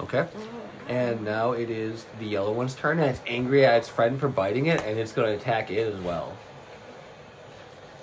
[0.00, 0.26] Okay.
[0.88, 4.28] And now it is the yellow one's turn, and it's angry at its friend for
[4.28, 6.36] biting it, and it's going to attack it as well.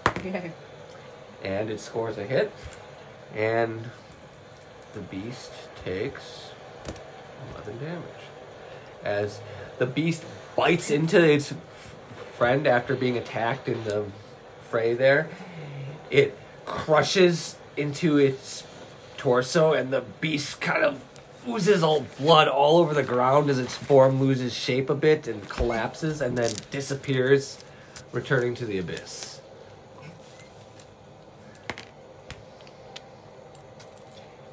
[0.07, 0.51] Okay.
[1.43, 2.51] And it scores a hit.
[3.35, 3.89] And
[4.93, 5.51] the beast
[5.83, 6.51] takes
[7.53, 8.01] 11 damage.
[9.03, 9.41] As
[9.77, 10.23] the beast
[10.55, 11.53] bites into its
[12.37, 14.05] friend after being attacked in the
[14.69, 15.29] fray there,
[16.09, 18.63] it crushes into its
[19.17, 21.01] torso, and the beast kind of
[21.47, 25.47] oozes all blood all over the ground as its form loses shape a bit and
[25.49, 27.59] collapses and then disappears,
[28.11, 29.34] returning to the abyss.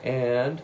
[0.02, 0.60] And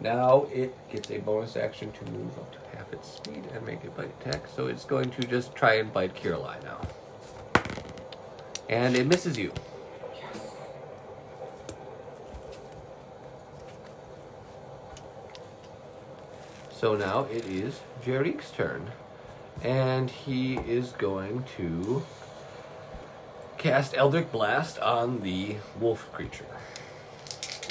[0.00, 3.82] now it gets a bonus action to move up to half its speed and make
[3.84, 4.42] a bite attack.
[4.54, 6.80] So it's going to just try and bite Qiralai now.
[8.68, 9.52] And it misses you.
[10.14, 10.50] Yes.
[16.70, 18.90] So now it is Jarik's turn.
[19.62, 22.04] And he is going to
[23.56, 26.44] cast Eldritch Blast on the wolf creature.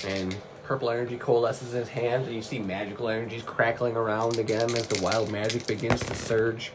[0.06, 0.36] And
[0.66, 4.88] purple energy coalesces in his hand, and you see magical energies crackling around again as
[4.88, 6.72] the wild magic begins to surge.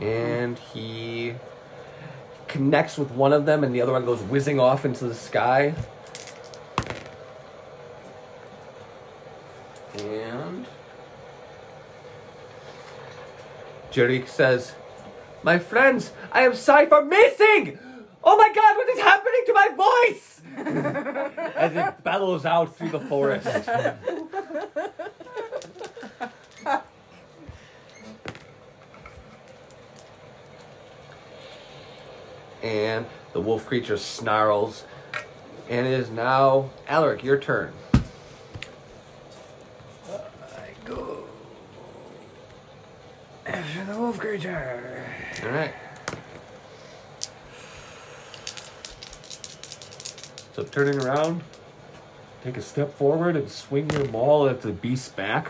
[0.00, 1.34] And he
[2.46, 5.74] connects with one of them, and the other one goes whizzing off into the sky.
[9.98, 10.66] And
[13.90, 14.74] Jarik says,
[15.42, 17.78] My friends, I am for missing!
[18.28, 20.40] Oh my god, what is happening to my voice?
[21.56, 23.46] As it bellows out through the forest.
[32.64, 34.82] and the wolf creature snarls.
[35.68, 37.72] And it is now Alaric, your turn.
[40.10, 40.18] I
[40.84, 41.24] go
[43.46, 45.04] after the wolf creature.
[45.44, 45.72] All right.
[50.76, 51.42] Turning around,
[52.44, 55.48] take a step forward and swing your maul at the beast's back.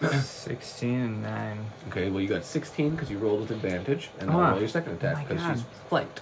[0.00, 1.58] 16 and 9.
[1.88, 4.50] Okay, well you got 16 because you rolled with advantage, and then Ah.
[4.50, 5.56] roll your second Oh attack my because God.
[5.56, 6.20] she's flanked.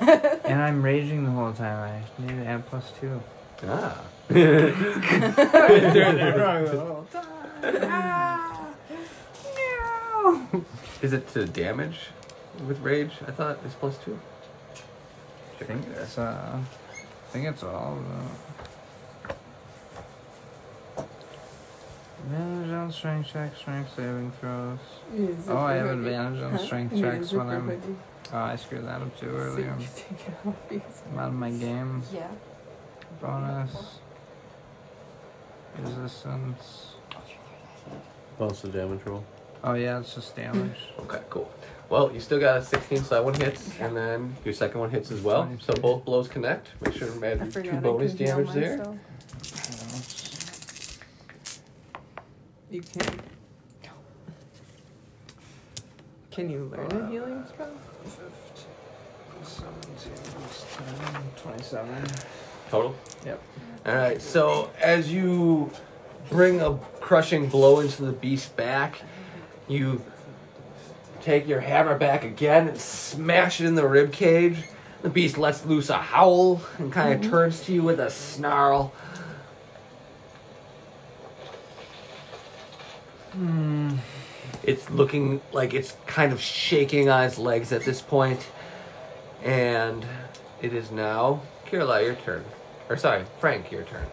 [0.50, 2.04] And I'm raging the whole time.
[2.18, 3.20] I need to add plus 2.
[3.66, 4.00] Ah.
[11.02, 11.98] Is it to damage
[12.68, 13.12] with rage?
[13.26, 14.18] I thought it's plus two.
[15.60, 16.60] I think that's uh, I
[17.30, 18.28] think it's all of them.
[22.24, 24.78] Advantage on strength checks, strength saving throws.
[25.48, 27.98] Oh, I have advantage on strength checks when I'm.
[28.32, 29.76] Oh, I screwed that up too earlier.
[30.70, 32.02] I'm out of my game.
[32.12, 32.28] Yeah.
[33.20, 33.98] Bonus.
[35.78, 36.94] Resistance.
[38.38, 39.24] What's the damage roll?
[39.62, 40.78] Oh, yeah, it's just damage.
[41.00, 41.50] Okay, cool.
[41.90, 44.90] Well, you still got a 16, so that one hits, and then your second one
[44.90, 45.50] hits as well.
[45.58, 46.68] So both blows connect.
[46.80, 48.96] Make sure to add two bonus damage there.
[52.70, 53.20] You can.
[56.30, 57.72] Can you learn a uh, healing spell?
[59.42, 62.04] 17 plus 10, 27.
[62.70, 62.94] Total?
[63.26, 63.42] Yep.
[63.84, 65.72] Alright, so as you
[66.28, 69.02] bring a crushing blow into the beast's back,
[69.66, 70.00] you
[71.22, 74.56] take your hammer back again and smash it in the rib cage.
[75.02, 78.92] The beast lets loose a howl and kind of turns to you with a snarl.
[83.32, 83.96] Hmm.
[84.62, 88.46] It's looking like it's kind of shaking on its legs at this point.
[89.42, 90.04] And
[90.60, 92.44] it is now Kirla, your turn.
[92.88, 94.06] Or sorry, Frank, your turn.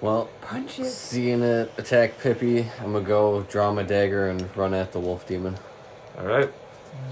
[0.00, 0.86] Well, Punch it.
[0.86, 5.26] seeing it attack Pippi, I'm gonna go draw my dagger and run at the wolf
[5.26, 5.56] demon.
[6.18, 6.52] Alright.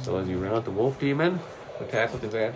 [0.02, 1.38] So as you run out the wolf demon,
[1.80, 2.54] attack with advantage.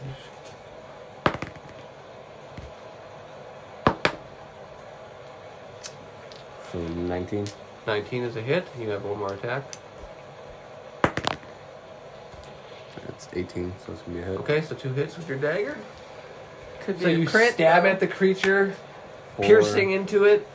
[6.73, 7.47] So 19.
[7.87, 8.67] 19 is a hit.
[8.79, 9.65] You have one more attack.
[13.07, 14.39] That's 18, so it's gonna be a hit.
[14.41, 15.77] Okay, so two hits with your dagger.
[16.81, 17.55] Could be So a you crit.
[17.55, 17.89] stab though.
[17.89, 18.75] at the creature,
[19.37, 19.45] Four.
[19.45, 20.47] piercing into it.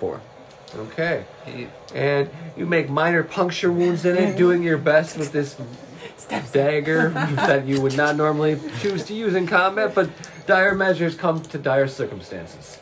[0.00, 0.20] Four.
[0.76, 1.24] Okay.
[1.94, 5.56] And you make minor puncture wounds in it, doing your best with this
[6.52, 10.10] dagger that you would not normally choose to use in combat, but
[10.46, 12.78] dire measures come to dire circumstances.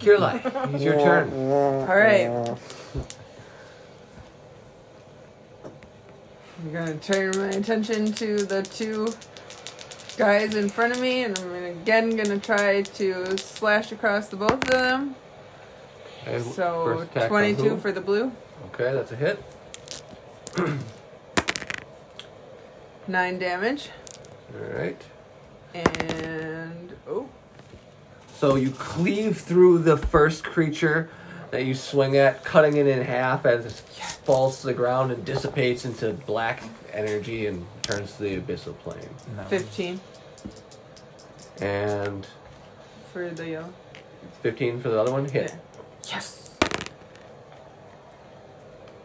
[0.00, 1.32] Qiralai, it's your turn.
[1.50, 2.28] All right.
[6.58, 9.08] I'm gonna turn my attention to the two
[10.16, 14.52] guys in front of me, and I'm again gonna try to slash across the both
[14.52, 15.14] of them.
[16.26, 18.32] And So first 22 for the blue,
[18.74, 19.42] Okay, that's a hit.
[23.08, 23.90] nine damage,
[24.54, 25.00] Alright.
[25.74, 27.28] and oh,
[28.34, 31.08] So you cleave through the first creature
[31.52, 33.72] that you swing at, cutting it in half as it
[34.24, 36.62] falls to the ground and dissipates into black
[36.92, 39.08] energy and turns to the abyssal plane.
[39.48, 40.00] 15
[41.60, 42.26] And
[43.12, 43.68] for the uh,
[44.42, 45.54] 15 for the other one, hit.
[46.10, 46.56] Yes,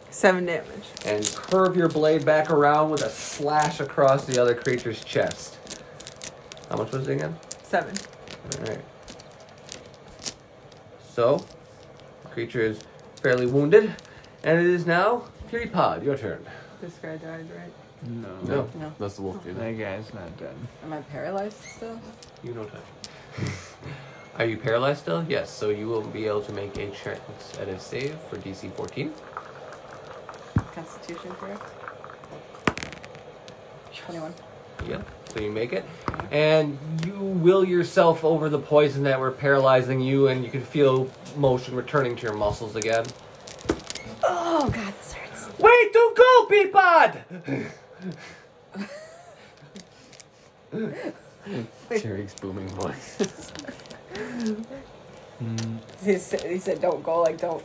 [0.09, 0.65] seven damage.
[1.05, 5.57] And curve your blade back around with a slash across the other creature's chest.
[6.69, 7.35] How much was it again?
[7.63, 7.95] Seven.
[8.59, 8.81] Alright.
[11.13, 11.45] So,
[12.23, 12.79] the creature is
[13.21, 13.93] fairly wounded,
[14.43, 15.23] and it is now
[15.73, 16.45] Pod, your turn.
[16.79, 17.73] This guy died, right?
[18.03, 18.29] No.
[18.43, 18.93] No, No.
[18.97, 19.43] That's the wolf oh.
[19.43, 19.77] demon.
[19.77, 20.55] That guy's not dead.
[20.83, 21.99] Am I paralyzed still?
[22.41, 22.81] you know time.
[24.37, 25.25] Are you paralyzed still?
[25.27, 27.19] Yes, so you will be able to make a check
[27.59, 29.13] at a save for DC 14.
[30.73, 31.61] Constitution, correct?
[33.93, 34.33] 21.
[34.87, 35.07] Yep.
[35.33, 35.85] So you make it.
[36.31, 41.09] And you will yourself over the poison that were paralyzing you, and you can feel
[41.35, 43.05] motion returning to your muscles again.
[44.23, 45.49] Oh, God, this hurts.
[45.59, 47.71] Wait, don't go, Peapod!
[52.01, 53.51] Jerry's booming voice.
[56.03, 57.63] He said, he said, don't go, like, don't.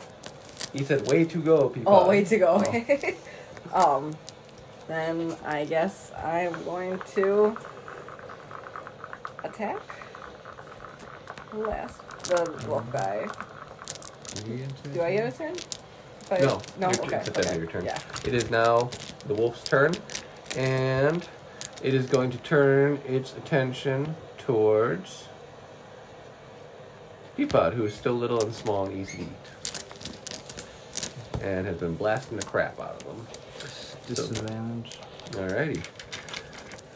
[0.73, 2.63] He said, way to go, people." Oh, way to go.
[3.73, 4.15] um,
[4.87, 7.57] then I guess I'm going to
[9.43, 9.81] attack.
[11.51, 13.27] the Last, the wolf guy.
[14.93, 15.53] Do I get a turn?
[15.55, 17.17] If I- No, No, your- okay.
[17.17, 17.57] it's at the end of okay.
[17.59, 17.85] your turn.
[17.85, 17.99] Yeah.
[18.25, 18.89] It is now
[19.27, 19.93] the wolf's turn,
[20.55, 21.27] And
[21.83, 25.26] it is going to turn its attention towards
[27.37, 29.29] Peapod, who is still little and small and easy to eat.
[31.43, 33.27] And has been blasting the crap out of them.
[34.07, 34.97] Disadvantage.
[35.31, 35.83] Alrighty.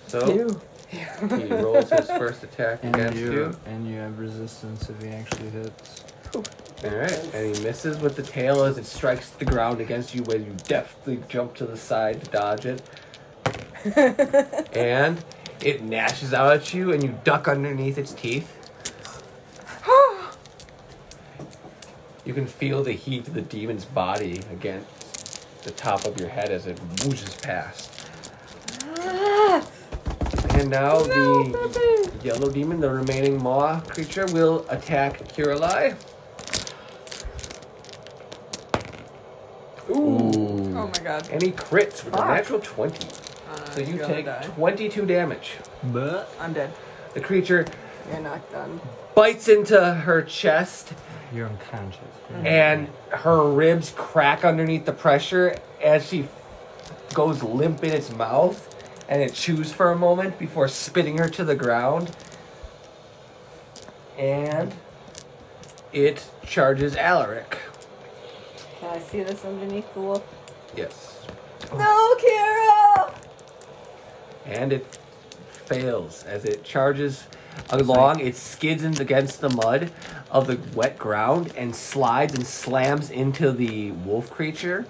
[0.07, 0.59] So
[0.89, 3.59] he rolls his first attack And against you, you.
[3.65, 6.03] and you have resistance if he actually hits.
[6.84, 10.38] Alright, and he misses with the tail as it strikes the ground against you, where
[10.38, 12.81] you deftly jump to the side to dodge it.
[14.73, 15.23] and
[15.63, 18.57] it gnashes out at you, and you duck underneath its teeth.
[22.26, 26.49] You can feel the heat of the demon's body against the top of your head
[26.52, 27.89] as it whooshes past.
[30.56, 35.95] And now the yellow demon, the remaining maw creature, will attack Qiralai.
[39.89, 40.76] Ooh.
[40.77, 41.27] Oh my god.
[41.31, 43.07] And he crits with a natural 20.
[43.49, 44.43] Uh, So you take die.
[44.56, 45.53] 22 damage.
[45.85, 46.72] But I'm dead.
[47.14, 47.65] The creature
[48.11, 48.80] You're not done.
[49.15, 50.93] bites into her chest,
[51.33, 51.99] you're unconscious.
[52.43, 56.27] and her ribs crack underneath the pressure as she
[57.13, 58.67] goes limp in its mouth.
[59.09, 62.15] And it chews for a moment before spitting her to the ground.
[64.17, 64.73] And
[65.91, 67.57] it charges Alaric.
[68.79, 70.23] Can I see this underneath the wolf?
[70.75, 71.25] Yes.
[71.73, 73.13] No, Kira!
[74.45, 74.97] and it
[75.51, 77.27] fails as it charges
[77.69, 78.19] along.
[78.19, 79.91] It skids in against the mud
[80.31, 84.85] of the wet ground and slides and slams into the wolf creature.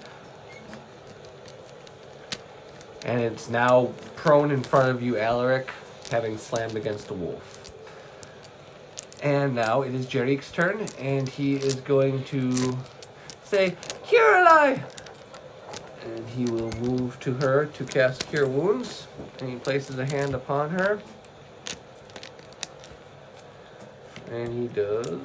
[3.03, 5.71] And it's now prone in front of you, Alaric,
[6.11, 7.71] having slammed against the wolf.
[9.23, 12.77] And now it is Jarik's turn, and he is going to
[13.43, 14.83] say, Qiralai!
[16.05, 19.07] And he will move to her to cast Cure Wounds.
[19.39, 21.01] And he places a hand upon her.
[24.31, 25.19] And he does.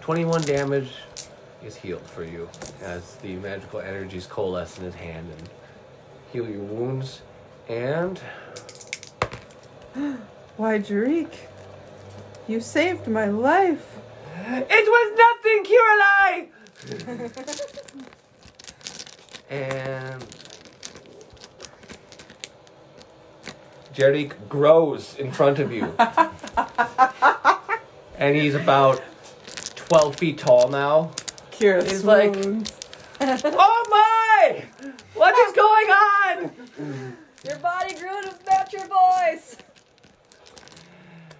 [0.00, 0.92] Twenty-one damage
[1.64, 2.48] is healed for you
[2.80, 5.48] as the magical energies coalesce in his hand and
[6.32, 7.22] heal your wounds.
[7.68, 8.20] And
[10.56, 11.32] Why, Jarik?
[12.46, 13.95] You saved my life.
[14.38, 16.48] It was nothing, Qiralai!
[19.50, 20.24] and
[23.92, 25.92] Jerry grows in front of you.
[28.18, 29.02] and he's about
[29.76, 31.10] 12 feet tall now.
[31.50, 32.36] Kira He's like-
[33.18, 34.64] Oh my!
[35.14, 36.50] What is going on?
[37.46, 39.56] Your body grew to match your voice!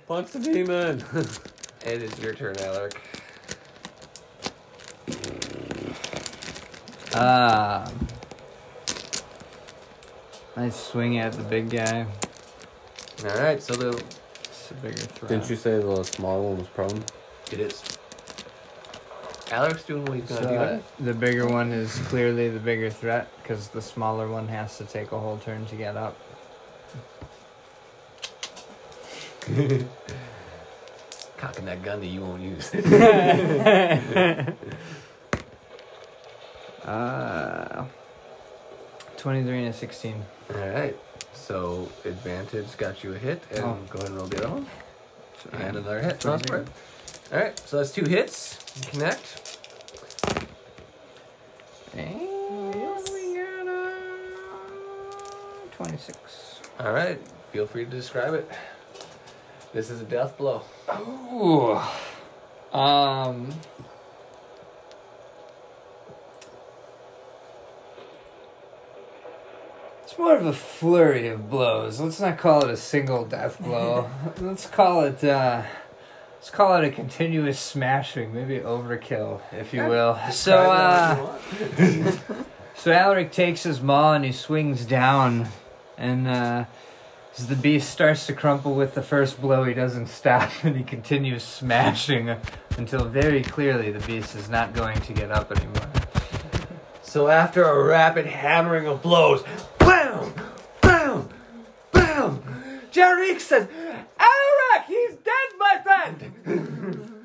[0.08, 1.04] Punch the demon.
[1.86, 3.00] It is your turn, Alaric.
[7.14, 7.90] Ah.
[10.56, 12.06] I swing at the big guy.
[13.24, 13.90] Alright, so the,
[14.44, 15.28] It's a bigger threat.
[15.28, 17.04] Didn't you say the small one was prone?
[17.52, 17.82] it is.
[19.52, 21.04] Alaric's doing what he's So, gonna uh, do.
[21.04, 25.12] the bigger one is clearly the bigger threat because the smaller one has to take
[25.12, 26.16] a whole turn to get up.
[31.36, 32.70] Cocking that gun that you won't use.
[36.84, 37.84] Uh,
[39.16, 40.24] 23 and a 16.
[40.54, 40.96] Alright,
[41.34, 43.78] so advantage got you a hit, and Oh.
[43.90, 44.66] go ahead and roll the other one.
[45.52, 46.24] And another hit.
[46.24, 46.38] All
[47.32, 47.58] right.
[47.66, 48.58] so that's two hits.
[48.90, 49.58] Connect.
[51.96, 53.92] And we got a
[55.72, 56.60] 26.
[56.80, 57.20] Alright,
[57.52, 58.48] feel free to describe it.
[59.76, 60.62] This is a death blow.
[60.90, 61.78] Ooh.
[62.74, 63.52] Um.
[70.02, 72.00] It's more of a flurry of blows.
[72.00, 74.08] Let's not call it a single death blow.
[74.40, 75.22] let's call it.
[75.22, 75.64] uh
[76.36, 80.18] Let's call it a continuous smashing, maybe overkill, if you will.
[80.30, 81.38] So, uh,
[82.74, 85.48] so Alaric takes his maul and he swings down,
[85.98, 86.64] and uh,
[87.38, 90.82] as the beast starts to crumple with the first blow, he doesn't stop and he
[90.82, 92.34] continues smashing
[92.78, 95.88] until very clearly the beast is not going to get up anymore.
[97.02, 99.42] So after a rapid hammering of blows,
[99.78, 100.32] bam,
[100.80, 101.28] bam,
[101.92, 102.42] bam,
[102.90, 103.68] Jarik says,
[104.18, 107.12] Alaric, he's dead, my friend!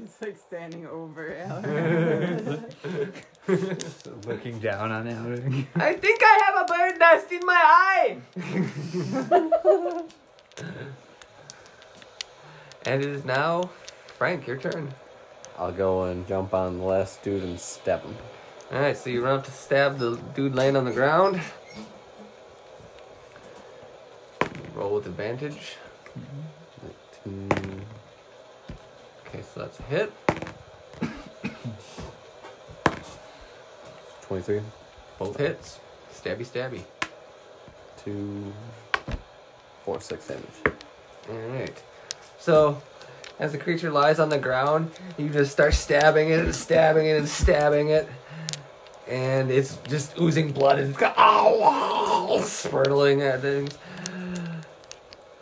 [0.00, 3.26] He's like standing over Alaric.
[4.26, 5.66] Looking down on it.
[5.74, 8.18] I think I have a bird nest in my eye.
[12.84, 13.70] and it is now
[14.18, 14.46] Frank.
[14.46, 14.94] Your turn.
[15.58, 18.16] I'll go and jump on the last dude and stab him.
[18.72, 21.40] All right, so you run up to stab the dude laying on the ground.
[24.74, 25.76] Roll with advantage.
[27.28, 27.80] Mm,
[29.26, 30.12] Okay, so that's a hit.
[34.30, 34.60] 23,
[35.18, 35.80] Both hits.
[36.14, 36.82] Stabby, stabby.
[38.04, 38.52] Two,
[39.84, 40.44] four, six damage.
[41.28, 41.82] All right.
[42.38, 42.80] So,
[43.40, 47.18] as the creature lies on the ground, you just start stabbing it and stabbing it
[47.18, 48.08] and stabbing it,
[49.08, 53.76] and it's just oozing blood and it's got ow, ow, spurtling at things.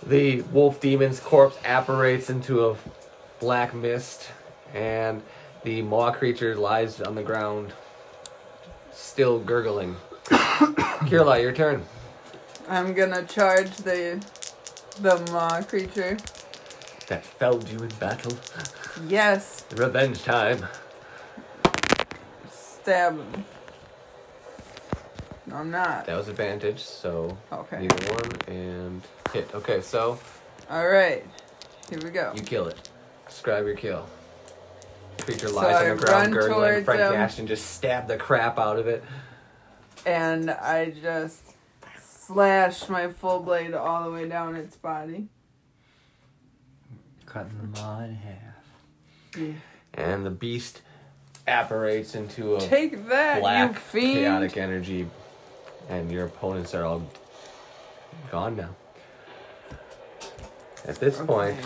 [0.02, 2.77] The wolf demon's corpse apparates into a
[3.39, 4.31] black mist,
[4.73, 5.20] and
[5.62, 7.74] the maw creature lies on the ground,
[9.03, 9.97] still gurgling.
[10.27, 11.85] Qiralai, your turn.
[12.69, 14.23] I'm gonna charge the
[15.01, 16.16] the maw creature.
[17.07, 18.37] That felled you in battle.
[19.07, 20.66] Yes, Revenge time.
[22.51, 23.45] stab him.
[25.47, 26.05] No, I'm not.
[26.05, 27.79] That was advantage, so Okay.
[27.81, 29.03] neither one and
[29.33, 29.55] hit.
[29.55, 30.19] Okay, so
[30.69, 31.25] All right.
[31.89, 32.33] Here we go.
[32.37, 32.91] you kill it.
[33.27, 34.07] Describe your kill.
[35.23, 36.85] Creature So lies I on the ground, gurgling.
[36.85, 37.12] Frank him.
[37.15, 39.05] Ashton just stabbed the crap out of it.
[40.07, 41.43] And I just
[42.01, 45.28] slash my full blade all the way down its body.
[47.27, 49.36] Cutting them all in half.
[49.36, 49.53] Yeah.
[49.95, 50.82] And the beast
[51.47, 54.19] apparates into a Take that, you black, fiend!
[54.19, 55.09] chaotic energy,
[55.89, 57.03] and your opponents are all
[58.31, 58.70] gone now.
[60.86, 61.59] At this point,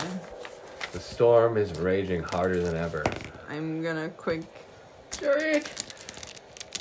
[0.91, 3.03] the storm is raging harder than ever.
[3.53, 4.41] I'm gonna quick
[5.11, 5.69] Drake.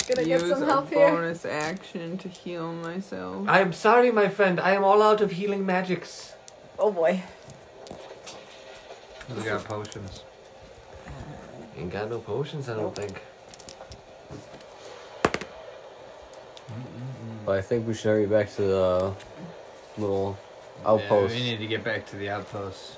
[0.09, 1.11] Gonna use get some a help here.
[1.11, 3.47] bonus action to heal myself.
[3.47, 4.59] I am sorry, my friend.
[4.59, 6.33] I am all out of healing magics.
[6.79, 7.23] Oh boy.
[9.37, 10.25] We got potions.
[11.07, 11.11] Uh,
[11.79, 13.21] ain't got no potions, I don't think.
[17.45, 19.15] But I think we should hurry back to the
[19.99, 20.39] little
[20.87, 21.35] outpost.
[21.35, 22.97] Yeah, we need to get back to the outpost.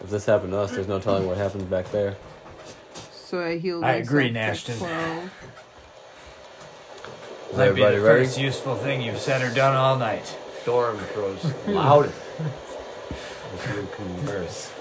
[0.00, 2.16] If this happened to us, there's no telling what happens back there.
[3.26, 4.78] So I healed I agree, for Nashton.
[4.78, 5.30] 12.
[7.50, 8.24] Is Might be everybody the ready?
[8.24, 10.36] first useful thing you've said or done all night.
[10.62, 12.12] Storm grows louder
[13.52, 14.72] as you converse.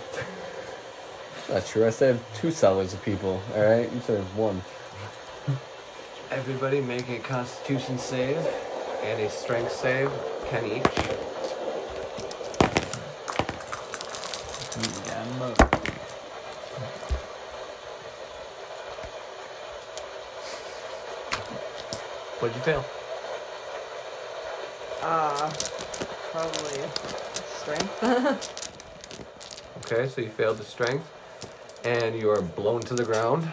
[1.49, 1.87] Not true.
[1.87, 3.41] I said two cellars of people.
[3.55, 4.61] All right, you said one.
[6.29, 8.37] Everybody make a constitution save
[9.01, 10.11] and a strength save,
[10.49, 11.15] 10 each.
[22.45, 22.85] What'd you fail?
[25.01, 25.51] Uh,
[26.31, 26.83] probably
[27.57, 28.61] strength.
[29.77, 31.11] Okay, so you failed the strength,
[31.83, 33.51] and you are blown to the ground.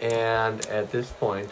[0.00, 1.50] And at this point,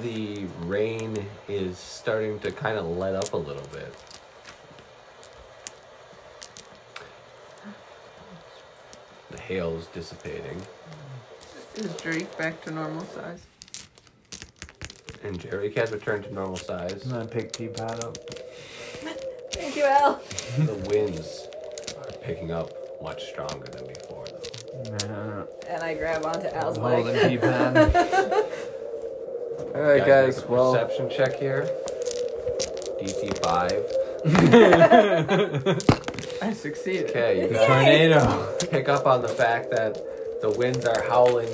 [0.00, 3.94] the rain is starting to kind of let up a little bit.
[9.30, 10.62] The hail is dissipating,
[11.74, 13.46] Is Drake back to normal size?
[15.26, 17.02] And Jerry has returned to normal size.
[17.04, 18.16] I'm gonna pick Peapod up.
[19.52, 20.20] Thank you, Al.
[20.58, 21.48] The winds
[21.98, 22.70] are picking up
[23.02, 25.46] much stronger than before, though.
[25.68, 27.40] And I grab onto Al's holding leg.
[27.40, 27.76] Peapod.
[29.74, 30.36] All right, guys.
[30.38, 31.68] make a Well, perception check here.
[33.00, 33.84] DC five.
[36.42, 37.10] I succeeded.
[37.10, 38.56] Okay, you guys Tornado.
[38.70, 39.94] pick up on the fact that
[40.40, 41.48] the winds are howling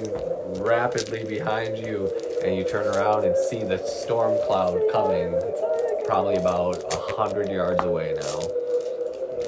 [0.63, 2.11] rapidly behind you,
[2.45, 5.35] and you turn around and see the storm cloud coming,
[6.07, 8.49] probably about a hundred yards away now.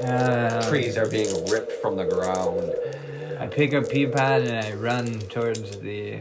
[0.08, 2.72] Uh, Trees are being ripped from the ground.
[3.40, 6.20] I pick up Peapod and I run towards the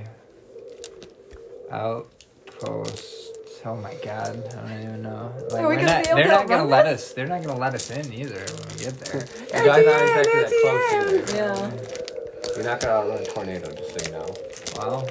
[1.72, 3.20] outpost.
[3.66, 5.34] Oh my god, I don't even know.
[5.52, 7.02] Like, Are we we're gonna not, be able they're to not gonna let this?
[7.10, 7.14] us.
[7.14, 9.26] They're not gonna let us in either when we get there.
[9.26, 11.38] You guys aren't exactly that close either.
[11.38, 12.56] Yeah.
[12.56, 14.34] You're not gonna outrun a tornado, just so you know.
[14.78, 15.08] well,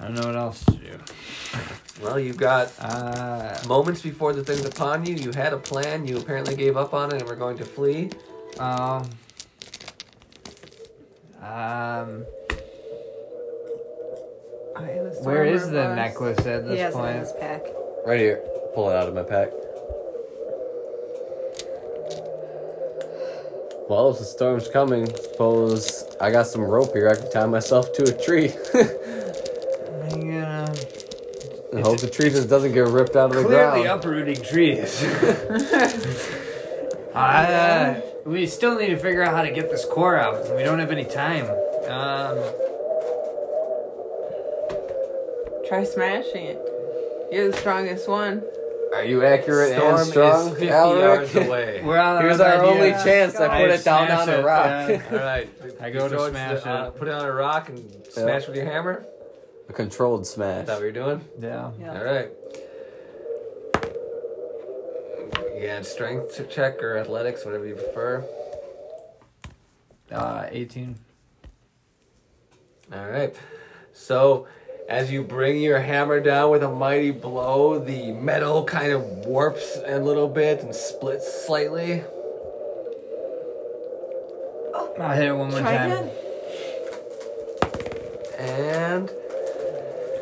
[0.00, 0.98] I don't know what else to do.
[2.02, 5.14] Well, you've got Uh, moments before the thing's upon you.
[5.16, 6.06] You had a plan.
[6.06, 8.10] You apparently gave up on it and were going to flee.
[8.60, 9.08] um,
[11.42, 12.24] um,
[15.22, 17.16] where is the necklace at He this has it in point?
[17.18, 17.62] his pack.
[18.06, 18.40] right here.
[18.74, 19.48] Pull it out of my pack.
[23.88, 27.08] Well, if the storm's coming, suppose I got some rope here.
[27.08, 28.52] I can tie myself to a tree.
[30.16, 30.66] Yeah.
[31.72, 33.72] and hope the tree just doesn't get ripped out of the ground.
[33.72, 34.00] Clearly ground.
[34.04, 35.02] uprooting trees.
[37.14, 40.54] uh, we still need to figure out how to get this core out.
[40.56, 41.44] We don't have any time.
[41.88, 42.38] Um,
[45.66, 46.58] Try smashing it.
[47.30, 48.42] You're the strongest one.
[48.94, 51.34] Are you accurate Storm and strong, is 50 Alaric?
[51.34, 51.82] yards away.
[51.84, 52.70] we're on Here's our our idea.
[52.70, 53.36] only chance.
[53.36, 54.88] I I put it down on a rock.
[54.88, 55.02] yeah.
[55.12, 55.48] All right.
[55.80, 56.98] I go to throw smash uh, it.
[56.98, 59.04] Put it on a rock and smash with your hammer.
[59.68, 60.66] A controlled Is smash.
[60.66, 61.20] that what you're doing?
[61.40, 61.70] Yeah.
[61.78, 61.98] Yeah.
[61.98, 62.28] All right.
[65.60, 68.24] You add strength to check or athletics, whatever you prefer.
[70.10, 70.96] Uh, 18.
[72.94, 73.34] All right.
[73.92, 74.46] So,
[74.88, 79.78] as you bring your hammer down with a mighty blow, the metal kind of warps
[79.84, 82.02] a little bit and splits slightly.
[85.00, 85.90] I'll hit it one more Try time.
[85.90, 86.10] again.
[88.38, 89.10] And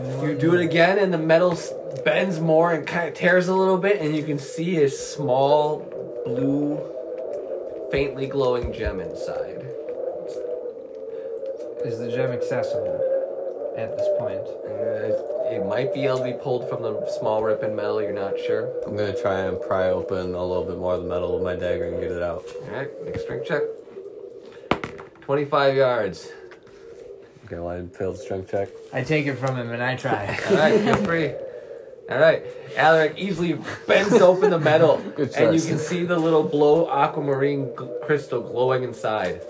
[0.01, 1.59] you do it again, and the metal
[2.05, 5.81] bends more and kind of tears a little bit, and you can see a small
[6.25, 6.79] blue,
[7.91, 9.65] faintly glowing gem inside.
[11.85, 14.41] Is the gem accessible at this point?
[14.41, 18.13] Uh, it might be able to be pulled from the small rip in metal, you're
[18.13, 18.73] not sure.
[18.87, 21.55] I'm gonna try and pry open a little bit more of the metal with my
[21.55, 22.45] dagger and get it out.
[22.69, 23.63] Alright, make a strength check.
[25.23, 26.33] 25 yards.
[27.47, 28.69] Okay, well, I failed the strength check.
[28.93, 30.39] I take it from him and I try.
[30.51, 31.33] Alright, feel free.
[32.11, 32.45] Alright,
[32.77, 35.67] Alaric easily bends open the metal, Good and you choice.
[35.69, 39.41] can see the little blow aquamarine gl- crystal glowing inside.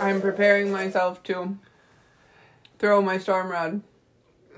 [0.00, 1.58] I'm preparing myself to
[2.78, 3.82] throw my storm rod.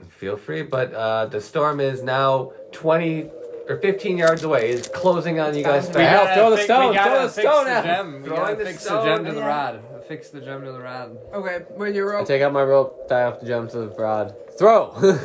[0.08, 3.30] Feel free, but uh, the storm is now 20
[3.68, 4.70] or 15 yards away.
[4.70, 6.24] It's closing on you guys We fast.
[6.26, 7.84] gotta throw the fix- stone, We gotta throw the fix stone the out.
[7.84, 8.12] gem.
[8.22, 9.46] We Throwing gotta the fix the stone, gem to the yeah.
[9.46, 9.82] rod.
[10.08, 11.18] Fix the gem to the rod.
[11.34, 12.14] Okay, with your rope?
[12.14, 12.28] I rope.
[12.28, 14.34] take out my rope, tie off the gem to the rod.
[14.58, 14.92] Throw!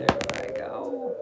[0.00, 1.12] Okay, I go.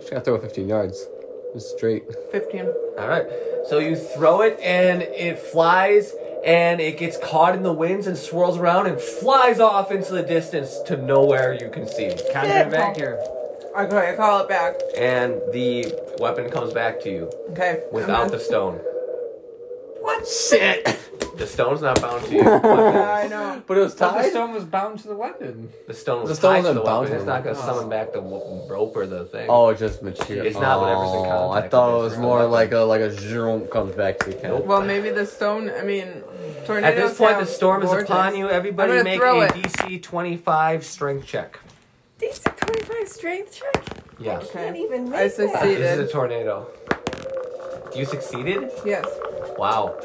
[0.00, 1.06] Just gotta throw it 15 yards.
[1.54, 2.02] Just straight.
[2.32, 2.62] 15.
[2.98, 3.24] All right.
[3.68, 6.12] So you throw it and it flies
[6.44, 10.22] and it gets caught in the winds and swirls around and flies off into the
[10.24, 12.10] distance to nowhere you can see.
[12.32, 13.20] Conjure it back here.
[13.78, 14.74] Okay, I call it back.
[14.98, 17.84] And the weapon comes back to you Okay.
[17.92, 18.80] without I'm the stone.
[20.18, 20.26] What?
[20.28, 20.98] Shit!
[21.36, 22.42] The stone's not bound to you.
[22.44, 22.68] gonna- The
[22.98, 23.62] Yeah, I know.
[23.66, 25.70] But it was But the stone was bound to the weapon.
[25.86, 27.10] The stone was The stone tied to wasn't the bound weapon.
[27.10, 27.74] to It's the not going to weapon.
[27.74, 27.90] summon oh.
[27.96, 29.46] back the w- rope or the thing.
[29.48, 30.46] Oh, it's just material.
[30.46, 32.50] It's not whatever's in Oh, I contact thought with it it was for more weapon.
[32.52, 34.54] like a like a zoom comes back to the camp.
[34.54, 34.66] Nope.
[34.66, 36.08] Well, maybe the stone, I mean,
[36.66, 38.10] tornadoes At this point, the have storm is vortex.
[38.10, 38.50] upon you.
[38.50, 39.52] Everybody I'm gonna make throw a it.
[39.52, 41.58] DC 25 strength check.
[42.20, 43.84] DC 25 strength check?
[44.18, 44.38] Yeah.
[44.40, 45.34] I can't even make I that.
[45.34, 45.76] succeed.
[45.78, 46.66] This is a tornado.
[47.94, 48.70] You succeeded?
[48.84, 49.06] Yes.
[49.58, 49.96] Wow.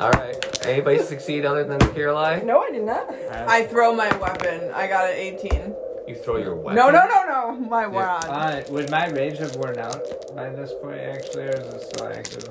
[0.00, 0.66] All right.
[0.66, 2.44] Anybody succeed other than Qiralai?
[2.44, 3.12] No, I did not.
[3.30, 4.70] I throw my weapon.
[4.72, 5.74] I got an 18.
[6.06, 6.76] You throw your weapon.
[6.76, 7.52] No, no, no, no.
[7.68, 8.24] My wand.
[8.28, 10.02] Uh, would my rage have worn out
[10.36, 12.48] by this point, actually, or is it still active?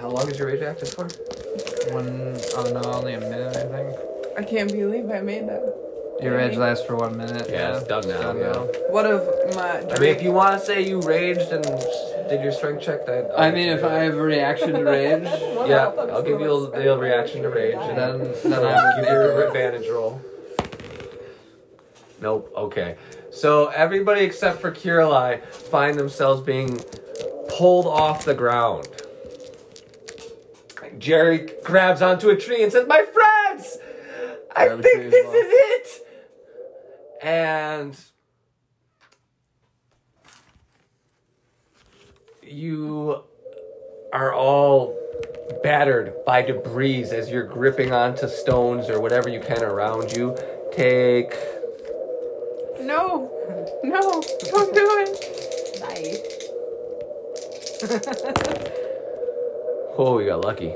[0.00, 1.04] How long is your rage active for?
[1.94, 3.96] One, oh no, only a minute, I think.
[4.36, 5.89] I can't believe I made that.
[6.22, 7.48] Your rage lasts for one minute.
[7.50, 8.54] Yeah, it's done now, yeah.
[8.90, 9.80] What of my.
[9.80, 11.64] I mean, if you want to say you raged and
[12.28, 15.22] did your strength check, that I mean, if I have a reaction to rage,
[15.68, 18.96] yeah, I'll give you a, a reaction to rage, and then then then I I'll
[18.96, 20.20] would give you an make advantage roll.
[22.20, 22.52] Nope.
[22.54, 22.96] Okay.
[23.30, 26.78] So everybody except for Qiralai find themselves being
[27.48, 28.88] pulled off the ground.
[30.98, 33.78] Jerry grabs onto a tree and says, "My friends,
[34.54, 36.06] I Grab a tree think as this well." is it."
[37.22, 37.96] And
[42.42, 43.22] you
[44.12, 44.96] are all
[45.62, 50.36] battered by debris as you're gripping onto stones or whatever you can around you.
[50.72, 51.34] Take
[52.80, 53.30] No.
[53.84, 54.22] No.
[54.50, 55.80] Don't do it.
[55.80, 56.40] Nice.
[59.98, 60.74] Oh, we got lucky.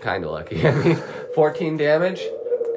[0.00, 0.66] Kind of lucky.
[0.66, 0.96] I mean,
[1.34, 2.20] 14 damage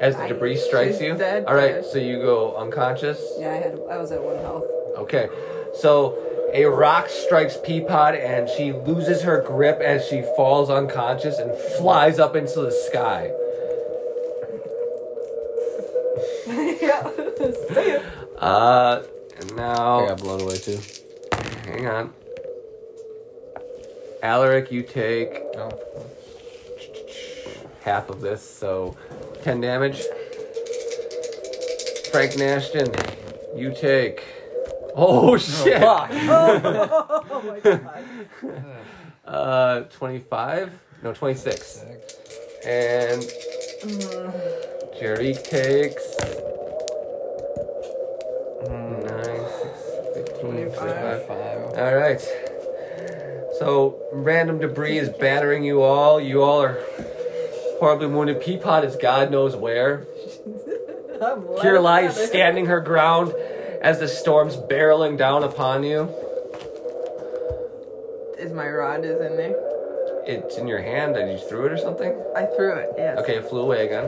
[0.00, 1.14] as the debris strikes She's you.
[1.16, 1.84] dead, All right, dead.
[1.84, 3.20] so you go unconscious.
[3.38, 3.78] Yeah, I had.
[3.90, 4.64] I was at one health.
[4.98, 5.28] Okay,
[5.74, 6.18] so
[6.52, 12.18] a rock strikes Peapod and she loses her grip as she falls unconscious and flies
[12.18, 13.30] up into the sky.
[16.46, 17.10] yeah.
[17.74, 18.00] See ya.
[18.38, 19.02] Uh,
[19.40, 20.78] and I now, got blown away too.
[21.64, 22.12] hang on.
[24.22, 25.70] Alaric, you take Oh.
[27.82, 28.96] half of this, so
[29.46, 30.02] 10 damage.
[32.10, 32.92] Frank Nashton,
[33.54, 34.24] you take.
[34.96, 35.80] Oh shit!
[35.82, 37.88] Oh my god.
[39.24, 40.72] Uh, 25.
[41.04, 41.84] No, 26.
[42.66, 43.22] And
[44.98, 46.16] Jerry takes.
[48.66, 49.78] 9, 6,
[50.14, 51.30] 15, 25.
[51.30, 52.20] All right.
[53.60, 56.20] So random debris is battering you all.
[56.20, 56.80] You all are
[57.78, 58.40] horribly wounded.
[58.40, 60.06] Peapod is God knows where.
[61.16, 63.34] Qiralai is standing her ground
[63.80, 66.08] as the storm's barreling down upon you.
[68.38, 69.54] Is my rod is in there?
[70.26, 71.14] It's in your hand.
[71.14, 72.12] Did you threw it or something?
[72.36, 72.90] I threw it.
[72.98, 73.18] Yes.
[73.18, 74.04] Okay, it flew away again.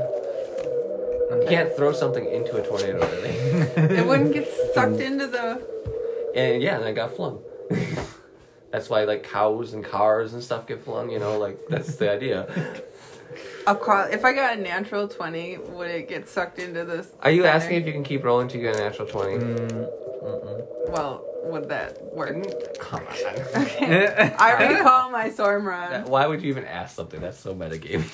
[1.31, 3.29] You can't throw something into a tornado, really.
[3.99, 5.63] It wouldn't get sucked into the.
[6.35, 7.41] and yeah, and I got flung.
[8.71, 11.11] that's why like cows and cars and stuff get flung.
[11.11, 12.83] You know, like that's the idea.
[13.67, 13.79] I'll.
[14.11, 17.09] If I got a natural twenty, would it get sucked into this?
[17.21, 17.55] Are you center?
[17.55, 19.37] asking if you can keep rolling till you get a natural twenty?
[19.37, 19.89] Mm.
[20.91, 22.37] Well, would that work?
[22.37, 23.63] Mm, come on.
[23.63, 24.35] Okay.
[24.39, 26.09] I recall my storm rod.
[26.09, 27.21] Why would you even ask something?
[27.21, 28.05] That's so metagame.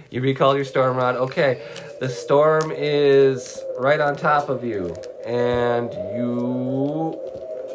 [0.10, 1.16] you recall your storm rod.
[1.16, 1.62] Okay,
[2.00, 4.94] the storm is right on top of you,
[5.26, 7.18] and you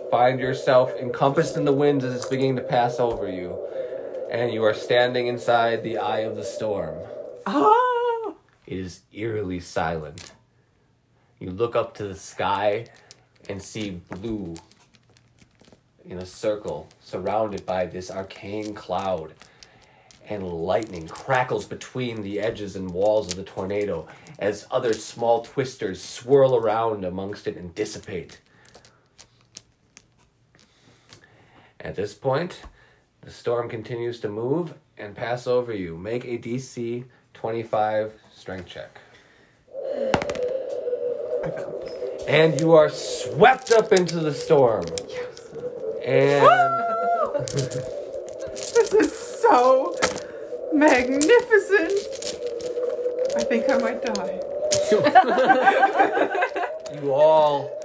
[0.10, 3.58] find yourself encompassed in the winds as it's beginning to pass over you,
[4.34, 6.98] and you are standing inside the eye of the storm.
[7.46, 8.36] Oh.
[8.66, 10.32] It is eerily silent.
[11.38, 12.88] You look up to the sky
[13.48, 14.56] and see blue
[16.04, 19.36] in a circle surrounded by this arcane cloud.
[20.28, 24.08] And lightning crackles between the edges and walls of the tornado
[24.40, 28.40] as other small twisters swirl around amongst it and dissipate.
[31.82, 32.62] At this point,
[33.24, 35.98] the storm continues to move and pass over you.
[35.98, 39.00] Make a DC 25 strength check.
[42.28, 44.86] And you are swept up into the storm.
[46.06, 46.48] And
[48.54, 49.96] This is so
[50.74, 51.92] magnificent.
[53.36, 54.40] I think I might die.
[57.02, 57.83] you all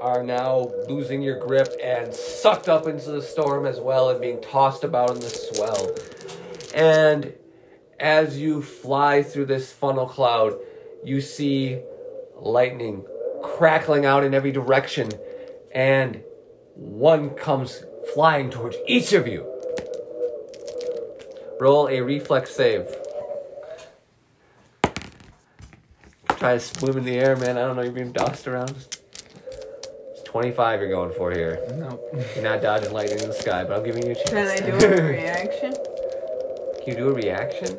[0.00, 4.40] are now losing your grip and sucked up into the storm as well and being
[4.40, 5.90] tossed about in the swell.
[6.74, 7.32] And
[7.98, 10.54] as you fly through this funnel cloud,
[11.04, 11.80] you see
[12.36, 13.04] lightning
[13.42, 15.10] crackling out in every direction,
[15.74, 16.22] and
[16.74, 17.82] one comes
[18.14, 19.46] flying towards each of you.
[21.58, 22.86] Roll a reflex save.
[26.30, 27.56] Try to swim in the air, man.
[27.56, 28.95] I don't know, you're being tossed around.
[30.26, 31.62] It's 25 you're going for here.
[31.76, 32.02] Nope.
[32.34, 34.30] You're not dodging lightning in the sky, but I'm giving you a chance.
[34.30, 35.72] Can I do a reaction?
[36.82, 37.78] Can you do a reaction?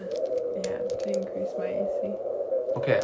[0.63, 2.15] Yeah, to increase my AC.
[2.77, 3.01] Okay,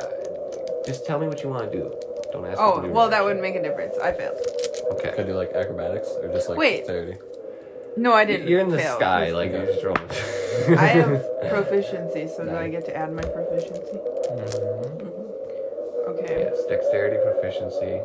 [0.86, 1.92] just tell me what you want to do.
[2.32, 3.36] Don't ask me Oh, to do well, that reaction.
[3.36, 3.98] would make a difference.
[3.98, 4.38] I failed.
[4.94, 5.12] Okay.
[5.12, 6.78] Could I do like acrobatics or just like Wait.
[6.88, 7.18] dexterity?
[7.98, 8.48] No, I didn't.
[8.48, 8.96] You're in the fail.
[8.96, 10.08] sky, like you're just rolling.
[10.80, 13.92] I have proficiency, so do I get to add my proficiency?
[13.92, 15.04] Mm-hmm.
[15.04, 16.12] Mm-hmm.
[16.12, 16.48] Okay.
[16.48, 18.00] yes, dexterity proficiency.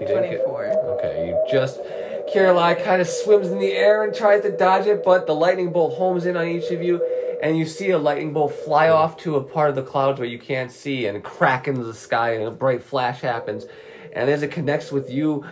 [0.00, 0.66] You didn't get- 24.
[0.98, 1.80] Okay, you just.
[2.32, 5.70] Caroline kind of swims in the air and tries to dodge it, but the lightning
[5.70, 7.04] bolt homes in on each of you,
[7.40, 10.28] and you see a lightning bolt fly off to a part of the clouds where
[10.28, 13.66] you can't see and crack into the sky, and a bright flash happens.
[14.12, 15.44] And as it connects with you,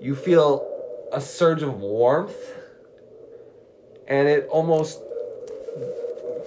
[0.00, 0.66] you feel
[1.12, 2.36] a surge of warmth,
[4.08, 5.02] and it almost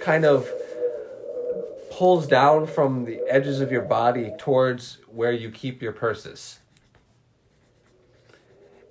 [0.01, 0.49] kind of
[1.91, 6.59] pulls down from the edges of your body towards where you keep your purses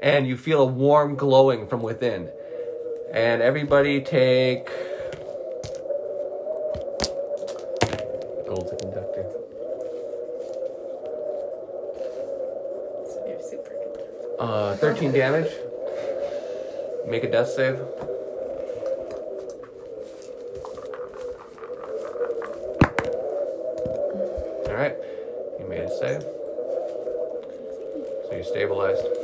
[0.05, 2.31] and you feel a warm glowing from within.
[3.11, 4.67] And everybody take
[8.47, 9.25] Gold's a conductor.
[13.27, 14.37] You're super good.
[14.39, 15.51] uh, 13 damage.
[17.09, 17.81] Make a death save.
[24.69, 24.97] All right,
[25.59, 26.23] you made a save.
[28.25, 29.24] So you're stabilized.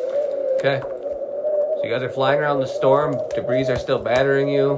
[0.61, 0.83] Okay.
[0.83, 3.17] So you guys are flying around the storm.
[3.35, 4.73] Debris are still battering you.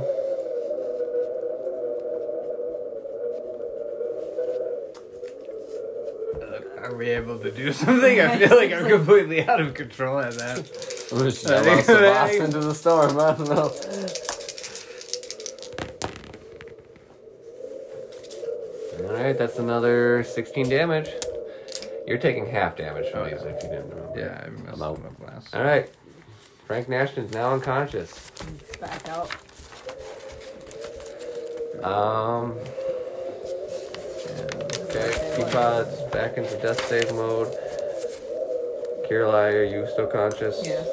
[6.79, 8.21] Are we able to do something?
[8.21, 10.59] I feel like I'm completely out of control at that.
[11.13, 13.19] We're just out the boss into the storm.
[13.19, 13.73] I don't know.
[19.05, 21.09] All right, that's another 16 damage.
[22.07, 24.13] You're taking half damage from these if you didn't remember.
[24.19, 24.97] Yeah, I messed I'm out.
[25.03, 25.55] them up last.
[25.55, 25.89] All right.
[26.67, 28.31] Frank Nashton's now unconscious.
[28.81, 29.31] Back out.
[31.85, 32.59] Um.
[34.95, 37.49] Okay, Peapod's back into death save mode.
[39.09, 40.61] Qiralai, are you still conscious?
[40.65, 40.87] Yes.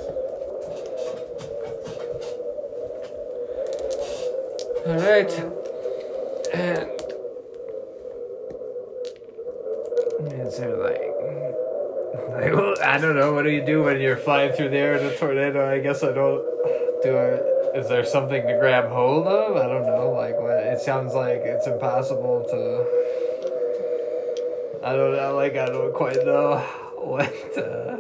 [4.85, 5.31] All right.
[6.53, 6.88] And
[12.99, 13.33] don't know.
[13.33, 15.69] What do you do when you're flying through the air in a tornado?
[15.69, 16.43] I guess I don't.
[17.03, 17.77] Do I?
[17.77, 19.55] Is there something to grab hold of?
[19.55, 20.11] I don't know.
[20.11, 20.57] Like what?
[20.57, 22.85] It sounds like it's impossible to.
[24.87, 25.35] I don't know.
[25.35, 26.57] Like I don't quite know
[26.95, 27.33] what.
[27.57, 27.97] Uh,